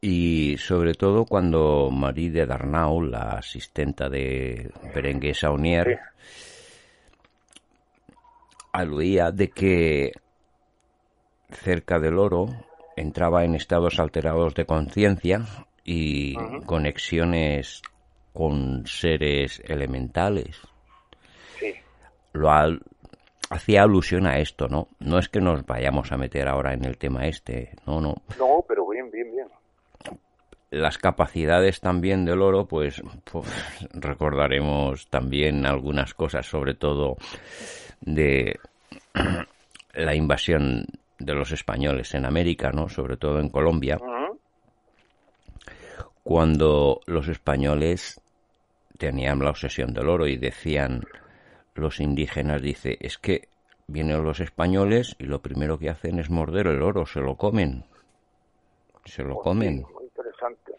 [0.01, 5.99] Y sobre todo cuando Marie de Darnau, la asistenta de Berenguer Saunier,
[8.71, 10.13] aludía de que
[11.55, 12.47] cerca del oro
[12.97, 15.43] entraba en estados alterados de conciencia
[15.85, 16.35] y
[16.67, 17.83] conexiones
[18.33, 20.61] con seres elementales.
[21.59, 21.75] Sí.
[22.33, 22.51] Lo
[23.51, 24.89] hacía alusión a esto, ¿no?
[24.99, 28.15] No es que nos vayamos a meter ahora en el tema este, no, no.
[28.39, 29.49] No, pero bien, bien, bien.
[30.71, 33.01] Las capacidades también del oro, pues,
[33.31, 33.47] pues
[33.93, 37.17] recordaremos también algunas cosas, sobre todo
[38.01, 38.59] de
[39.95, 40.87] la invasión
[41.25, 42.89] de los españoles en América, ¿no?
[42.89, 43.99] Sobre todo en Colombia.
[46.23, 48.21] Cuando los españoles
[48.99, 51.05] tenían la obsesión del oro y decían
[51.75, 53.49] los indígenas, dice, es que
[53.87, 57.85] vienen los españoles y lo primero que hacen es morder el oro, se lo comen.
[59.05, 59.85] Se lo Pues comen.
[59.87, 60.73] sí, muy interesante.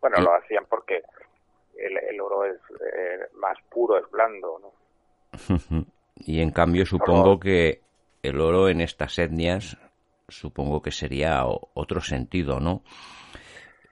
[0.00, 1.02] Bueno, lo hacían porque
[1.76, 4.72] el, el oro es eh, más puro, es blando, ¿no?
[6.16, 7.82] y en cambio supongo que
[8.26, 9.76] el oro en estas etnias
[10.28, 12.82] supongo que sería otro sentido, ¿no?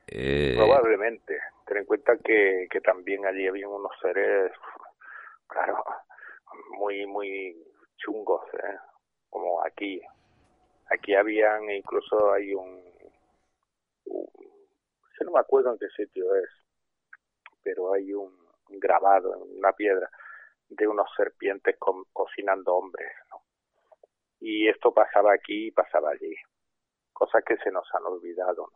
[0.06, 1.38] Eh, Probablemente.
[1.66, 4.52] Ten en cuenta que, también allí había unos seres,
[5.46, 5.82] claro,
[6.78, 7.56] muy, muy
[7.96, 8.76] chungos, ¿eh?
[9.30, 10.00] como aquí.
[10.90, 12.82] Aquí habían, incluso hay un,
[14.06, 14.28] un-
[15.24, 16.50] no me acuerdo en qué sitio es,
[17.62, 18.30] pero hay un
[18.68, 20.10] grabado en una piedra
[20.68, 23.10] de unos serpientes co- cocinando hombres.
[24.46, 26.36] Y esto pasaba aquí y pasaba allí,
[27.14, 28.70] cosas que se nos han olvidado.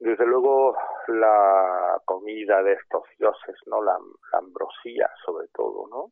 [0.00, 0.76] Desde luego
[1.06, 3.80] la comida de estos dioses, ¿no?
[3.84, 3.96] La,
[4.32, 6.10] ambrosía sobre todo, ¿no?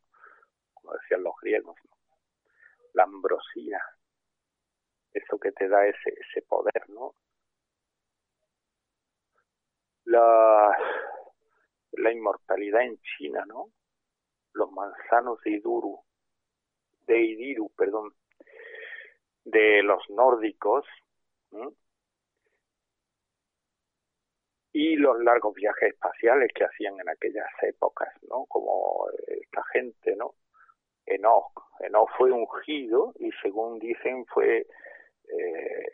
[0.73, 1.97] Como decían los griegos, ¿no?
[2.93, 3.81] La ambrosía,
[5.11, 7.15] eso que te da ese, ese poder, ¿no?
[10.05, 10.73] La,
[11.91, 13.65] la inmortalidad en China, ¿no?
[14.53, 15.99] Los manzanos de Iduru,
[17.07, 18.13] de Idiru, perdón,
[19.45, 20.85] de los nórdicos,
[24.73, 28.45] y los largos viajes espaciales que hacían en aquellas épocas, ¿no?
[28.47, 30.33] Como esta gente, ¿no?
[31.05, 31.51] Enoch.
[31.79, 34.65] Enoch fue ungido y según dicen fue
[35.27, 35.91] eh,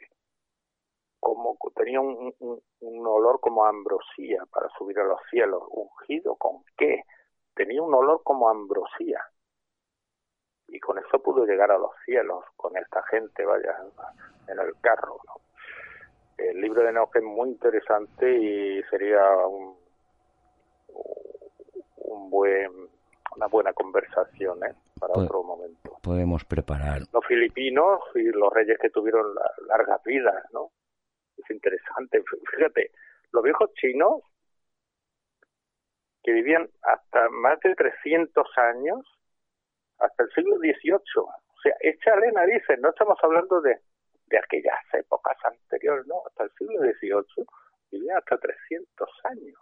[1.19, 5.61] como tenía un, un, un olor como ambrosía para subir a los cielos.
[5.69, 7.03] ¿Ungido con qué?
[7.53, 9.21] Tenía un olor como ambrosía.
[10.71, 13.75] Y con eso pudo llegar a los cielos, con esta gente, vaya,
[14.47, 15.33] en el carro, ¿no?
[16.37, 19.77] El libro de Enoch es muy interesante y sería un,
[21.97, 22.71] un buen,
[23.35, 24.73] una buena conversación ¿eh?
[24.99, 25.97] para Pues- otro momento.
[26.01, 27.01] podemos preparar.
[27.11, 30.71] Los filipinos y los reyes que tuvieron la- largas vidas, ¿no?
[31.37, 32.23] Es interesante.
[32.55, 32.91] Fíjate,
[33.31, 34.21] los viejos chinos
[36.23, 39.05] que vivían hasta más de 300 años,
[39.99, 40.99] hasta el siglo XVIII.
[41.17, 43.79] O sea, échale narices, no estamos hablando de,
[44.27, 47.45] de aquellas épocas anteriores, no, hasta el siglo XVIII
[47.91, 49.59] vivían hasta 300 años.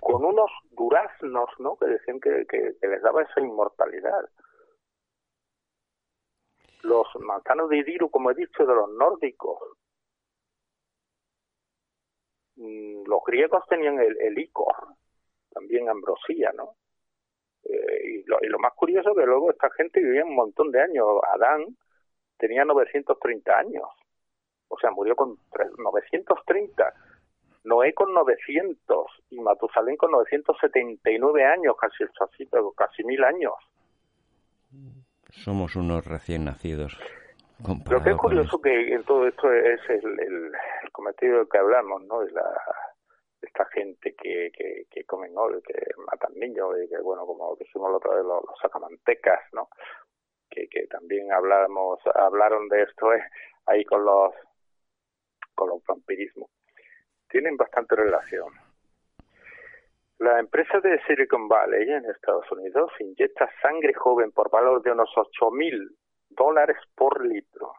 [0.00, 1.76] Con unos duraznos, ¿no?
[1.76, 4.28] Que decían que, que, les daba esa inmortalidad.
[6.82, 9.58] Los manzanos de Idiru, como he dicho, de los nórdicos.
[12.56, 14.74] Mm, Los griegos tenían el, el icor,
[15.50, 16.74] también ambrosía, ¿no?
[17.64, 17.91] Eh,
[18.24, 21.06] y, lo, y lo más curioso que luego esta gente vivía un montón de años.
[21.34, 21.76] Adán
[22.38, 23.88] tenía 930 años.
[24.68, 26.94] O sea, murió con tres- 930.
[27.64, 33.52] Noé con 900 y Matusalén con 979 años, casi, casi, casi mil años.
[35.30, 36.98] Somos unos recién nacidos.
[37.88, 41.58] Lo que es curioso que en todo esto es el, el, el cometido del que
[41.58, 42.20] hablamos, ¿no?
[42.20, 42.42] De la
[43.52, 45.74] esta gente que, que, que comen y que
[46.06, 49.68] matan niños, y que, bueno, como dijimos la otra vez, los, los sacamantecas, ¿no?
[50.48, 53.22] Que, que también hablamos, hablaron de esto eh,
[53.66, 54.32] ahí con los
[55.54, 56.50] con los vampirismos.
[57.28, 58.52] Tienen bastante relación.
[60.18, 65.10] La empresa de Silicon Valley en Estados Unidos inyecta sangre joven por valor de unos
[65.14, 65.94] 8 mil
[66.30, 67.74] dólares por litro.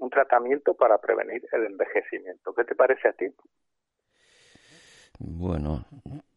[0.00, 2.52] Un tratamiento para prevenir el envejecimiento.
[2.54, 3.26] ¿Qué te parece a ti?
[5.18, 5.84] Bueno,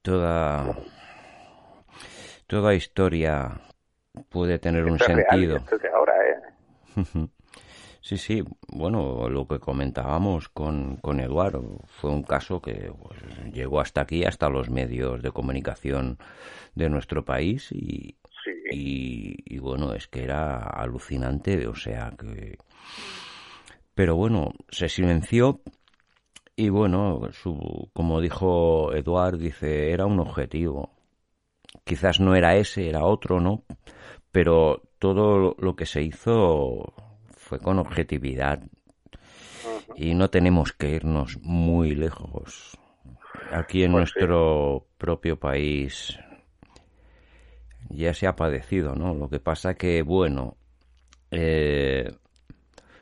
[0.02, 0.76] toda,
[2.48, 3.62] toda historia
[4.30, 5.58] puede tener un sentido.
[5.94, 7.28] ahora, ¿eh?
[8.04, 13.20] Sí, sí, bueno, lo que comentábamos con, con Eduardo fue un caso que pues,
[13.54, 16.18] llegó hasta aquí, hasta los medios de comunicación
[16.74, 18.18] de nuestro país y,
[18.72, 22.58] y, bueno, es que era alucinante, o sea que...
[23.94, 25.62] Pero bueno, se silenció
[26.56, 30.92] y bueno, su, como dijo Eduard, dice, era un objetivo.
[31.84, 33.64] Quizás no era ese, era otro, ¿no?
[34.32, 36.94] Pero todo lo que se hizo
[37.32, 38.62] fue con objetividad
[39.96, 42.78] y no tenemos que irnos muy lejos.
[43.52, 46.18] Aquí en pues nuestro propio país
[47.90, 49.14] ya se ha padecido, ¿no?
[49.14, 50.58] Lo que pasa que, bueno,
[51.32, 52.12] eh,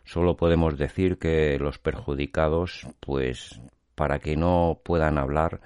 [0.09, 3.61] solo podemos decir que los perjudicados, pues,
[3.93, 5.61] para que no puedan hablar,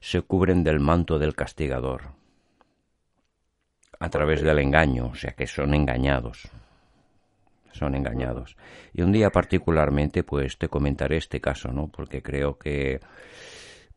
[0.00, 2.02] se cubren del manto del castigador
[4.00, 6.50] a través del engaño, o sea que son engañados
[7.76, 8.56] son engañados.
[8.92, 11.88] Y un día particularmente, pues te comentaré este caso, ¿no?
[11.88, 13.00] Porque creo que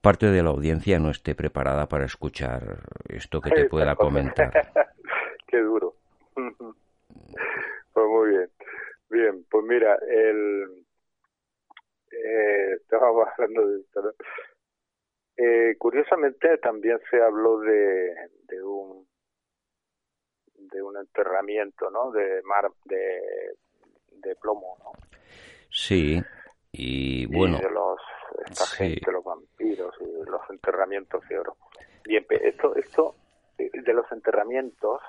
[0.01, 4.51] parte de la audiencia no esté preparada para escuchar esto que te pueda comentar.
[5.47, 5.95] Qué duro.
[6.35, 8.49] pues muy bien.
[9.09, 10.85] Bien, pues mira, el
[12.11, 13.83] eh, estábamos hablando de
[15.37, 18.13] eh, curiosamente también se habló de,
[18.47, 19.07] de un
[20.55, 22.11] de un enterramiento, ¿no?
[22.11, 23.55] De mar, de
[24.21, 24.91] de plomo, ¿no?
[25.71, 26.21] Sí,
[26.71, 27.57] y bueno.
[27.57, 27.99] de los,
[28.45, 31.57] esta gente, los vampiros y los enterramientos de oro.
[32.03, 33.15] Bien, esto, esto
[33.57, 35.01] eh, de los enterramientos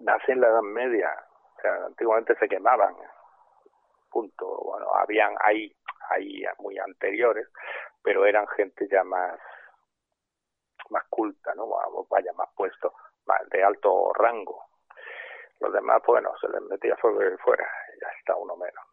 [0.00, 1.10] nace en la Edad Media.
[1.58, 2.94] O sea, antiguamente se quemaban.
[4.10, 4.46] Punto.
[4.64, 5.74] Bueno, habían ahí,
[6.10, 7.48] ahí muy anteriores,
[8.02, 9.38] pero eran gente ya más
[10.90, 11.68] más culta, ¿no?
[12.08, 12.94] Vaya, más puesto,
[13.26, 14.64] más de alto rango.
[15.60, 17.68] Los demás, bueno, se les metía fuego fuera,
[18.00, 18.84] ya está uno menos.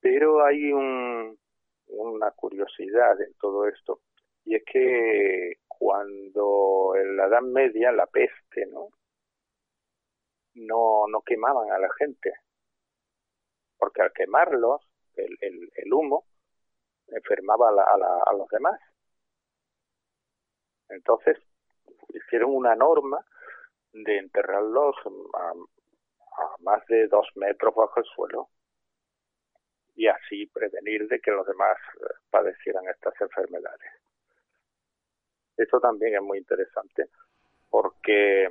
[0.00, 1.38] Pero hay un,
[1.88, 4.00] una curiosidad en todo esto,
[4.44, 8.88] y es que cuando en la Edad Media, la peste, ¿no?
[10.54, 12.34] No, no quemaban a la gente,
[13.78, 14.82] porque al quemarlos,
[15.16, 16.24] el, el, el humo
[17.08, 18.80] enfermaba a, a, a los demás.
[20.88, 21.38] Entonces,
[22.08, 23.24] hicieron una norma
[23.92, 24.96] de enterrarlos
[25.34, 25.52] a,
[26.60, 28.48] más de dos metros bajo el suelo
[29.94, 33.90] y así prevenir de que los demás eh, padecieran estas enfermedades.
[35.56, 37.10] Eso también es muy interesante
[37.68, 38.48] porque,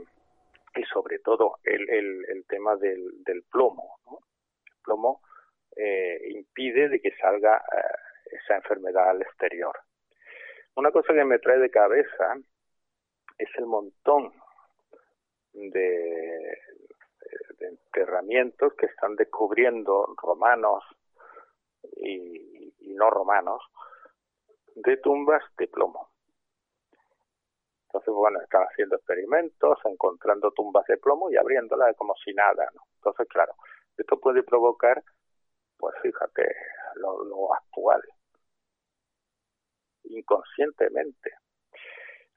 [0.76, 4.00] y sobre todo el, el, el tema del, del plomo.
[4.66, 5.22] El plomo
[5.76, 9.76] eh, impide de que salga eh, esa enfermedad al exterior.
[10.76, 12.38] Una cosa que me trae de cabeza
[13.38, 14.34] es el montón
[15.54, 16.58] de,
[17.60, 20.84] enterramientos que están descubriendo romanos
[21.98, 23.64] y, no romanos
[24.76, 26.11] de tumbas de plomo.
[27.92, 32.84] Entonces, bueno, están haciendo experimentos, encontrando tumbas de plomo y abriéndolas como si nada, ¿no?
[32.96, 33.54] Entonces, claro,
[33.98, 35.04] esto puede provocar,
[35.78, 36.56] pues fíjate,
[36.96, 38.02] lo, lo actual,
[40.06, 41.32] inconscientemente.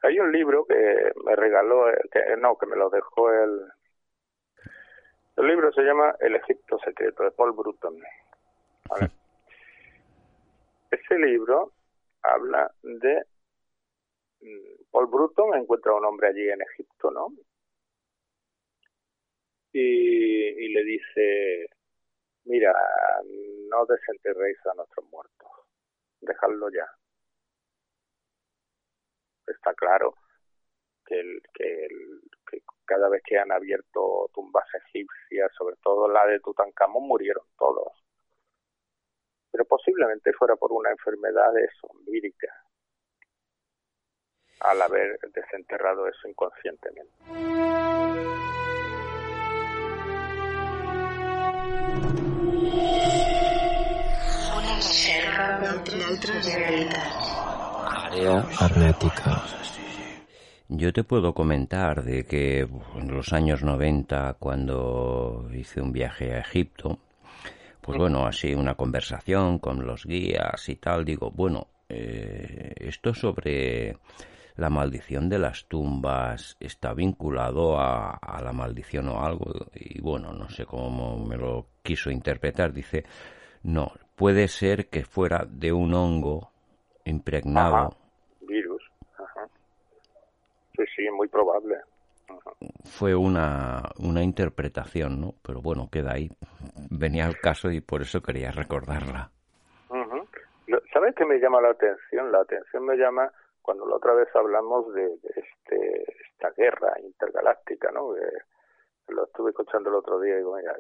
[0.02, 3.68] Hay un libro que me regaló, que, no, que me lo dejó el...
[5.36, 7.97] El libro se llama El Egipto Secreto, de Paul Bruton.
[10.90, 11.72] Ese libro
[12.22, 13.22] habla de...
[14.44, 17.28] Mm, Paul Bruton encuentra a un hombre allí en Egipto, ¿no?
[19.72, 21.66] Y, y le dice,
[22.44, 22.72] mira,
[23.70, 25.48] no desenterréis a nuestros muertos,
[26.20, 26.86] dejadlo ya
[29.46, 30.14] está claro
[31.06, 36.26] que, el, que, el, que cada vez que han abierto tumbas egipcias, sobre todo la
[36.26, 37.92] de Tutankamón, murieron todos.
[39.50, 41.52] Pero posiblemente fuera por una enfermedad
[42.06, 42.63] vírica
[44.60, 47.12] al haber desenterrado eso inconscientemente.
[54.56, 55.59] Una reserva
[56.43, 57.35] realitats.
[58.60, 59.43] hermética.
[60.68, 66.39] Yo te puedo comentar de que en los años 90, cuando hice un viaje a
[66.39, 66.98] Egipto,
[67.81, 73.98] pues bueno, así una conversación con los guías y tal, digo, bueno, eh, esto sobre
[74.56, 80.48] la maldición de las tumbas está vinculado a, la maldición o algo y bueno no
[80.48, 83.05] sé cómo me lo quiso interpretar dice
[83.62, 86.51] no puede ser que fuera de un hongo
[87.05, 87.97] impregnado
[88.43, 88.82] virus
[90.76, 91.76] sí sí muy probable
[92.85, 95.35] fue una, una interpretación, ¿no?
[95.43, 96.31] Pero bueno, queda ahí.
[96.90, 99.31] Venía al caso y por eso quería recordarla.
[100.93, 102.31] ¿Sabes qué me llama la atención?
[102.32, 103.31] La atención me llama
[103.64, 108.14] cuando la otra vez hablamos de, este, esta guerra intergaláctica, ¿no?
[109.08, 110.76] lo estuve escuchando el otro día y digo, mira,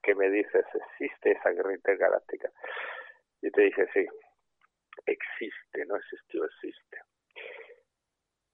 [0.00, 0.64] ¿qué, me dices?
[0.72, 2.48] ¿Existe esa guerra intergaláctica?
[3.42, 4.06] Y te dije, sí,
[5.06, 6.98] existe, no existió, existe.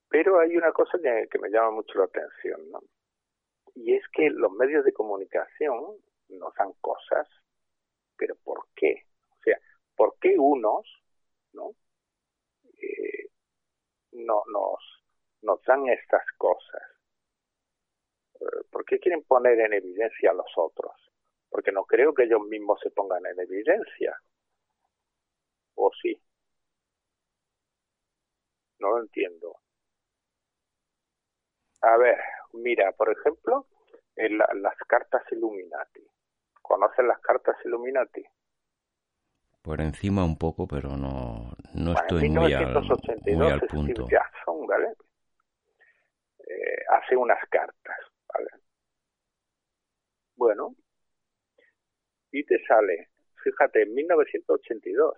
[0.09, 2.81] Pero hay una cosa que, que me llama mucho la atención, ¿no?
[3.75, 5.97] Y es que los medios de comunicación
[6.31, 7.29] nos dan cosas,
[8.17, 9.05] pero ¿por qué?
[9.33, 9.59] O sea,
[9.95, 10.87] ¿por qué unos,
[11.53, 11.73] ¿no?
[12.81, 13.26] Eh,
[14.17, 16.83] no nos, dan estas cosas?
[18.35, 20.93] Eh, ¿Por qué quieren poner en evidencia a los otros?
[21.49, 24.19] Porque no creo que ellos mismos se pongan en evidencia.
[25.75, 26.21] ¿O sí?
[28.79, 29.57] No lo entiendo.
[31.83, 32.19] A ver,
[32.53, 33.67] mira, por ejemplo,
[34.17, 36.07] en las cartas Illuminati.
[36.63, 38.25] ¿Conoces las cartas Illuminati?
[39.67, 44.07] Por encima un poco, pero no, no estoy muy al, muy al punto.
[44.09, 44.95] Jackson, ¿vale?
[46.39, 47.99] Eh, hace unas cartas,
[48.33, 48.49] ¿vale?
[50.37, 50.77] Bueno,
[52.31, 53.09] y te sale,
[53.43, 55.15] fíjate, en 1982,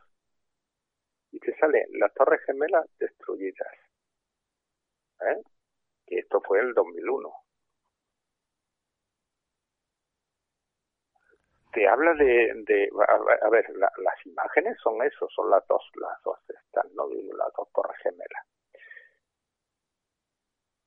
[1.32, 3.68] y te sale las Torres Gemelas destruidas.
[5.20, 5.42] ¿Eh?
[6.08, 7.30] que esto fue el 2001.
[11.72, 12.90] Te habla de, de
[13.42, 17.68] a, ver, las imágenes son eso, son las dos, las dos estas, no las dos
[17.72, 18.46] torres gemelas.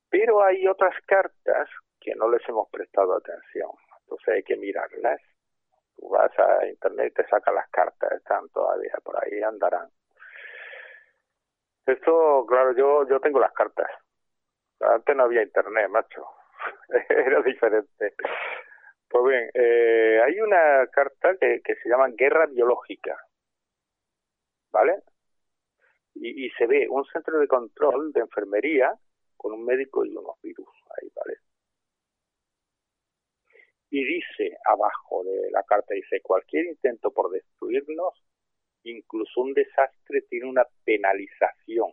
[0.10, 3.70] Pero hay otras cartas que no les hemos prestado atención,
[4.02, 5.22] entonces hay que mirarlas.
[5.96, 9.90] Tú vas a internet, te sacas las cartas, están todavía por ahí, andarán.
[11.86, 13.90] Esto, claro, yo, yo tengo las cartas,
[14.82, 16.26] antes no había internet, macho.
[17.10, 18.16] Era diferente.
[19.12, 23.18] Pues bien, eh, hay una carta que, que se llama Guerra Biológica.
[24.72, 25.04] ¿Vale?
[26.16, 28.94] Y, y se ve un centro de control de enfermería
[29.36, 31.40] con un médico y unos virus ahí, ¿vale?
[33.90, 38.14] Y dice abajo de la carta, dice, cualquier intento por destruirnos,
[38.84, 41.92] incluso un desastre, tiene una penalización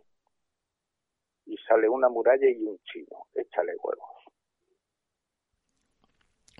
[1.45, 3.27] y sale una muralla y un chino.
[3.33, 4.18] Échale huevos.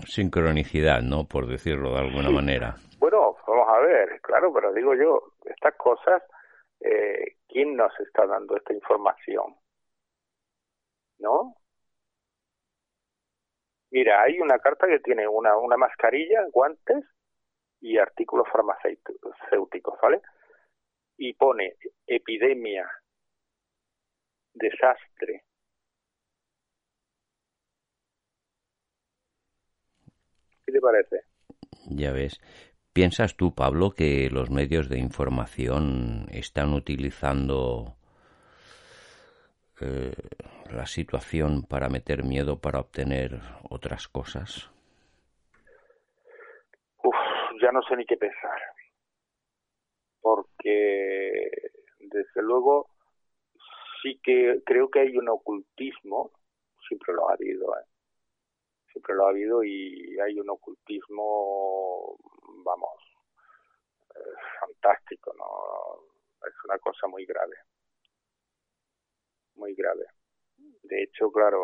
[0.05, 1.25] Sincronicidad, ¿no?
[1.25, 2.75] Por decirlo de alguna manera.
[2.99, 6.21] Bueno, vamos a ver, claro, pero digo yo, estas cosas,
[6.79, 9.55] eh, ¿quién nos está dando esta información?
[11.19, 11.55] ¿No?
[13.91, 17.03] Mira, hay una carta que tiene una, una mascarilla, guantes
[17.81, 20.21] y artículos farmacéuticos, ¿vale?
[21.17, 22.87] Y pone epidemia
[24.53, 25.43] desastre.
[30.69, 31.23] ¿Qué te parece?
[31.89, 32.39] Ya ves.
[32.93, 37.95] ¿Piensas tú, Pablo, que los medios de información están utilizando
[39.81, 40.13] eh,
[40.71, 44.69] la situación para meter miedo para obtener otras cosas?
[47.03, 47.15] Uf,
[47.63, 48.61] ya no sé ni qué pensar.
[50.21, 51.31] Porque,
[51.97, 52.91] desde luego,
[54.03, 56.29] sí que creo que hay un ocultismo,
[56.87, 57.98] siempre lo ha habido, ¿eh?
[58.99, 62.17] Siempre lo ha habido y hay un ocultismo,
[62.65, 62.99] vamos,
[64.13, 64.19] eh,
[64.59, 66.45] fantástico, ¿no?
[66.45, 67.55] Es una cosa muy grave,
[69.55, 70.05] muy grave.
[70.83, 71.63] De hecho, claro,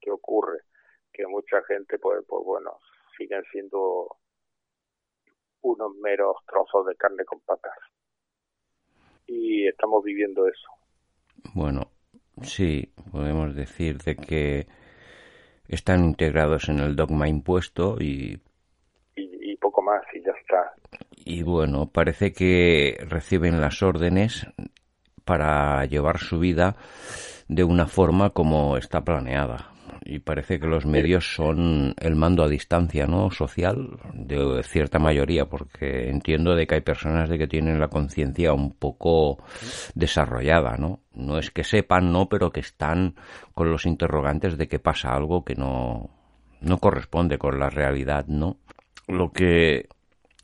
[0.00, 0.60] ¿qué ocurre?
[1.12, 2.78] Que mucha gente, pues, pues bueno,
[3.18, 4.16] siguen siendo
[5.62, 7.76] unos meros trozos de carne con patas.
[9.26, 10.68] Y estamos viviendo eso.
[11.54, 11.90] Bueno,
[12.42, 14.66] sí, podemos decir de que
[15.70, 18.40] están integrados en el dogma impuesto y,
[19.16, 20.72] y, poco más y ya está.
[21.24, 24.46] Y bueno, parece que reciben las órdenes
[25.24, 26.76] para llevar su vida
[27.48, 29.70] de una forma como está planeada
[30.04, 33.30] y parece que los medios son el mando a distancia, ¿no?
[33.30, 38.52] Social de cierta mayoría, porque entiendo de que hay personas de que tienen la conciencia
[38.52, 39.42] un poco
[39.94, 41.00] desarrollada, ¿no?
[41.12, 43.14] No es que sepan, no, pero que están
[43.54, 46.10] con los interrogantes de que pasa algo que no
[46.60, 48.58] no corresponde con la realidad, ¿no?
[49.08, 49.88] Lo que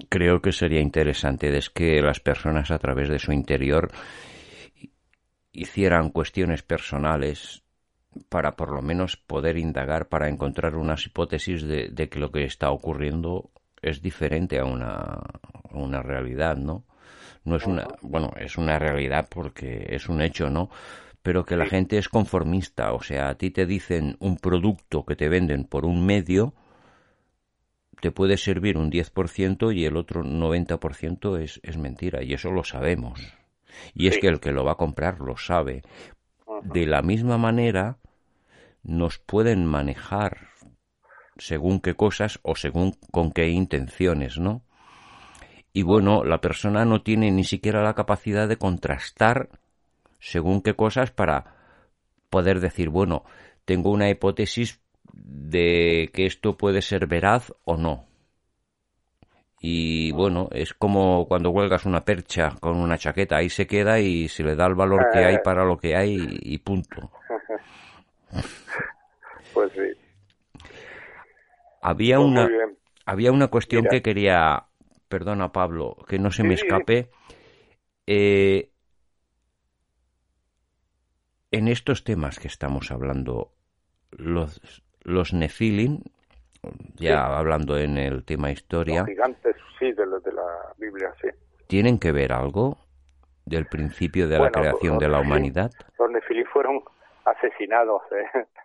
[0.08, 3.90] creo que sería interesante es que las personas a través de su interior
[5.52, 7.62] hicieran cuestiones personales
[8.28, 12.44] para por lo menos poder indagar, para encontrar unas hipótesis de, de que lo que
[12.44, 13.50] está ocurriendo
[13.82, 16.84] es diferente a una, a una realidad, ¿no?
[17.44, 20.68] No es una, bueno, es una realidad porque es un hecho, ¿no?
[21.22, 25.14] Pero que la gente es conformista, o sea, a ti te dicen un producto que
[25.14, 26.54] te venden por un medio,
[28.00, 32.64] te puede servir un 10% y el otro 90% es, es mentira, y eso lo
[32.64, 33.20] sabemos.
[33.94, 35.82] Y es que el que lo va a comprar lo sabe.
[36.62, 37.98] De la misma manera,
[38.86, 40.48] nos pueden manejar
[41.36, 44.62] según qué cosas o según con qué intenciones, ¿no?
[45.72, 49.50] Y bueno, la persona no tiene ni siquiera la capacidad de contrastar
[50.18, 51.54] según qué cosas para
[52.30, 53.24] poder decir, bueno,
[53.64, 54.80] tengo una hipótesis
[55.12, 58.06] de que esto puede ser veraz o no.
[59.60, 64.28] Y bueno, es como cuando huelgas una percha con una chaqueta, ahí se queda y
[64.28, 67.10] se le da el valor que hay para lo que hay y punto.
[69.54, 69.80] Pues sí.
[71.82, 72.50] Había Pues una
[73.06, 73.92] había una cuestión Mira.
[73.92, 74.66] que quería,
[75.08, 76.66] perdona Pablo, que no se me sí.
[76.66, 77.08] escape.
[78.06, 78.70] Eh,
[81.52, 83.52] en estos temas que estamos hablando,
[84.10, 84.60] los,
[85.02, 86.00] los Nefilim,
[86.96, 90.46] ya hablando en el tema historia, Los gigantes, sí, de, lo- de la
[90.78, 91.28] Biblia, sí.
[91.68, 92.78] ¿tienen que ver algo
[93.44, 95.70] del principio de la creación los de la humanidad?
[95.98, 96.82] Los nefilim fueron
[97.26, 98.02] asesinados.
[98.12, 98.46] ¿eh?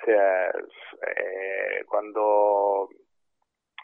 [0.00, 2.88] O sea, eh, cuando,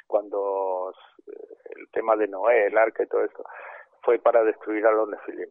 [0.06, 0.94] cuando
[1.26, 1.32] eh,
[1.76, 3.44] el tema de Noé, el arca y todo eso,
[4.02, 5.50] fue para destruir a los nefilim.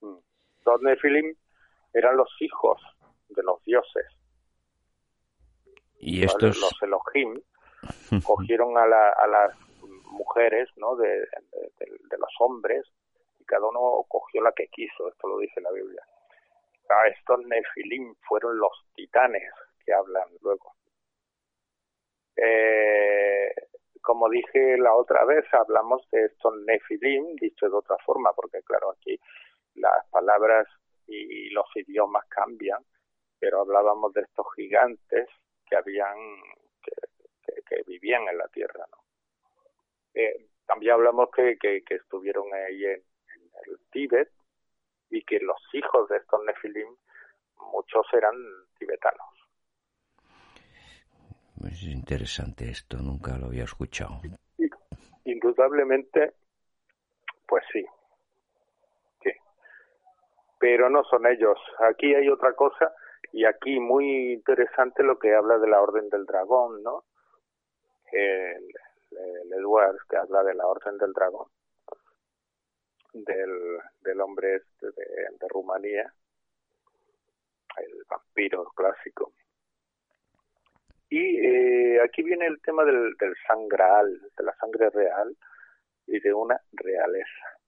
[0.00, 0.16] Mm.
[0.64, 1.34] Los nefilim
[1.92, 2.80] eran los hijos
[3.28, 4.06] de los dioses.
[5.98, 6.22] Y
[6.60, 7.42] Los Elohim
[8.24, 9.58] cogieron a, la- a las
[10.04, 10.94] mujeres ¿no?
[10.96, 12.86] de, de- de- de los hombres
[13.46, 16.02] cada uno cogió la que quiso, esto lo dice la Biblia.
[16.90, 19.52] Ah, estos Nefilim fueron los titanes
[19.84, 20.74] que hablan luego.
[22.36, 23.50] Eh,
[24.02, 28.90] como dije la otra vez, hablamos de estos Nefilim, dicho de otra forma, porque claro,
[28.92, 29.18] aquí
[29.74, 30.66] las palabras
[31.06, 32.84] y los idiomas cambian,
[33.38, 35.28] pero hablábamos de estos gigantes
[35.68, 36.16] que habían
[36.82, 38.98] que, que- vivían en la tierra no
[40.14, 43.02] Eh, también hablamos que, que, que estuvieron ahí en
[43.66, 44.30] el Tíbet
[45.10, 46.88] y que los hijos de estos nefilim
[47.72, 48.34] muchos eran
[48.78, 49.26] tibetanos.
[51.64, 54.20] Es interesante esto, nunca lo había escuchado.
[55.24, 56.34] indudablemente
[57.46, 57.84] pues sí
[59.22, 59.30] sí.
[60.58, 61.58] Pero no son ellos.
[61.78, 62.92] Aquí hay otra cosa
[63.32, 67.04] y aquí muy interesante lo que habla de la orden del dragón no
[68.12, 68.72] el,
[69.10, 71.48] el Edwards que habla de la orden del dragón
[73.24, 76.12] del, del hombre este de, Rumanía
[77.78, 79.32] el vampiro clásico.
[81.08, 85.36] Y eh, aquí viene el tema del, del sangral de la sangre real
[86.06, 87.58] y de una realeza.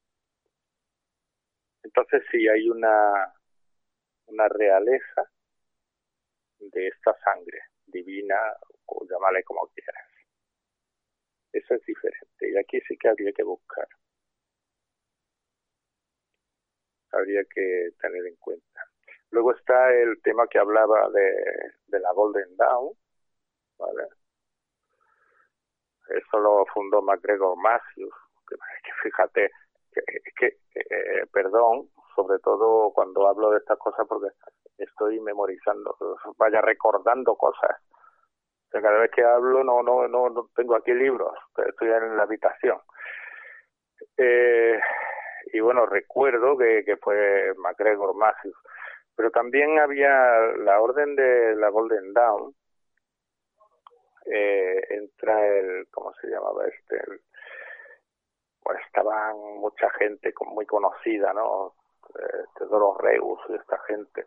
[1.83, 3.33] Entonces sí hay una
[4.29, 5.31] una realeza
[6.59, 8.37] de esta sangre divina
[8.87, 10.05] o llámale como quieras.
[11.53, 13.89] Eso es diferente y aquí sí que habría que buscar
[17.13, 18.81] habría que tener en cuenta.
[19.31, 22.93] Luego está el tema que hablaba de, la Golden Dawn
[26.09, 28.15] eso lo fundó MacGregor Matthews
[28.49, 29.51] que, que fíjate
[30.37, 34.29] que, eh, perdón sobre todo cuando hablo de estas cosas porque
[34.79, 35.97] estoy memorizando
[36.37, 37.77] vaya recordando cosas.
[38.71, 41.33] Cada vez que hablo no no no, no tengo aquí libros
[41.67, 42.79] estoy en la habitación.
[44.17, 44.81] Eh,
[45.53, 48.57] y bueno recuerdo que, que fue MacGregor Matthews
[49.17, 50.11] pero también había
[50.59, 52.55] la orden de la Golden Dawn
[54.27, 57.21] eh, entra el cómo se llamaba este el,
[58.87, 61.75] estaban mucha gente muy conocida no
[62.15, 64.27] este Doros Reus y esta gente.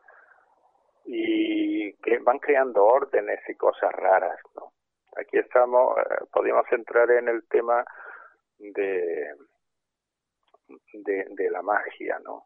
[1.06, 4.72] Y que van creando órdenes y cosas raras no
[5.18, 7.84] aquí estamos eh, podríamos entrar en el tema
[8.60, 9.36] de,
[10.94, 12.46] de la magia no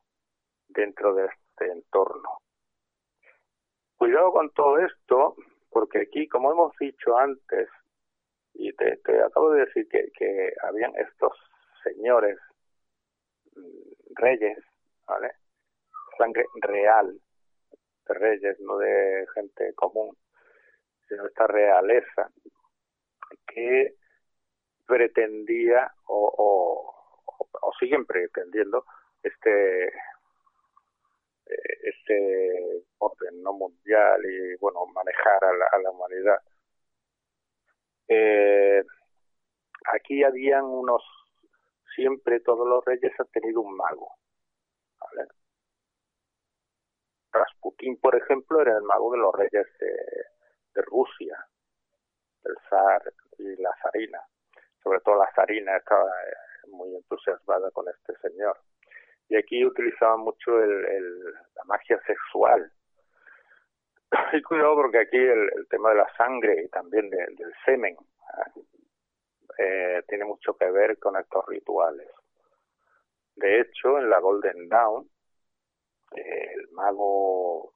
[0.67, 2.29] dentro de este entorno.
[3.97, 5.35] Cuidado con todo esto
[5.69, 7.69] porque aquí como hemos dicho antes
[8.53, 11.33] y te, te acabo de decir que, habían estos
[11.83, 12.37] señores
[13.55, 14.57] mm, reyes
[15.05, 15.31] vale
[16.17, 17.19] sangre real
[18.07, 20.15] de reyes no de gente común
[21.07, 22.31] sino esta realeza
[23.47, 23.95] que
[24.85, 26.94] pretendía o,
[27.61, 28.85] o siguen pretendiendo
[29.23, 29.91] este
[31.45, 36.39] este orden no mundial y bueno manejar a la, a la humanidad.
[38.07, 38.83] Eh,
[39.93, 41.03] aquí habían unos
[41.95, 44.11] siempre todos los reyes han tenido un mago
[44.99, 45.27] ¿vale?
[47.31, 49.87] Rasputín por ejemplo era el mago de los reyes de,
[50.75, 51.37] de Rusia
[52.45, 54.21] el zar y la zarina.
[54.83, 56.33] Sobre todo la zarina estaba eh,
[56.69, 58.57] muy entusiasmada con este señor
[59.29, 61.23] y aquí utilizaban mucho el, el,
[61.55, 62.71] la magia sexual.
[64.33, 67.97] Y cuidado porque aquí el, tema de la sangre y también de, del semen
[69.57, 72.09] eh, tiene mucho que ver con estos rituales.
[73.35, 75.09] De hecho, en la Golden Dawn,
[76.15, 77.73] eh, el mago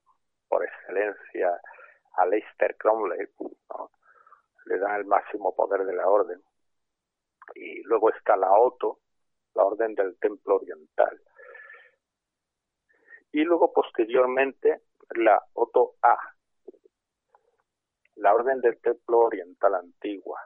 [0.47, 1.59] por excelencia,
[2.17, 3.27] Aleister Cromley,
[3.69, 3.91] ¿no?
[4.65, 6.41] le dan el máximo poder de la orden.
[7.55, 8.99] Y luego está la Otto,
[9.55, 11.21] la orden del templo oriental
[13.31, 14.81] y luego posteriormente
[15.15, 16.17] la Otto A,
[18.15, 20.39] la Orden del Templo Oriental Antigua.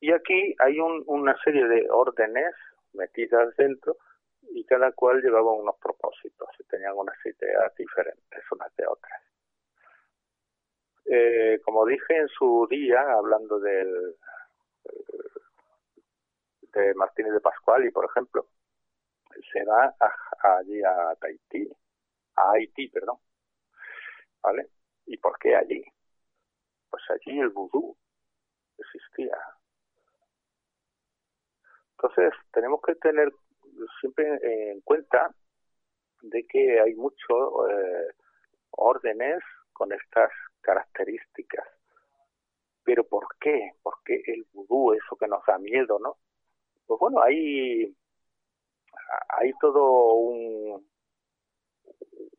[0.00, 2.54] Y aquí hay un, una serie de órdenes
[2.92, 3.96] metidas dentro
[4.42, 9.33] y cada cual llevaba unos propósitos y tenían unas ideas diferentes unas de otras.
[11.16, 14.16] Eh, como dije en su día, hablando del
[16.72, 18.48] de Martínez de Pascual por ejemplo,
[19.52, 21.70] se va a, allí a Tahití,
[22.34, 23.18] a Haití, perdón.
[24.42, 24.70] ¿Vale?
[25.06, 25.84] ¿Y por qué allí?
[26.90, 27.96] Pues allí el vudú
[28.76, 29.38] existía.
[31.92, 33.32] Entonces, tenemos que tener
[34.00, 34.26] siempre
[34.72, 35.32] en cuenta
[36.22, 38.08] de que hay muchos eh,
[38.72, 40.30] órdenes con estas
[40.64, 41.66] características.
[42.84, 43.72] Pero ¿por qué?
[43.82, 46.16] ¿Por qué el vudú, eso que nos da miedo, no?
[46.86, 47.94] Pues bueno, hay
[49.38, 50.86] hay todo un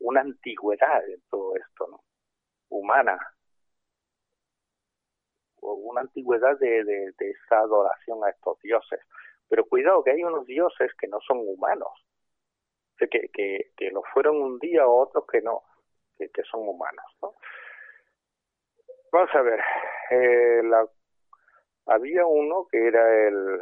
[0.00, 2.00] una antigüedad en todo esto, ¿no?
[2.68, 3.18] Humana.
[5.60, 9.00] Una antigüedad de, de, esa adoración a estos dioses.
[9.48, 11.90] Pero cuidado que hay unos dioses que no son humanos.
[12.98, 15.62] Que, que, que lo fueron un día o otros que no,
[16.16, 17.34] que, que son humanos, ¿no?
[19.12, 19.60] Vamos a ver,
[20.10, 20.86] eh, la,
[21.86, 23.60] había uno que era el,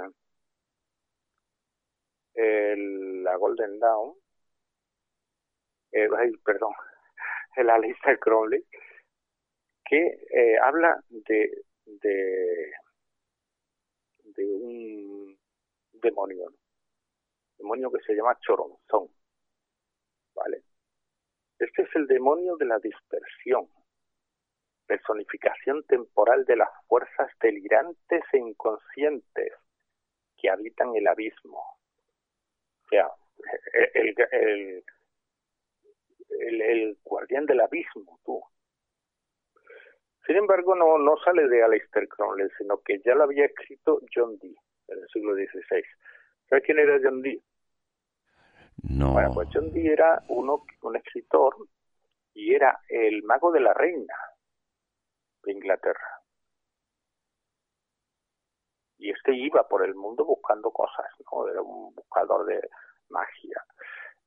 [2.34, 4.14] el, la Golden Dawn,
[5.92, 6.08] eh,
[6.44, 6.72] perdón,
[7.56, 8.64] la lista Crowley,
[9.84, 12.72] que eh, habla de, de,
[14.24, 15.38] de un
[15.92, 16.52] demonio,
[17.58, 19.08] demonio que se llama Choronzón,
[20.34, 20.62] ¿vale?
[21.58, 23.68] Este es el demonio de la dispersión,
[24.86, 29.52] personificación temporal de las fuerzas delirantes e inconscientes
[30.36, 33.08] que habitan el abismo, o sea,
[33.94, 34.84] el, el,
[36.40, 38.42] el, el guardián del abismo, tú.
[40.26, 44.38] Sin embargo, no, no sale de Aleister Crowley, sino que ya lo había escrito John
[44.38, 44.56] Dee
[44.88, 45.82] en el siglo XVI.
[46.48, 47.42] ¿Sabes quién era John Dee?
[48.82, 49.12] No.
[49.12, 51.56] Bueno, pues John Dee era uno, un escritor
[52.32, 54.14] y era el mago de la reina
[55.44, 56.20] de Inglaterra.
[58.98, 61.48] Y este iba por el mundo buscando cosas, ¿no?
[61.48, 62.68] Era un buscador de
[63.10, 63.62] magia.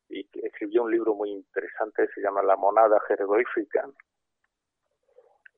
[0.09, 3.89] Y escribió un libro muy interesante, se llama La monada jeroglífica.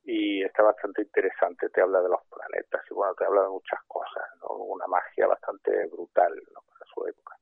[0.04, 3.80] Y está bastante interesante, te habla de los planetas y bueno, te habla de muchas
[3.86, 4.24] cosas.
[4.48, 6.62] Una magia bastante brutal, ¿no?
[6.62, 7.36] Para su época.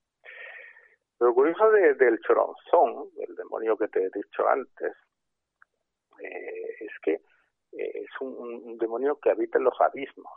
[1.21, 4.93] Lo curioso de, del choronzón, el demonio que te he dicho antes,
[6.21, 7.23] eh, es que
[7.79, 10.33] es un, un, demonio que habita en los abismos.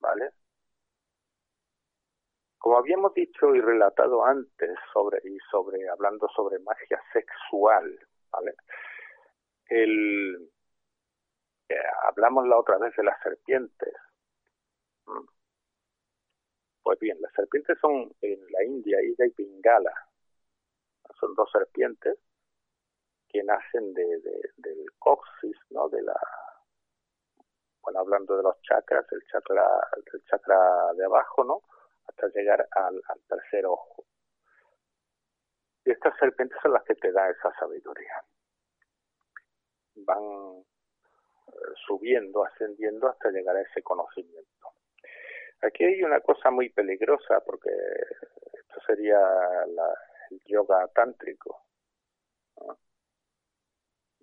[0.00, 0.30] ¿Vale?
[2.58, 7.98] Como habíamos dicho y relatado antes sobre y sobre hablando sobre magia sexual,
[8.30, 8.54] ¿vale?
[9.68, 10.50] El
[11.68, 11.74] eh,
[12.08, 13.94] hablamos la otra vez de las serpientes.
[15.06, 15.26] Mm.
[16.82, 19.92] Pues bien, las serpientes son en la India, Ida y Pingala.
[21.18, 22.18] Son dos serpientes
[23.34, 25.88] que nacen de, de, del coxis, ¿no?
[25.88, 26.14] De la,
[27.82, 29.66] bueno, hablando de los chakras, el chakra,
[30.12, 31.62] el chakra de abajo, ¿no?
[32.06, 34.04] Hasta llegar al, al tercer ojo.
[35.84, 38.22] Y estas serpientes son las que te dan esa sabiduría.
[39.96, 40.62] Van
[41.48, 41.52] eh,
[41.88, 44.68] subiendo, ascendiendo hasta llegar a ese conocimiento.
[45.60, 49.92] Aquí hay una cosa muy peligrosa porque esto sería la,
[50.30, 51.64] el yoga tántrico.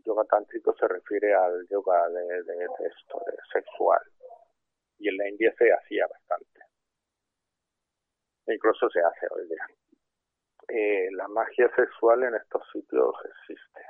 [0.04, 4.02] Yoga tántrico se refiere al yoga de, de, esto, de sexual.
[4.98, 6.60] Y en la India se hacía bastante.
[8.48, 9.68] Incluso se hace hoy día.
[10.68, 13.82] Eh, la magia sexual en estos sitios existe.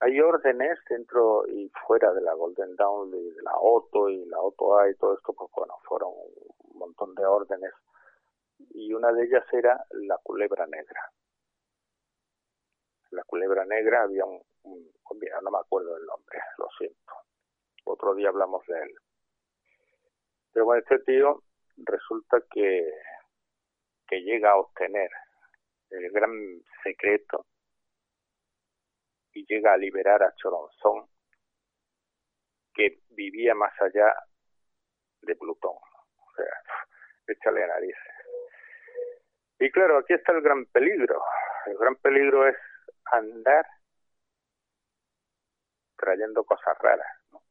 [0.00, 4.78] Hay órdenes dentro y fuera de la Golden Dawn, de la Otto y la Otto
[4.78, 7.72] A y todo esto, pues bueno, fueron un montón de órdenes.
[8.70, 11.10] Y una de ellas era la culebra negra.
[13.14, 17.12] La culebra negra había un, no me acuerdo el nombre, lo siento.
[17.84, 18.94] Otro día hablamos de él.
[20.52, 21.42] Pero bueno, este tío
[21.76, 22.90] resulta que,
[24.08, 25.10] que llega a obtener
[25.90, 26.32] el gran
[26.82, 27.46] secreto
[29.32, 31.08] y llega a liberar a Choronzón,
[32.72, 34.12] que vivía más allá
[35.22, 35.76] de Plutón.
[35.76, 36.46] O sea,
[37.28, 38.14] échale narices.
[39.60, 41.22] Y claro, aquí está el gran peligro.
[41.66, 42.56] El gran peligro es
[43.12, 43.66] andar
[45.96, 47.16] trayendo cosas raras.
[47.32, 47.42] ¿no?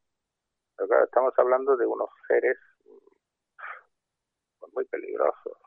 [0.75, 2.57] Pero claro, estamos hablando de unos seres
[4.59, 5.57] pues, muy peligrosos.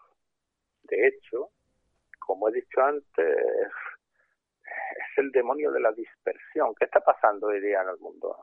[0.83, 1.51] De hecho,
[2.19, 3.39] como he dicho antes,
[4.67, 6.75] es el demonio de la dispersión.
[6.75, 8.37] ¿Qué está pasando hoy día en el mundo?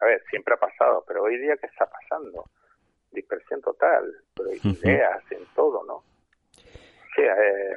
[0.00, 2.50] A ver, siempre ha pasado, pero hoy día, ¿qué está pasando?
[3.10, 5.94] Dispersión total, pero ideas en todo, ¿no?
[5.94, 7.76] O sea, eh,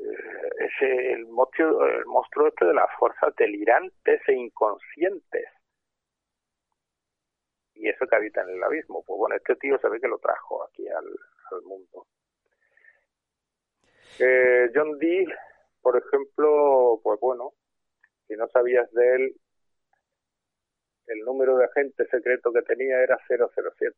[0.00, 5.46] es el monstruo, el monstruo este de las fuerzas delirantes e inconscientes.
[7.74, 9.02] Y eso que habita en el abismo.
[9.06, 12.06] Pues bueno, este tío se ve que lo trajo aquí al, mundo.
[14.18, 15.26] Eh, John Dee,
[15.80, 17.54] por ejemplo, pues bueno,
[18.28, 19.36] si no sabías de él,
[21.06, 23.96] el número de agente secreto que tenía era 007.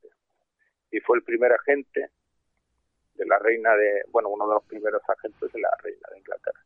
[0.93, 2.11] Y fue el primer agente
[3.14, 6.60] de la reina de, bueno, uno de los primeros agentes de la reina de Inglaterra.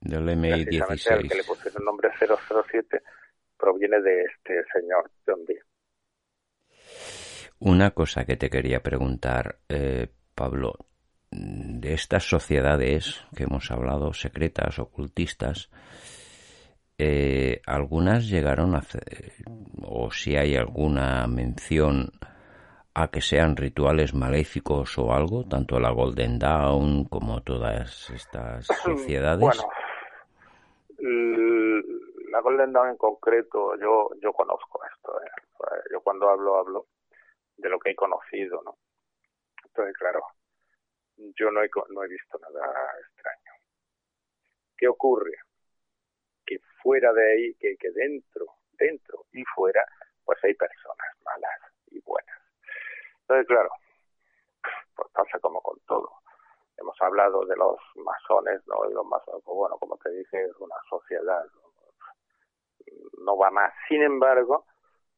[0.00, 1.18] Del MI-16.
[1.18, 3.02] El que le pusieron el nombre 007
[3.56, 5.62] proviene de este señor John Dee.
[7.60, 10.74] Una cosa que te quería preguntar, eh, Pablo,
[11.30, 15.70] de estas sociedades que hemos hablado, secretas, ocultistas,
[16.98, 19.32] eh, algunas llegaron a hacer,
[19.80, 22.12] o si hay alguna mención
[22.94, 29.40] a que sean rituales maléficos o algo, tanto la Golden Dawn como todas estas sociedades.
[29.40, 29.62] Bueno,
[32.30, 35.20] la Golden Dawn en concreto, yo yo conozco esto.
[35.22, 35.30] ¿eh?
[35.90, 36.86] Yo cuando hablo hablo
[37.56, 38.76] de lo que he conocido, ¿no?
[39.64, 40.20] Entonces, claro,
[41.16, 43.52] yo no he, no he visto nada extraño.
[44.76, 45.32] ¿Qué ocurre?
[46.44, 49.84] Que fuera de ahí, que, que dentro, dentro y fuera,
[50.24, 52.41] pues hay personas malas y buenas.
[53.32, 53.70] Entonces, claro,
[54.94, 56.10] pues pasa como con todo.
[56.76, 58.90] Hemos hablado de los masones, ¿no?
[58.90, 61.42] Y los masones, pues bueno, como te dije, es una sociedad,
[63.24, 63.72] no va más.
[63.88, 64.66] Sin embargo,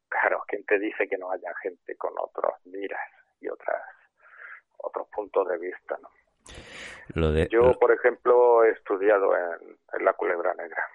[0.07, 3.01] claro, ¿quién te dice que no haya gente con otras miras
[3.41, 3.81] y otras
[4.77, 6.09] otros puntos de vista, ¿no?
[7.15, 10.87] Lo de, Yo, por ejemplo, he estudiado en, en la Culebra Negra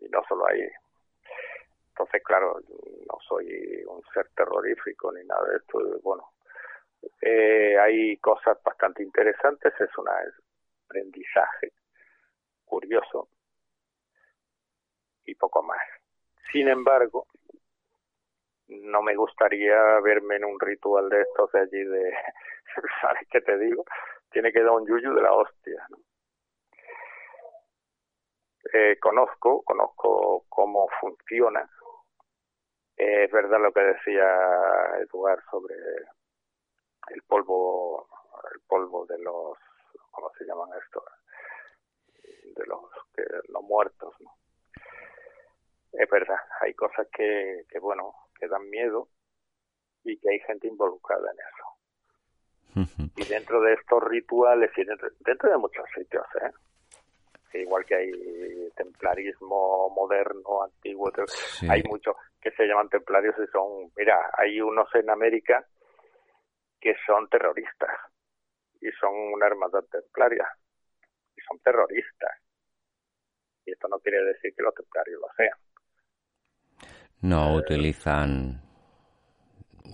[0.00, 0.68] y no solo ahí.
[1.88, 2.58] Entonces, claro,
[3.28, 5.78] soy un ser terrorífico ni nada de esto.
[6.02, 6.32] Bueno,
[7.20, 10.06] eh, hay cosas bastante interesantes, es un
[10.88, 11.72] aprendizaje
[12.64, 13.28] curioso
[15.24, 15.80] y poco más.
[16.52, 17.26] Sin embargo,
[18.68, 22.14] no me gustaría verme en un ritual de estos de allí de,
[23.00, 23.84] ¿sabes qué te digo?
[24.30, 25.86] Tiene que dar un yuyu de la hostia.
[28.72, 31.68] Eh, conozco, conozco cómo funciona.
[33.04, 34.24] Es verdad lo que decía
[35.00, 35.74] Eduard sobre
[37.08, 38.06] el polvo,
[38.54, 39.58] el polvo de los,
[40.12, 41.02] ¿cómo se llaman estos?
[42.54, 42.80] De los,
[43.12, 44.30] que, los muertos, ¿no?
[45.92, 49.08] Es verdad, hay cosas que, que bueno, que dan miedo
[50.04, 53.10] y que hay gente involucrada en eso.
[53.16, 56.52] y dentro de estos rituales y dentro, de muchos sitios, ¿eh?
[57.60, 58.10] Igual que hay
[58.76, 61.10] templarismo moderno, antiguo,
[61.68, 65.64] hay muchos que se llaman templarios y son, mira, hay unos en América
[66.80, 67.90] que son terroristas
[68.80, 70.46] y son una hermandad templaria
[71.36, 72.30] y son terroristas.
[73.64, 75.58] Y esto no quiere decir que los templarios lo sean.
[77.20, 78.60] No utilizan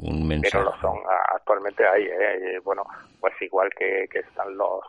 [0.01, 0.53] un mensaje.
[0.53, 0.99] Pero lo son,
[1.35, 2.59] actualmente hay, ¿eh?
[2.65, 2.85] bueno,
[3.21, 4.83] pues igual que, que están los,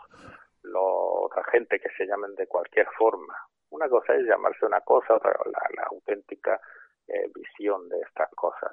[0.64, 3.36] los otra gente que se llamen de cualquier forma.
[3.70, 6.60] Una cosa es llamarse una cosa, otra la, la auténtica
[7.08, 8.72] eh, visión de estas cosas.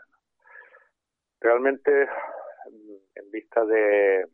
[1.40, 2.08] Realmente,
[3.14, 4.26] en vista de,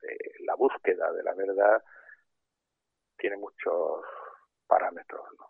[0.00, 1.82] de la búsqueda de la verdad,
[3.18, 4.04] tiene muchos
[4.66, 5.22] parámetros.
[5.38, 5.46] ¿no?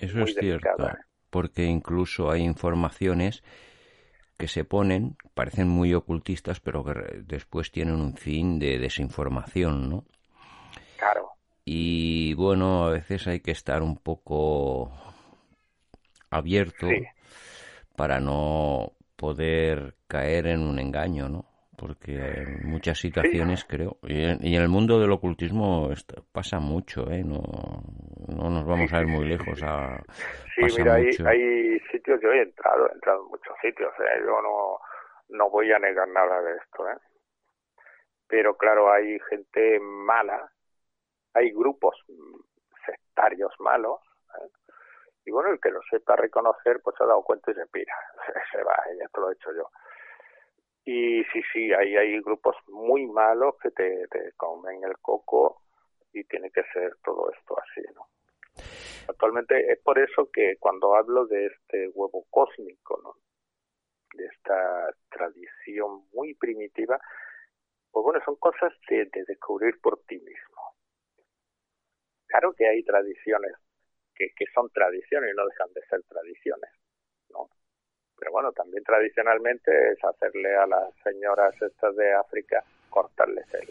[0.00, 0.86] Eso es cierto.
[0.86, 1.06] ¿eh?
[1.36, 3.42] porque incluso hay informaciones
[4.36, 6.92] que se ponen parecen muy ocultistas, pero que
[7.24, 10.04] después tienen un fin de desinformación, ¿no?
[10.98, 11.30] Claro.
[11.64, 14.92] Y bueno, a veces hay que estar un poco
[16.30, 16.88] abierto
[17.96, 21.55] para no poder caer en un engaño, ¿no?
[21.76, 25.90] Porque en muchas situaciones creo, y en, el mundo del ocultismo
[26.32, 27.22] pasa mucho, ¿eh?
[27.22, 27.42] No,
[28.28, 29.62] no nos vamos a ir muy lejos.
[29.62, 30.02] A,
[30.54, 34.20] sí, mira, hay, hay, sitios, yo he entrado, he entrado en muchos sitios, ¿eh?
[34.20, 34.78] yo no,
[35.28, 36.96] no voy a negar nada de esto, ¿eh?
[38.28, 40.50] Pero claro, hay gente mala,
[41.34, 41.94] hay grupos
[42.84, 44.00] sectarios malos,
[44.40, 44.48] ¿eh?
[45.26, 47.94] y bueno, el que lo sepa reconocer, pues se ha dado cuenta y se pira,
[48.52, 49.68] se, va, ya te lo he hecho yo.
[50.86, 55.62] Y sí, sí, hay, hay grupos muy malos que te, te comen el coco
[56.12, 58.06] y tiene que ser todo esto así, ¿no?
[59.08, 63.14] Actualmente es por eso que cuando hablo de este huevo cósmico, ¿no?
[64.16, 66.98] de esta tradición muy primitiva,
[67.90, 70.62] pues bueno, son cosas de, de descubrir por ti mismo.
[72.26, 73.52] Claro que hay tradiciones
[74.14, 76.70] que, que son tradiciones y no dejan de ser tradiciones,
[77.30, 77.48] ¿no?
[78.18, 83.68] Pero bueno, también tradicionalmente es hacerle a las señoras estas de África cortarles el,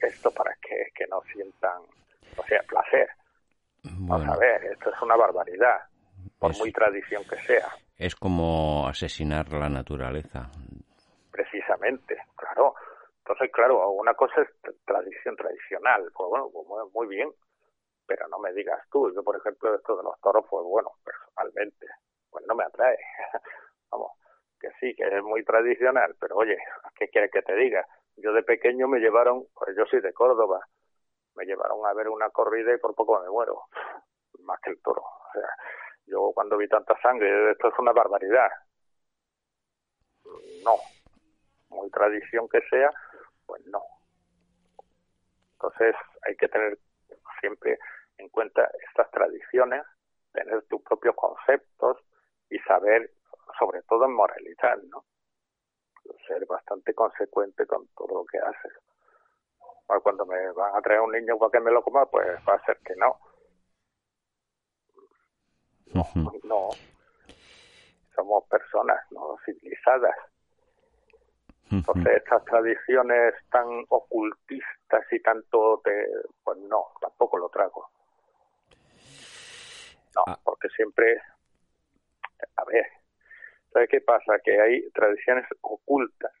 [0.00, 1.82] esto para que, que no sientan,
[2.36, 3.08] o sea, placer.
[3.82, 5.80] Vamos a ver, esto es una barbaridad,
[6.38, 7.68] por muy tradición que sea.
[7.96, 10.50] Es como asesinar la naturaleza.
[11.30, 12.74] Precisamente, claro.
[13.18, 14.48] Entonces, claro, una cosa es
[14.84, 17.30] tradición tradicional, pues bueno, pues muy bien,
[18.06, 19.12] pero no me digas tú.
[19.14, 21.86] Yo, por ejemplo, esto de los toros, pues bueno, personalmente,
[22.30, 22.98] pues no me atrae.
[23.90, 24.12] Vamos,
[24.60, 26.56] que sí, que es muy tradicional, pero oye,
[26.96, 27.86] ¿qué quieres que te diga?
[28.16, 30.66] Yo de pequeño me llevaron, pues yo soy de Córdoba,
[31.34, 33.62] me llevaron a ver una corrida y por poco me muero,
[34.40, 35.02] más que el toro.
[35.02, 35.48] O sea,
[36.06, 38.50] yo cuando vi tanta sangre, esto es una barbaridad.
[40.64, 40.76] No,
[41.70, 42.90] muy tradición que sea,
[43.46, 43.82] pues no.
[45.52, 46.78] Entonces hay que tener
[47.40, 47.78] siempre
[48.18, 49.82] en cuenta estas tradiciones,
[50.32, 51.98] tener tus propios conceptos
[52.50, 53.10] y saber,
[53.58, 55.04] sobre todo en moralidad, ¿no?
[56.26, 58.72] Ser bastante consecuente con todo lo que haces.
[60.02, 62.64] Cuando me van a traer un niño para que me lo coma, pues va a
[62.64, 63.18] ser que no.
[66.44, 66.70] No.
[68.14, 70.14] Somos personas no civilizadas.
[71.70, 76.06] Entonces, estas tradiciones tan ocultistas y tanto te.
[76.42, 77.90] Pues no, tampoco lo trago.
[80.16, 80.38] No, ah.
[80.42, 81.20] porque siempre.
[82.56, 82.86] A ver,
[83.72, 84.38] ¿sabes qué pasa?
[84.44, 86.32] Que hay tradiciones ocultas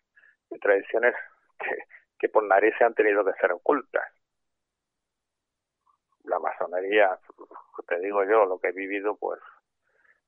[0.50, 1.14] y tradiciones
[1.58, 1.76] que,
[2.18, 4.04] que por narices han tenido que ser ocultas.
[6.24, 7.18] La masonería,
[7.86, 9.40] te digo yo, lo que he vivido, pues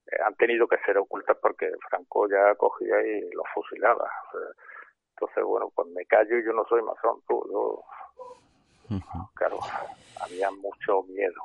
[0.07, 4.11] eh, han tenido que ser ocultas porque Franco ya cogía y los fusilaba.
[5.11, 7.85] entonces, bueno, pues me callo y yo no soy masón, tú, yo,
[9.35, 9.59] claro,
[10.23, 11.43] había mucho miedo.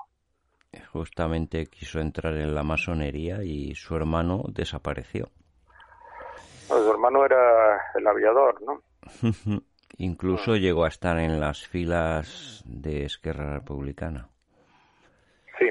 [0.91, 5.29] Justamente quiso entrar en la masonería y su hermano desapareció.
[6.67, 8.81] su hermano era el aviador, ¿no?
[9.97, 10.57] Incluso ah.
[10.57, 14.29] llegó a estar en las filas de Esquerra Republicana.
[15.57, 15.69] Sí.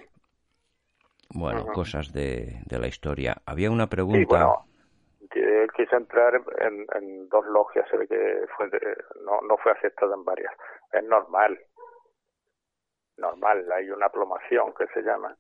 [1.30, 3.36] Bueno, cosas de, de, la historia.
[3.44, 4.18] Había una pregunta.
[4.18, 4.64] Sí, bueno,
[5.64, 8.68] él quiso entrar en, en dos logias, se ve que fue
[9.24, 10.52] no, no fue aceptado en varias.
[10.92, 11.58] Es normal.
[13.16, 15.36] Normal, hay una plomación que se llama.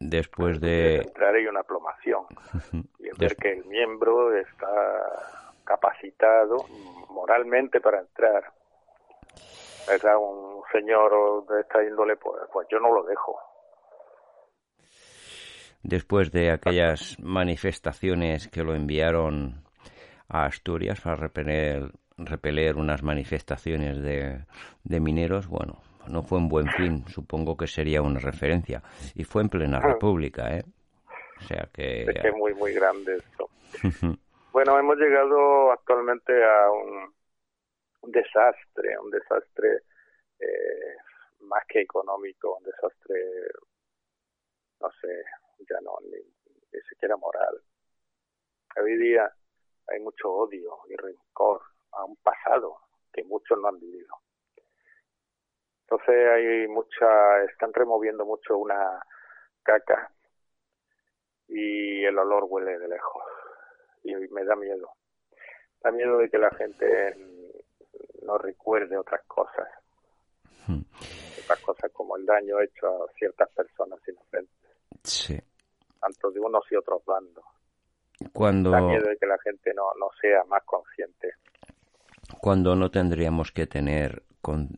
[0.00, 0.96] Después de...
[0.96, 2.24] Entrar hay una plomación.
[2.98, 6.64] y ver que el miembro está capacitado
[7.10, 8.52] moralmente para entrar.
[9.86, 10.16] ¿Verdad?
[10.18, 13.38] Un señor de esta índole, pues, pues yo no lo dejo.
[15.82, 19.64] Después de aquellas manifestaciones que lo enviaron
[20.28, 24.44] a Asturias para repeler, repeler unas manifestaciones de,
[24.84, 28.82] de mineros, bueno, no fue un buen fin, supongo que sería una referencia.
[29.14, 29.88] Y fue en plena ah.
[29.88, 30.64] república, ¿eh?
[31.38, 32.02] O sea que...
[32.02, 33.48] Es muy, muy grande esto.
[34.50, 39.82] Bueno, hemos llegado actualmente a un, desastre, un desastre
[40.40, 40.96] eh,
[41.40, 43.20] más que económico, un desastre,
[44.80, 45.22] no sé,
[45.58, 46.18] ya no, ni,
[46.72, 47.60] ni siquiera moral.
[48.82, 49.30] Hoy día
[49.88, 51.60] hay mucho odio y rencor
[51.92, 52.78] a un pasado
[53.12, 54.14] que muchos no han vivido.
[55.90, 59.02] Entonces hay mucha, están removiendo mucho una
[59.62, 60.12] caca
[61.48, 63.22] y el olor huele de lejos
[64.04, 64.90] y me da miedo.
[65.80, 67.16] Da miedo de que la gente
[68.22, 69.66] no recuerde otras cosas.
[70.66, 70.82] Hmm.
[71.42, 74.70] Otras cosas como el daño hecho a ciertas personas inocentes.
[75.02, 75.40] Sí.
[75.98, 77.44] Tanto de unos y otros bandos.
[78.34, 78.72] Cuando...
[78.72, 81.32] Da miedo de que la gente no, no sea más consciente.
[82.42, 84.22] Cuando no tendríamos que tener...
[84.42, 84.68] Con...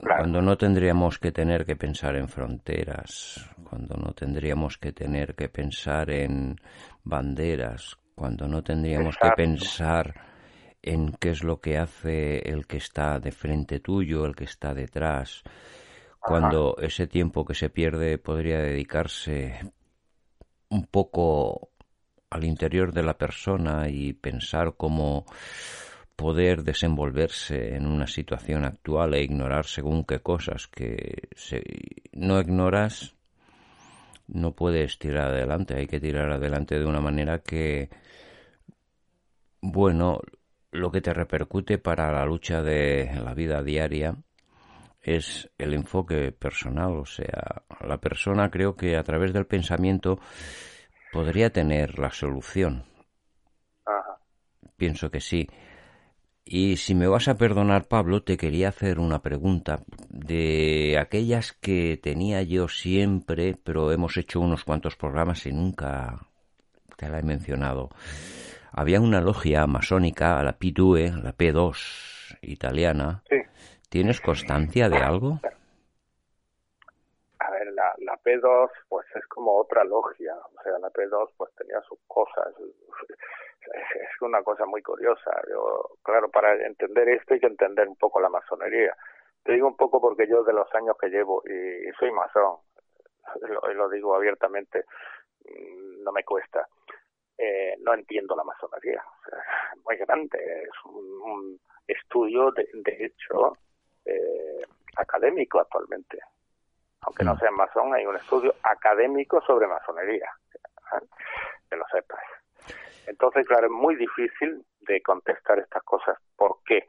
[0.00, 5.48] Cuando no tendríamos que tener que pensar en fronteras, cuando no tendríamos que tener que
[5.48, 6.56] pensar en
[7.02, 10.14] banderas, cuando no tendríamos que pensar
[10.82, 14.72] en qué es lo que hace el que está de frente tuyo, el que está
[14.74, 15.42] detrás,
[16.20, 19.60] cuando ese tiempo que se pierde podría dedicarse
[20.68, 21.70] un poco
[22.30, 25.24] al interior de la persona y pensar cómo
[26.20, 31.62] poder desenvolverse en una situación actual e ignorar según qué cosas que si
[32.12, 33.14] no ignoras
[34.26, 37.88] no puedes tirar adelante, hay que tirar adelante de una manera que
[39.62, 40.20] bueno,
[40.72, 44.14] lo que te repercute para la lucha de la vida diaria
[45.00, 50.20] es el enfoque personal, o sea, la persona creo que a través del pensamiento
[51.12, 52.84] podría tener la solución.
[54.76, 55.48] Pienso que sí.
[56.44, 61.98] Y si me vas a perdonar, Pablo, te quería hacer una pregunta de aquellas que
[62.02, 66.26] tenía yo siempre, pero hemos hecho unos cuantos programas y nunca
[66.96, 67.90] te la he mencionado.
[68.72, 73.22] Había una logia masónica, la P2, la P2 italiana.
[73.88, 75.40] ¿Tienes constancia de algo?
[78.30, 81.54] A ver, la, la P2 pues es como otra logia, o sea, la P2 pues
[81.56, 82.54] tenía sus cosas,
[83.94, 85.30] es una cosa muy curiosa.
[85.48, 88.96] Yo, claro, para entender esto hay que entender un poco la masonería.
[89.42, 92.58] Te digo un poco porque yo de los años que llevo y, soy masón,
[93.74, 94.84] lo digo abiertamente,
[95.44, 96.66] mm, no me cuesta.
[97.38, 99.02] Eh, no entiendo la masonería.
[99.26, 103.56] es muy grande, es un, estudio de, de hecho
[104.04, 104.62] eh,
[104.96, 106.18] académico actualmente.
[107.02, 107.38] Aunque no mm.
[107.38, 110.30] sea masón, hay un estudio académico sobre masonería.
[110.94, 111.06] ¿eh?
[111.68, 112.20] Que lo sepas.
[113.06, 116.18] Entonces, claro, es muy difícil de contestar estas cosas.
[116.36, 116.86] porque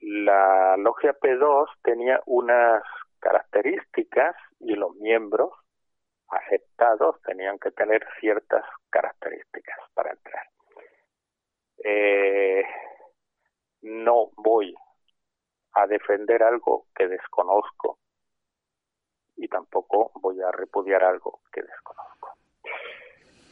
[0.00, 2.82] La logia P2 tenía unas
[3.20, 5.52] características y los miembros
[6.28, 10.46] aceptados tenían que tener ciertas características para entrar.
[11.84, 12.64] Eh,
[13.82, 14.74] no voy
[15.74, 17.98] a defender algo que desconozco
[19.36, 22.30] y tampoco voy a repudiar algo que desconozco.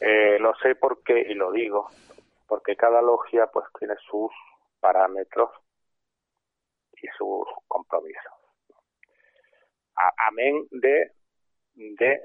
[0.01, 1.89] Eh, lo sé porque, y lo digo,
[2.47, 4.31] porque cada logia pues tiene sus
[4.81, 5.51] parámetros
[7.02, 8.32] y sus compromisos.
[10.28, 11.12] amén de,
[11.74, 12.20] de,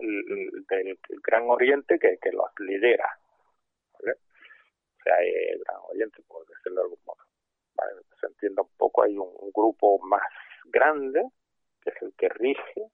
[0.69, 3.19] del Gran Oriente que, que los lidera.
[3.99, 7.25] O sea, el Gran Oriente, por decirlo de algún modo.
[8.19, 10.23] Se entienda un poco, hay un, grupo más
[10.65, 11.29] grande,
[11.81, 12.89] que es el que rige.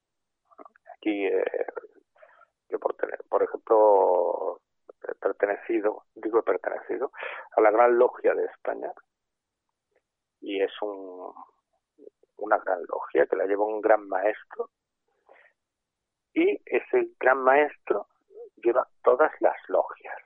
[1.02, 1.66] Aquí, eh,
[2.68, 4.60] yo por, ejemplo,
[5.18, 7.10] pertenecido, digo pertenecido,
[7.56, 8.92] a la Gran Logia de España.
[10.40, 11.34] Y es un,
[12.36, 14.70] una gran logia que la lleva un gran maestro.
[16.34, 18.06] Y ese gran maestro
[18.62, 20.16] lleva todas las logias.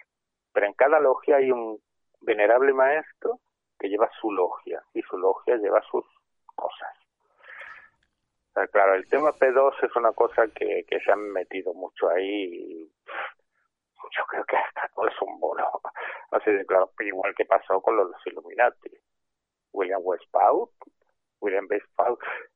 [0.53, 1.81] Pero en cada logia hay un
[2.21, 3.41] venerable maestro
[3.79, 6.05] que lleva su logia y su logia lleva sus
[6.55, 7.06] cosas.
[8.73, 12.91] Claro, el tema P2 es una cosa que, que se han metido mucho ahí
[14.17, 15.67] yo creo que hasta no es un bono.
[16.31, 18.91] Así de claro, igual que pasó con los Illuminati.
[19.73, 20.69] William Westphal,
[21.41, 21.69] William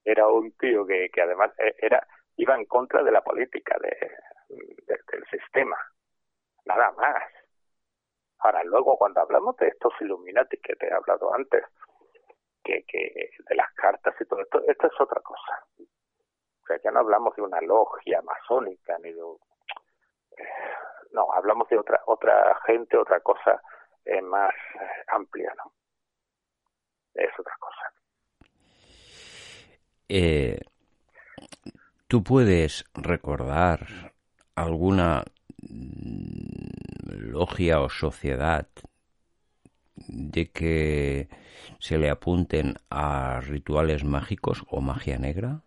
[0.04, 2.06] era un tío que, que además e, era
[2.36, 4.10] iba en contra de la política de,
[4.48, 5.76] del sistema.
[6.64, 7.22] Nada más.
[8.38, 11.62] Ahora, luego, cuando hablamos de estos Illuminati que te he hablado antes,
[12.62, 15.64] que, que de las cartas y todo esto, esto es otra cosa.
[15.78, 19.22] O sea, ya no hablamos de una logia masónica ni de
[21.12, 23.60] no, hablamos de otra otra gente, otra cosa
[24.04, 25.72] eh, más eh, amplia, ¿no?
[27.14, 27.92] Es otra cosa.
[30.08, 30.60] Eh,
[32.06, 33.80] ¿Tú puedes recordar
[34.54, 35.24] alguna
[37.08, 38.66] logia o sociedad
[40.08, 41.28] de que
[41.78, 45.62] se le apunten a rituales mágicos o magia negra?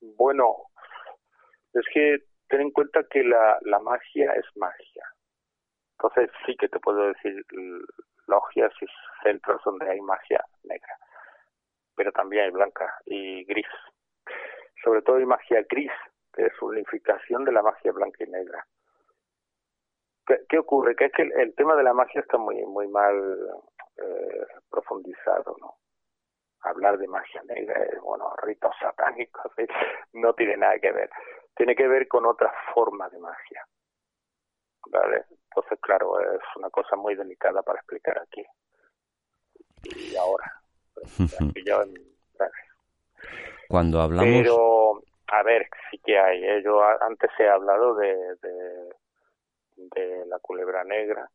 [0.00, 0.54] Bueno,
[1.72, 2.18] es que
[2.48, 5.04] ten en cuenta que la, la magia es magia.
[5.98, 7.44] Entonces sí que te puedo decir
[8.26, 8.86] logias y
[9.22, 10.98] centros donde hay magia negra,
[11.94, 13.66] pero también hay blanca y gris.
[14.82, 15.92] Sobre todo hay magia gris,
[16.32, 18.66] que es unificación de la magia blanca y negra.
[20.26, 20.96] ¿Qué, ocurre?
[20.96, 23.16] Que es que el, tema de la magia está muy muy mal
[23.96, 25.76] eh, profundizado, ¿no?
[26.62, 29.52] Hablar de magia negra, bueno, ritos satánicos,
[30.14, 31.10] no tiene nada que ver
[31.54, 33.66] tiene que ver con otra forma de magia.
[34.90, 35.24] ¿vale?
[35.30, 38.44] Entonces, claro, es una cosa muy delicada para explicar aquí.
[39.84, 40.60] Y ahora,
[43.68, 44.30] Cuando hablamos...
[44.30, 46.44] Pero, a ver, sí que hay.
[46.44, 46.62] ¿eh?
[46.62, 48.94] Yo antes he hablado de, de,
[49.76, 51.30] de la culebra negra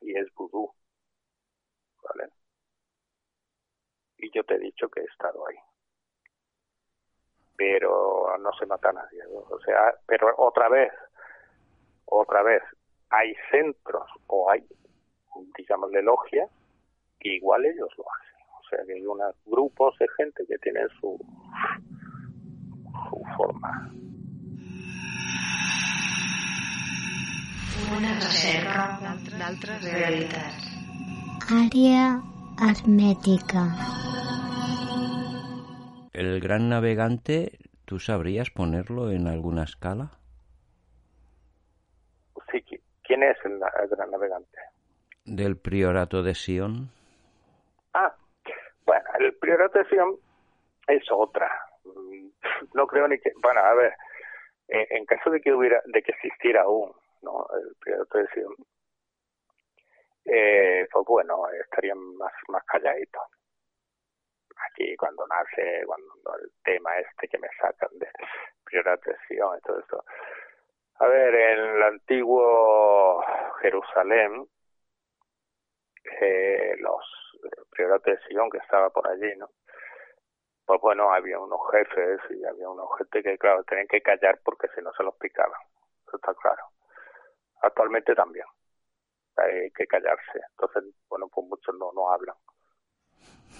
[0.00, 0.72] y es vudú,
[2.02, 2.30] ¿vale?
[4.18, 5.56] Y yo te he dicho que he estado ahí
[7.56, 9.22] pero no se mata nadie.
[9.50, 10.92] O sea, pero otra vez,
[12.06, 12.62] otra vez,
[13.10, 14.64] hay centros o hay,
[15.56, 16.48] digamos, de logia
[17.18, 18.46] que igual ellos lo hacen.
[18.60, 21.18] O sea, que hay unos grupos de gente que tienen su,
[23.10, 23.92] su forma.
[27.96, 28.84] Una reserva
[29.40, 30.68] d'altres realitats.
[31.56, 32.06] Àrea
[32.68, 33.62] hermètica.
[36.12, 40.10] El gran navegante, ¿tú sabrías ponerlo en alguna escala?
[42.50, 42.64] Sí,
[43.04, 44.58] ¿quién es el, gran navegante?
[45.24, 46.90] Del priorato de Sion.
[47.92, 48.14] Ah,
[48.86, 50.16] bueno, el priorato de Sion
[50.88, 51.50] es otra.
[52.74, 53.92] No creo ni que, bueno, a ver,
[54.68, 56.92] en, caso de que hubiera, de que existiera aún,
[57.26, 57.46] ¿no?
[57.60, 58.26] El priorato de
[60.26, 63.22] eh, pues bueno, estarían más, más calladitos
[64.64, 68.08] aquí cuando nace, cuando el tema este que me sacan de
[68.64, 70.04] priorización y todo esto.
[70.98, 73.22] A ver, en el antiguo
[73.60, 74.48] Jerusalén,
[76.20, 77.04] eh, los
[77.70, 79.50] prioratos de Sion que estaba por allí, ¿no?
[80.64, 84.68] Pues bueno, había unos jefes y había unos gente que, claro, tenían que callar porque
[84.74, 85.60] si no se los picaban.
[86.06, 86.62] Eso está claro.
[87.62, 88.46] Actualmente también.
[89.36, 90.40] Hay que callarse.
[90.50, 92.36] Entonces, bueno, pues muchos no, no hablan.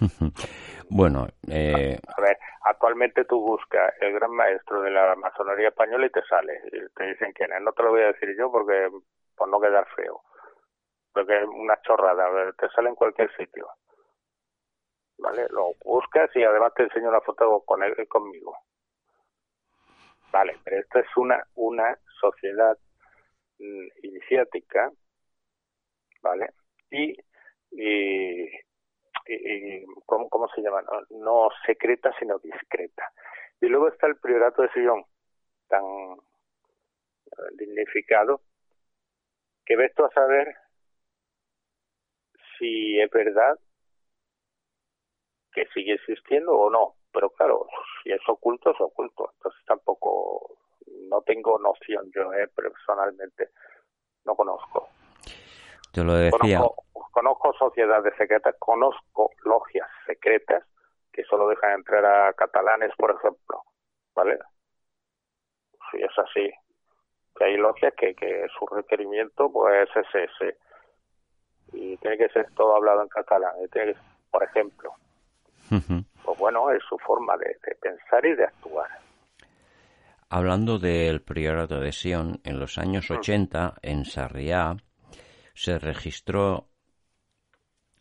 [0.91, 1.99] bueno, eh...
[2.17, 6.61] a ver, actualmente tú buscas el gran maestro de la masonería española y te sale.
[6.73, 7.63] Y te dicen quién es.
[7.63, 8.89] No te lo voy a decir yo porque
[9.37, 10.23] por no quedar feo.
[11.13, 12.53] Porque es una chorrada.
[12.59, 13.69] Te sale en cualquier sitio.
[15.19, 15.47] ¿Vale?
[15.51, 18.55] Lo buscas y además te enseño una foto con él conmigo.
[20.31, 22.77] Vale, pero esta es una, una sociedad
[23.59, 24.91] iniciática,
[26.23, 26.51] ¿vale?
[26.91, 27.17] Y,
[27.71, 28.49] y
[30.07, 30.83] ¿cómo, ¿cómo, se llama?
[31.11, 33.11] No, secreta, sino discreta.
[33.61, 35.05] Y luego está el priorato de Sion,
[35.69, 38.43] tan eh, dignificado,
[39.65, 40.55] que ves tú a saber
[42.59, 43.59] si es verdad
[45.53, 46.95] que sigue existiendo o no.
[47.13, 47.67] Pero claro,
[48.03, 49.31] si es oculto, es oculto.
[49.35, 50.59] Entonces tampoco,
[51.09, 53.51] no tengo noción yo eh, personalmente,
[54.25, 54.89] no conozco.
[55.93, 56.61] Te lo decía.
[57.13, 60.63] Conozco, sociedades secretas, conozco logias secretas
[61.11, 63.63] que solo dejan entrar a catalanes, por ejemplo,
[64.15, 64.39] ¿vale?
[65.91, 66.51] Si es así,
[67.35, 70.59] que hay logias que, que su requerimiento pues es ese
[71.73, 73.55] y tiene que ser todo hablado en catalán,
[74.31, 74.93] por ejemplo.
[76.25, 78.89] Pues bueno, es su forma de, pensar y de actuar.
[80.29, 84.77] Hablando del priorato de Sion, en los años 80, en Sarriá,
[85.55, 86.69] se registró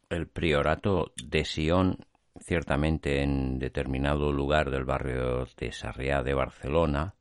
[0.10, 2.00] el priorato de Sion,
[2.40, 7.14] ciertamente en determinado lugar del barrio de Sarriá de Barcelona.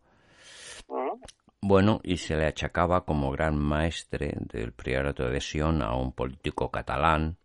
[1.61, 6.71] Bueno, y se le achacaba como gran maestre del priorato de Sion a un político
[6.71, 7.37] catalán.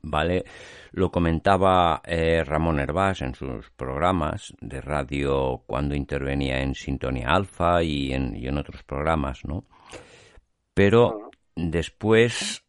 [0.00, 0.44] ¿Vale?
[0.92, 7.82] Lo comentaba eh, Ramón Hervás en sus programas de radio cuando intervenía en Sintonía Alfa
[7.82, 9.64] y en, y en otros programas, ¿no?
[10.74, 12.64] Pero Después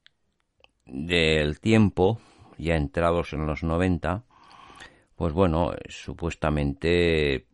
[0.85, 2.19] del tiempo,
[2.57, 4.25] ya entrados en los 90,
[5.15, 7.47] pues bueno, supuestamente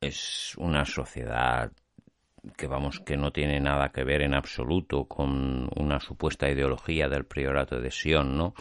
[0.00, 1.72] es una sociedad
[2.56, 7.24] que vamos que no tiene nada que ver en absoluto con una supuesta ideología del
[7.24, 8.54] priorato de Sion, ¿no?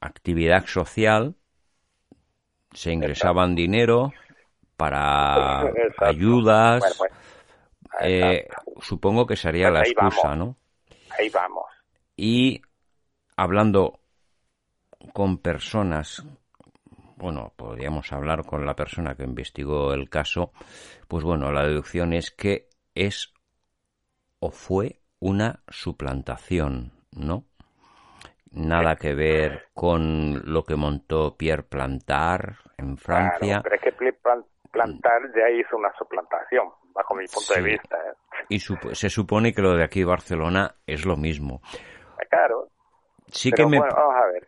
[0.00, 1.34] Actividad social,
[2.72, 4.12] se ingresaban dinero
[4.76, 5.62] para
[5.98, 6.82] ayudas,
[8.00, 8.46] eh,
[8.80, 10.56] supongo que sería pues la excusa, ¿no?
[11.18, 11.64] Ahí vamos.
[12.16, 12.62] Y
[13.36, 14.00] hablando
[15.12, 16.24] con personas,
[17.16, 20.52] bueno, podríamos hablar con la persona que investigó el caso,
[21.08, 23.32] pues bueno, la deducción es que es
[24.38, 27.44] o fue una suplantación, ¿no?
[28.52, 33.60] Nada que ver con lo que montó Pierre Plantar en Francia.
[33.62, 33.92] pero es que
[34.70, 37.96] Plantar ya hizo una suplantación bajo mi punto de vista.
[37.96, 38.44] ¿eh?
[38.50, 41.62] Y se supone que lo de aquí Barcelona es lo mismo.
[42.28, 42.68] Claro.
[43.28, 43.78] Sí que me...
[43.78, 44.46] vamos a ver.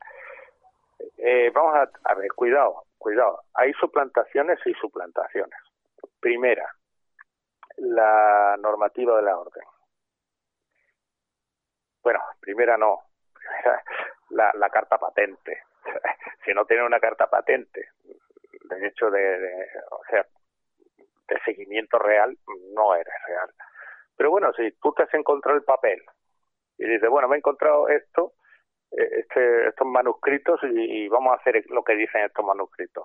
[1.18, 3.42] Eh, vamos a, ver, cuidado, cuidado.
[3.54, 5.58] Hay suplantaciones y suplantaciones.
[6.20, 6.72] Primera,
[7.76, 9.64] la normativa de la orden.
[12.02, 13.00] Bueno, primera no,
[14.30, 15.62] la, la carta patente.
[16.44, 17.88] si no tiene una carta patente,
[18.68, 20.24] de hecho de, o sea,
[21.28, 22.36] de seguimiento real,
[22.74, 23.50] no eres real.
[24.16, 26.02] Pero bueno, si tú te has encontrado el papel
[26.78, 28.32] y dices, bueno, me he encontrado esto,
[28.90, 33.04] este, estos manuscritos y, vamos a hacer lo que dicen estos manuscritos.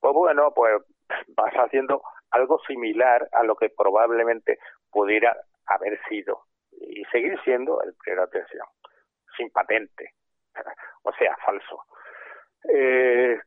[0.00, 0.82] Pues bueno, pues
[1.28, 4.58] vas haciendo algo similar a lo que probablemente
[4.90, 5.36] pudiera
[5.66, 6.42] haber sido
[6.72, 8.66] y seguir siendo el de atención,
[9.36, 10.12] sin patente,
[11.02, 11.84] o sea, falso.
[12.68, 13.38] Eh,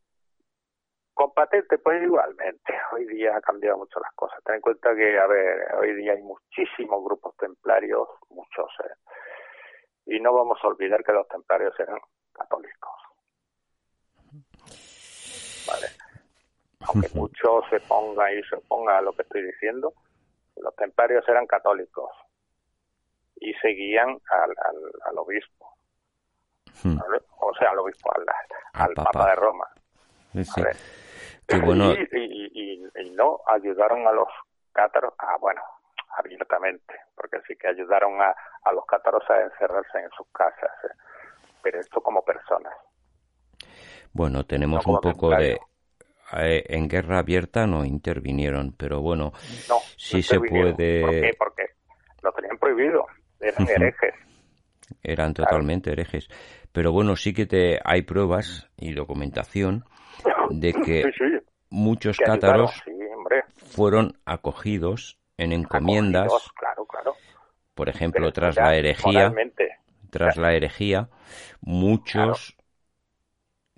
[1.20, 2.80] con patente, pues igualmente.
[2.94, 4.42] Hoy día ha cambiado mucho las cosas.
[4.46, 8.94] Ten en cuenta que, a ver, hoy día hay muchísimos grupos templarios, muchos, eh,
[10.10, 12.00] y no vamos a olvidar que los templarios eran
[12.34, 12.92] católicos.
[15.68, 15.88] Vale.
[16.82, 19.94] Aunque muchos se pongan y se opongan a lo que estoy diciendo,
[20.56, 22.10] los templarios eran católicos
[23.36, 24.56] y seguían al,
[25.06, 25.76] al, obispo.
[26.84, 26.98] Hmm.
[27.40, 28.26] O sea, al obispo, al,
[28.74, 29.30] al, Papa.
[29.30, 29.68] de Roma.
[31.64, 31.94] bueno.
[31.94, 34.28] Y, y, no ayudaron a los
[34.72, 35.62] cátaros, ah, bueno,
[36.20, 38.34] abiertamente, porque sí que ayudaron a,
[38.64, 40.96] a los cátaros a encerrarse en sus casas, ¿eh?
[41.64, 42.74] pero esto como personas.
[44.12, 45.60] Bueno, tenemos un poco de...
[46.38, 49.32] Eh, en guerra abierta no intervinieron, pero bueno,
[49.68, 51.02] no, sí se puede...
[51.02, 51.32] ¿Por qué?
[51.38, 51.64] Porque
[52.22, 53.08] lo tenían prohibido,
[53.40, 54.14] eran herejes.
[55.02, 56.28] Eran totalmente herejes.
[56.72, 59.86] Pero bueno, sí que te hay pruebas y documentación
[60.50, 61.04] de que
[61.70, 62.84] muchos cátaros
[63.56, 66.32] fueron acogidos en encomiendas.
[66.56, 67.16] claro, claro.
[67.74, 69.34] Por ejemplo, tras la herejía,
[70.10, 71.10] tras la herejía,
[71.62, 72.58] muchos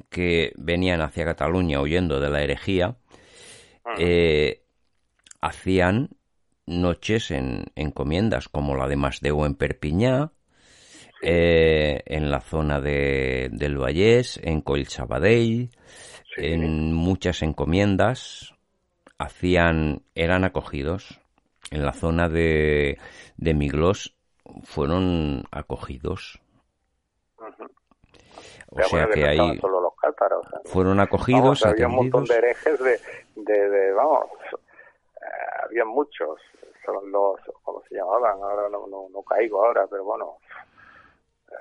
[0.09, 2.97] que venían hacia Cataluña huyendo de la herejía
[3.97, 4.63] eh,
[5.39, 6.09] hacían
[6.65, 10.31] noches en encomiendas como la de Masdeu en Perpiñá,
[11.21, 15.69] eh, en la zona de, del Vallés, en Coll Sabadell,
[16.37, 18.53] en muchas encomiendas
[19.21, 21.20] hacían, eran acogidos.
[21.71, 22.97] En la zona de,
[23.37, 24.15] de Miglos
[24.63, 26.41] fueron acogidos.
[28.73, 31.65] O sea que ahí solo los cátaros, fueron acogidos.
[31.65, 32.99] había un montón de herejes de,
[33.35, 36.39] de, vamos, eh, había muchos,
[36.85, 38.41] son los, ¿cómo se llamaban?
[38.41, 40.37] Ahora no, no, no caigo ahora, pero bueno,
[41.49, 41.55] eh,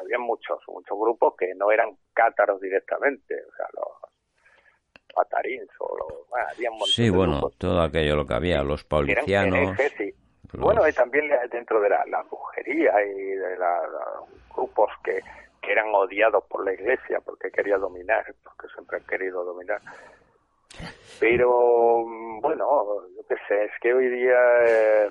[0.00, 3.99] había muchos, muchos grupos que no eran cátaros directamente, o sea, los
[5.14, 9.76] patarins o los, bueno, había Sí, bueno, todo aquello lo que había, los paulicianos.
[10.52, 15.20] Bueno, y también dentro de la, la brujería y de los grupos que,
[15.62, 19.80] que eran odiados por la iglesia porque quería dominar, porque siempre han querido dominar.
[21.18, 22.04] Pero
[22.40, 25.10] bueno, yo qué sé, es que hoy día eh,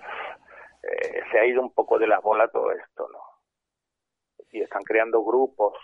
[0.83, 3.19] eh, se ha ido un poco de la bola todo esto, ¿no?
[4.51, 5.75] Y están creando grupos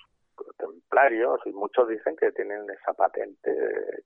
[0.57, 3.52] templarios y muchos dicen que tienen esa patente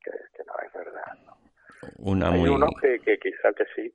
[0.03, 1.38] que, no es verdad, ¿no?
[1.99, 2.49] Una Hay muy...
[2.49, 3.93] unos que, que quizá que sí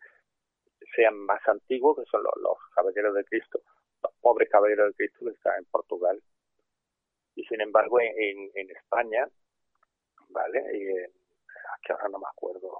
[0.94, 3.60] sean más antiguos, que son los, los caballeros de Cristo,
[4.02, 6.22] los pobres caballeros de Cristo que están en Portugal.
[7.36, 9.28] Y sin embargo en, en España,
[10.28, 10.62] ¿vale?
[10.72, 11.12] Y en,
[11.84, 12.70] que ahora no me acuerdo,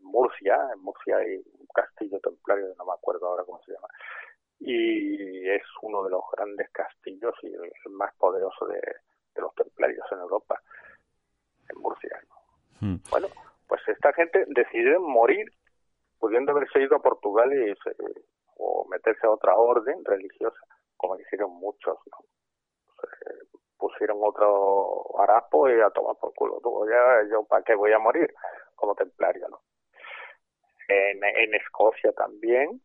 [0.00, 3.88] Murcia, en Murcia hay un castillo templario, no me acuerdo ahora cómo se llama,
[4.60, 8.80] y es uno de los grandes castillos y el, más poderoso de,
[9.36, 10.60] los templarios en Europa,
[11.68, 12.20] en Murcia.
[12.80, 12.96] Hmm.
[13.10, 13.28] Bueno,
[13.68, 15.52] pues esta gente decide morir
[16.18, 17.72] pudiendo haberse ido a Portugal y
[18.56, 20.58] o meterse a otra orden religiosa,
[20.96, 22.18] como hicieron muchos, ¿no?
[23.78, 26.58] pusieron otro harapo y a tomar por culo.
[26.60, 28.32] Tú, ya, yo para qué voy a morir
[28.74, 29.60] como templario, ¿no?
[30.88, 32.80] En, en Escocia también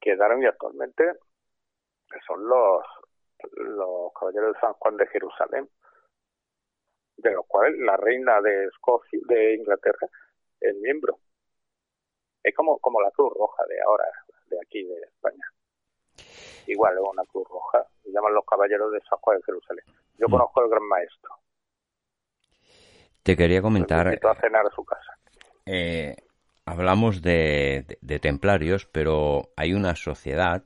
[0.00, 1.04] quedaron y actualmente
[2.26, 2.82] son los
[3.52, 5.68] los caballeros de San Juan de Jerusalén,
[7.18, 10.08] de los cuales la reina de Escocia, de Inglaterra,
[10.60, 11.18] es miembro.
[12.42, 14.04] Es como, como la Cruz Roja de ahora,
[14.46, 15.44] de aquí, de España.
[16.66, 19.84] Igual es una Cruz Roja, se llaman los caballeros de San Juan de Jerusalén.
[20.18, 20.30] Yo mm.
[20.30, 21.30] conozco al gran maestro.
[23.22, 24.06] Te quería comentar.
[24.06, 25.18] a cenar a su casa.
[25.64, 26.14] Eh,
[26.66, 30.62] hablamos de, templarios, pero hay una sociedad,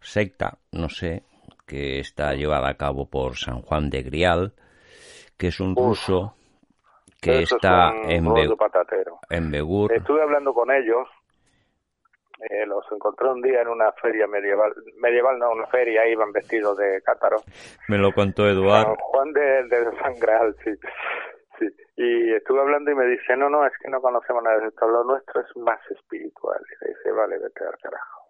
[0.00, 1.24] secta, no sé,
[1.66, 4.52] que está llevada a cabo por San Juan de Grial,
[5.36, 6.34] que es un ruso
[7.20, 8.26] que está en,
[9.28, 9.92] en Begur.
[9.92, 11.08] Estuve hablando con ellos
[12.40, 16.78] eh, los encontré un día en una feria medieval, medieval no, una feria, iban vestidos
[16.78, 17.38] de cátaro.
[17.88, 18.94] Me lo contó Eduardo.
[19.00, 20.70] Juan de, de San Graal, sí.
[21.58, 21.66] Sí,
[21.96, 24.86] y estuve hablando y me dice, no, no, es que no conocemos nada de esto,
[24.86, 26.60] lo nuestro es más espiritual.
[26.60, 28.20] Y le dice, vale, vete al carajo.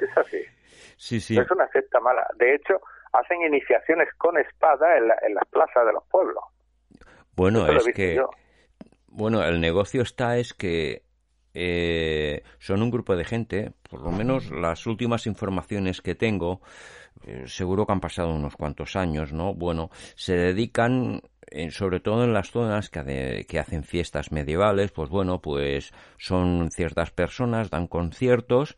[0.00, 0.42] Es así.
[0.96, 1.38] Sí, sí.
[1.38, 2.26] Es una secta mala.
[2.36, 2.80] De hecho,
[3.12, 6.42] hacen iniciaciones con espada en, en las plazas de los pueblos.
[7.34, 8.22] Bueno, es que...
[9.12, 11.02] Bueno, el negocio está es que
[11.52, 16.60] eh, son un grupo de gente, por lo menos las últimas informaciones que tengo,
[17.24, 19.54] eh, seguro que han pasado unos cuantos años, ¿no?
[19.54, 21.20] Bueno, se dedican,
[21.50, 26.70] eh, sobre todo en las zonas que, que, hacen fiestas medievales, pues bueno, pues son
[26.70, 28.76] ciertas personas, dan conciertos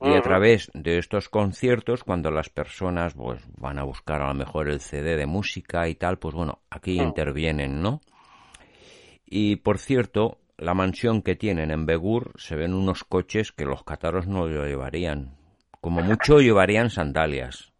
[0.00, 4.34] y a través de estos conciertos, cuando las personas pues van a buscar a lo
[4.34, 8.00] mejor el CD de música y tal, pues bueno, aquí intervienen, ¿no?
[9.26, 13.82] Y por cierto, la mansión que tienen en Begur se ven unos coches que los
[13.82, 15.36] cátaros no lo llevarían.
[15.80, 17.73] Como mucho llevarían sandalias.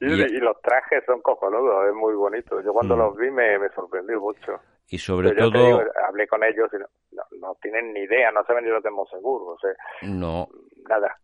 [0.00, 2.60] Y, los trajes son cojonudos, es muy bonito.
[2.62, 2.98] Yo cuando mm.
[2.98, 4.58] los vi me, me sorprendí mucho.
[4.88, 5.82] Y sobre todo...
[6.08, 8.94] hablé con ellos y no, no, tienen ni idea, no saben ni lo que es
[8.94, 9.70] Mosegur, o sea,
[10.02, 10.48] no.
[10.88, 11.18] Nada.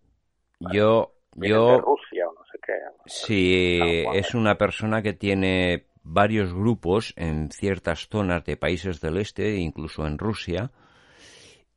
[0.72, 1.12] Yo...
[1.34, 2.72] yo de Rusia o no sé qué.
[3.06, 9.56] Sí, es una persona que tiene varios grupos en ciertas zonas de países del este,
[9.56, 10.70] incluso en Rusia,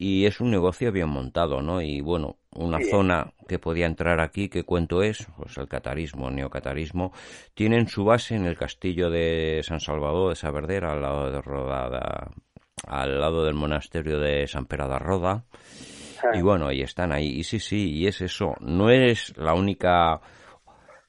[0.01, 1.81] y es un negocio bien montado, ¿no?
[1.81, 5.27] Y bueno, una zona que podía entrar aquí, ¿qué cuento es?
[5.35, 7.11] Pues el catarismo, el neocatarismo.
[7.53, 12.31] Tienen su base en el castillo de San Salvador de Saverdera, al lado de Rodada,
[12.88, 15.43] al lado del monasterio de San Pera de Roda.
[16.34, 17.27] Y bueno, ahí están ahí.
[17.38, 18.55] Y sí, sí, y es eso.
[18.61, 20.21] No es la única...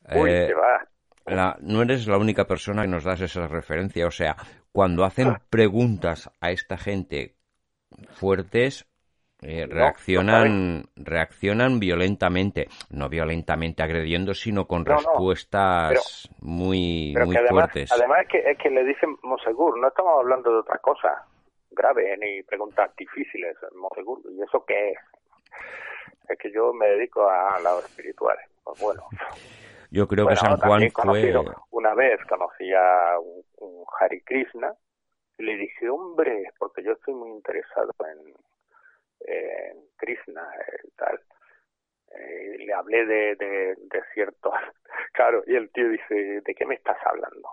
[0.08, 4.04] Eh, va no eres la única persona que nos das esa referencia.
[4.08, 4.36] O sea,
[4.72, 7.36] cuando hacen preguntas a esta gente
[8.08, 8.86] fuertes,
[9.42, 17.90] eh, reaccionan, reaccionan violentamente, no violentamente agrediendo, sino con respuestas muy, muy fuertes.
[17.90, 21.24] Además es que, es que le dicen Mosegur, no estamos hablando de otra cosa
[21.70, 24.98] grave ni preguntas difíciles, Mosegur, ¿y eso qué es?
[26.28, 28.46] Es que yo me dedico a lados espirituales.
[28.62, 29.02] Pues bueno.
[29.90, 31.34] Yo creo que San Juan fue...
[31.70, 34.74] Una vez conocí a un, un Hari Krishna
[35.40, 38.34] le dije, hombre, porque yo estoy muy interesado en,
[39.20, 40.48] en Krishna
[40.84, 41.20] y tal.
[42.12, 44.52] Eh, le hablé de, de, de ciertos...
[45.12, 47.48] Claro, y el tío dice, ¿de qué me estás hablando?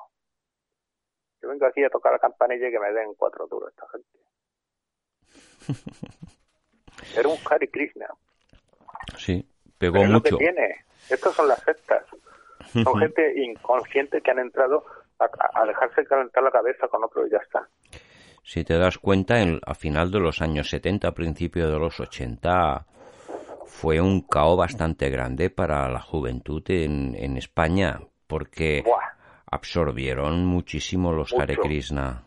[1.42, 4.20] Yo vengo aquí a tocar la campanilla y que me den cuatro duros esta gente.
[7.18, 8.08] Era un Hari Krishna.
[9.18, 9.46] Sí,
[9.78, 10.38] pegó mucho.
[10.38, 10.86] tiene.
[11.10, 12.06] Estas son las sectas.
[12.84, 14.86] Son gente inconsciente que han entrado
[15.20, 17.68] a, dejarse calentar la cabeza con otro y ya está.
[18.44, 22.00] Si te das cuenta, en, a final de los años 70, a principios de los
[22.00, 22.86] 80,
[23.66, 28.84] fue un caos bastante grande para la juventud en, en España, porque
[29.46, 32.24] absorbieron muchísimo los Hare Krishna.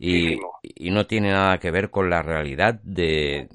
[0.00, 3.48] Y, y, no tiene nada que ver con la realidad de,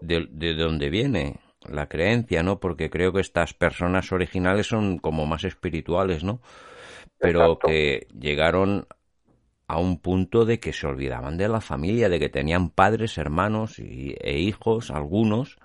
[0.00, 1.36] de, de dónde viene
[1.66, 2.58] la creencia, ¿no?
[2.58, 6.40] Porque creo que estas personas originales son como más espirituales, ¿no?
[7.18, 8.86] Pero que llegaron
[9.68, 13.78] a un punto de que se olvidaban de la familia, de que tenían padres, hermanos
[13.78, 15.58] y, e hijos, algunos,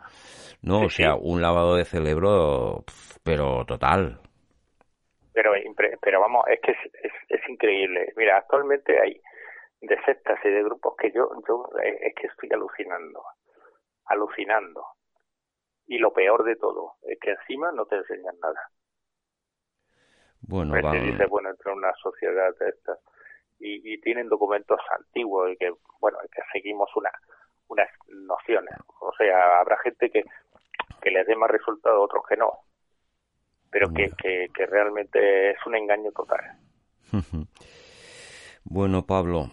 [0.61, 0.82] ¿no?
[0.82, 2.83] o sea, un lavado de cerebro,
[3.23, 4.19] pero total.
[5.33, 5.53] Pero,
[6.01, 8.14] pero vamos, es que es, es, increíble.
[8.17, 9.22] Mira, actualmente hay
[9.82, 13.23] de sectas y de grupos que yo, yo eh, es que estoy alucinando,
[14.06, 14.85] alucinando.
[15.88, 18.69] Y lo peor de todo es que encima no te enseñan nada.
[20.47, 22.99] Bueno, pues dice, bueno, entre una sociedad de estas
[23.59, 27.11] y, y, tienen documentos antiguos y que, bueno, que seguimos una,
[27.69, 28.75] unas nociones.
[28.99, 30.23] O sea, habrá gente que,
[31.01, 32.51] que les dé más resultado, otros que no.
[33.72, 36.41] Pero que, que, que realmente es un engaño total.
[38.63, 39.49] bueno, Pablo,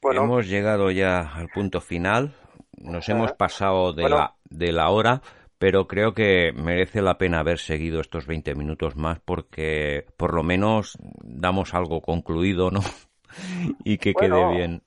[0.00, 2.34] bueno, hemos llegado ya al punto final.
[2.76, 5.20] Nos hemos pasado de la de la hora,
[5.58, 10.42] pero creo que merece la pena haber seguido estos 20 minutos más porque por lo
[10.42, 12.80] menos damos algo concluido, ¿no?
[13.84, 14.82] y que quede bien.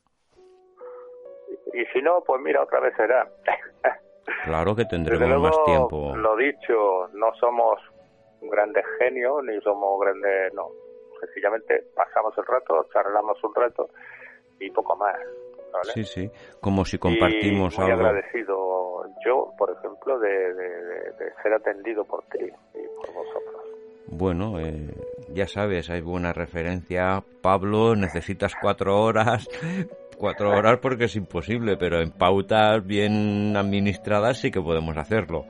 [1.74, 3.30] Y si no, pues mira, otra vez será.
[4.46, 6.16] claro que tendremos más tiempo.
[6.16, 7.80] Lo dicho, no somos
[8.42, 10.70] grandes genios ni somos grandes, no.
[11.20, 13.90] Sencillamente pasamos el rato, charlamos un rato
[14.60, 15.16] y poco más.
[15.94, 18.08] Sí, sí, como si compartimos y muy algo.
[18.08, 20.54] agradecido yo, por ejemplo, de,
[21.42, 23.62] ser atendido por ti y por vosotros.
[24.08, 24.94] Bueno, eh,
[25.34, 27.24] ya sabes, hay buena referencia.
[27.42, 29.48] Pablo, necesitas cuatro horas.
[30.18, 35.46] Cuatro horas porque es imposible, pero en pautas bien administradas sí que podemos hacerlo.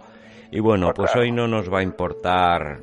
[0.50, 2.80] Y bueno, pues hoy no nos va a importar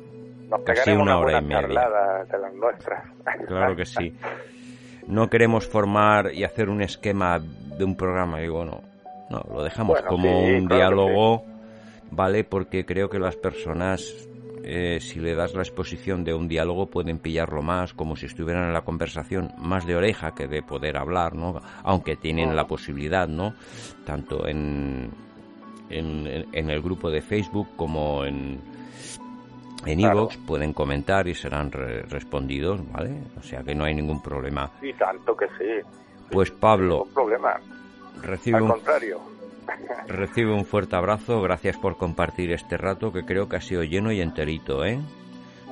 [0.65, 1.89] casi una hora y media.
[2.29, 3.03] De las nuestras.
[3.47, 4.13] Claro que sí.
[5.09, 8.39] no queremos formar y hacer un esquema de un programa.
[8.39, 8.81] Digo, no,
[9.29, 11.43] no, lo dejamos como un diálogo,
[12.11, 12.43] ¿vale?
[12.43, 14.29] Porque creo que las personas
[14.63, 18.67] eh, si le das la exposición de un diálogo pueden pillarlo más como si estuvieran
[18.67, 21.59] en la conversación más de oreja que de poder hablar, ¿no?
[21.83, 23.55] Aunque tienen la posibilidad, ¿no?
[24.05, 25.09] Tanto en,
[25.89, 28.59] en, el grupo de Facebook como en
[29.85, 33.21] en iVoox pueden comentar y serán respondidos, ¿vale?
[33.37, 34.71] O sea que no hay ningún problema.
[34.81, 35.87] Y tanto que sí.
[36.31, 37.59] Pues Pablo, problema.
[38.21, 39.19] Recibe Al contrario.
[40.07, 44.11] Recibe un fuerte abrazo, gracias por compartir este rato que creo que ha sido lleno
[44.11, 44.99] y enterito, ¿eh?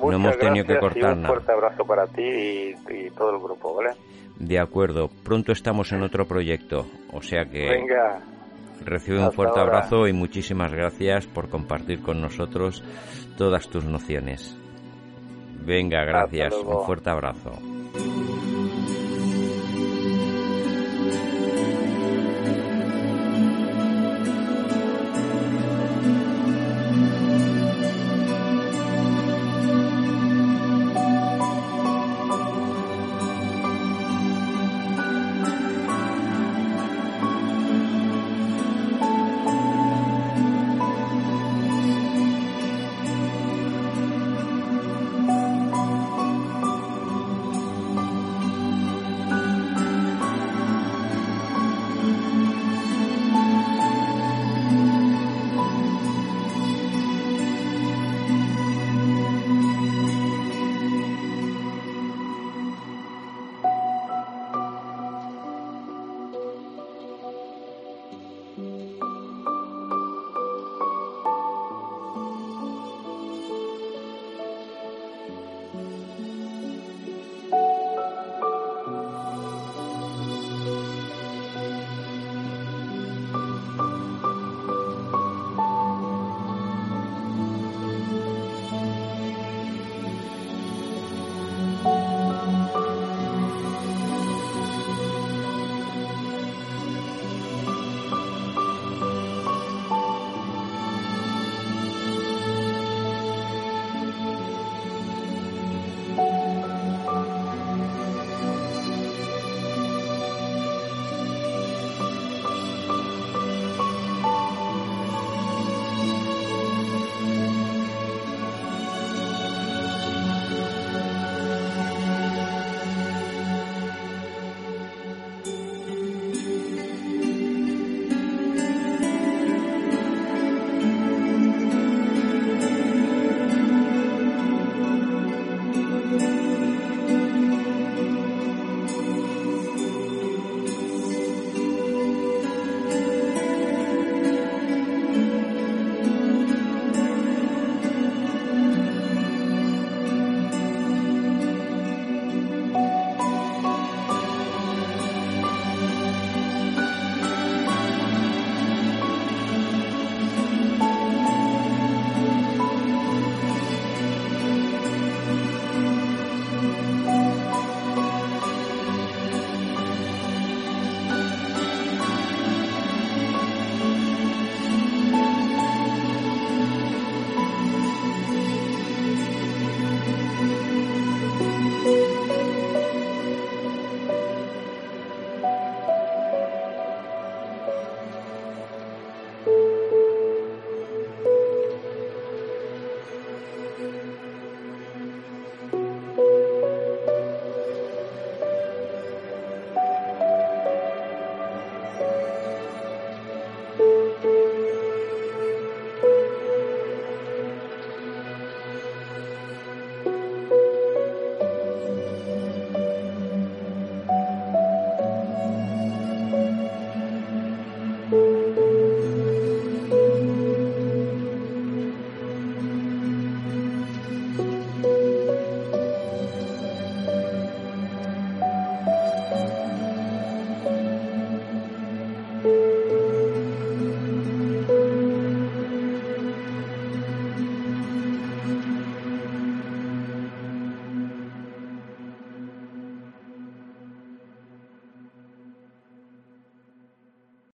[0.00, 1.20] no hemos tenido que cortar nada.
[1.20, 3.90] Un fuerte abrazo para ti y, todo el grupo, ¿vale?
[4.38, 7.68] De acuerdo, pronto estamos en otro proyecto, o sea que...
[7.68, 8.20] Venga.
[8.84, 12.84] Recibe un fuerte abrazo y muchísimas gracias por compartir con nosotros
[13.38, 14.54] todas tus nociones.
[15.64, 16.52] Venga, gracias.
[16.54, 17.52] Un fuerte abrazo.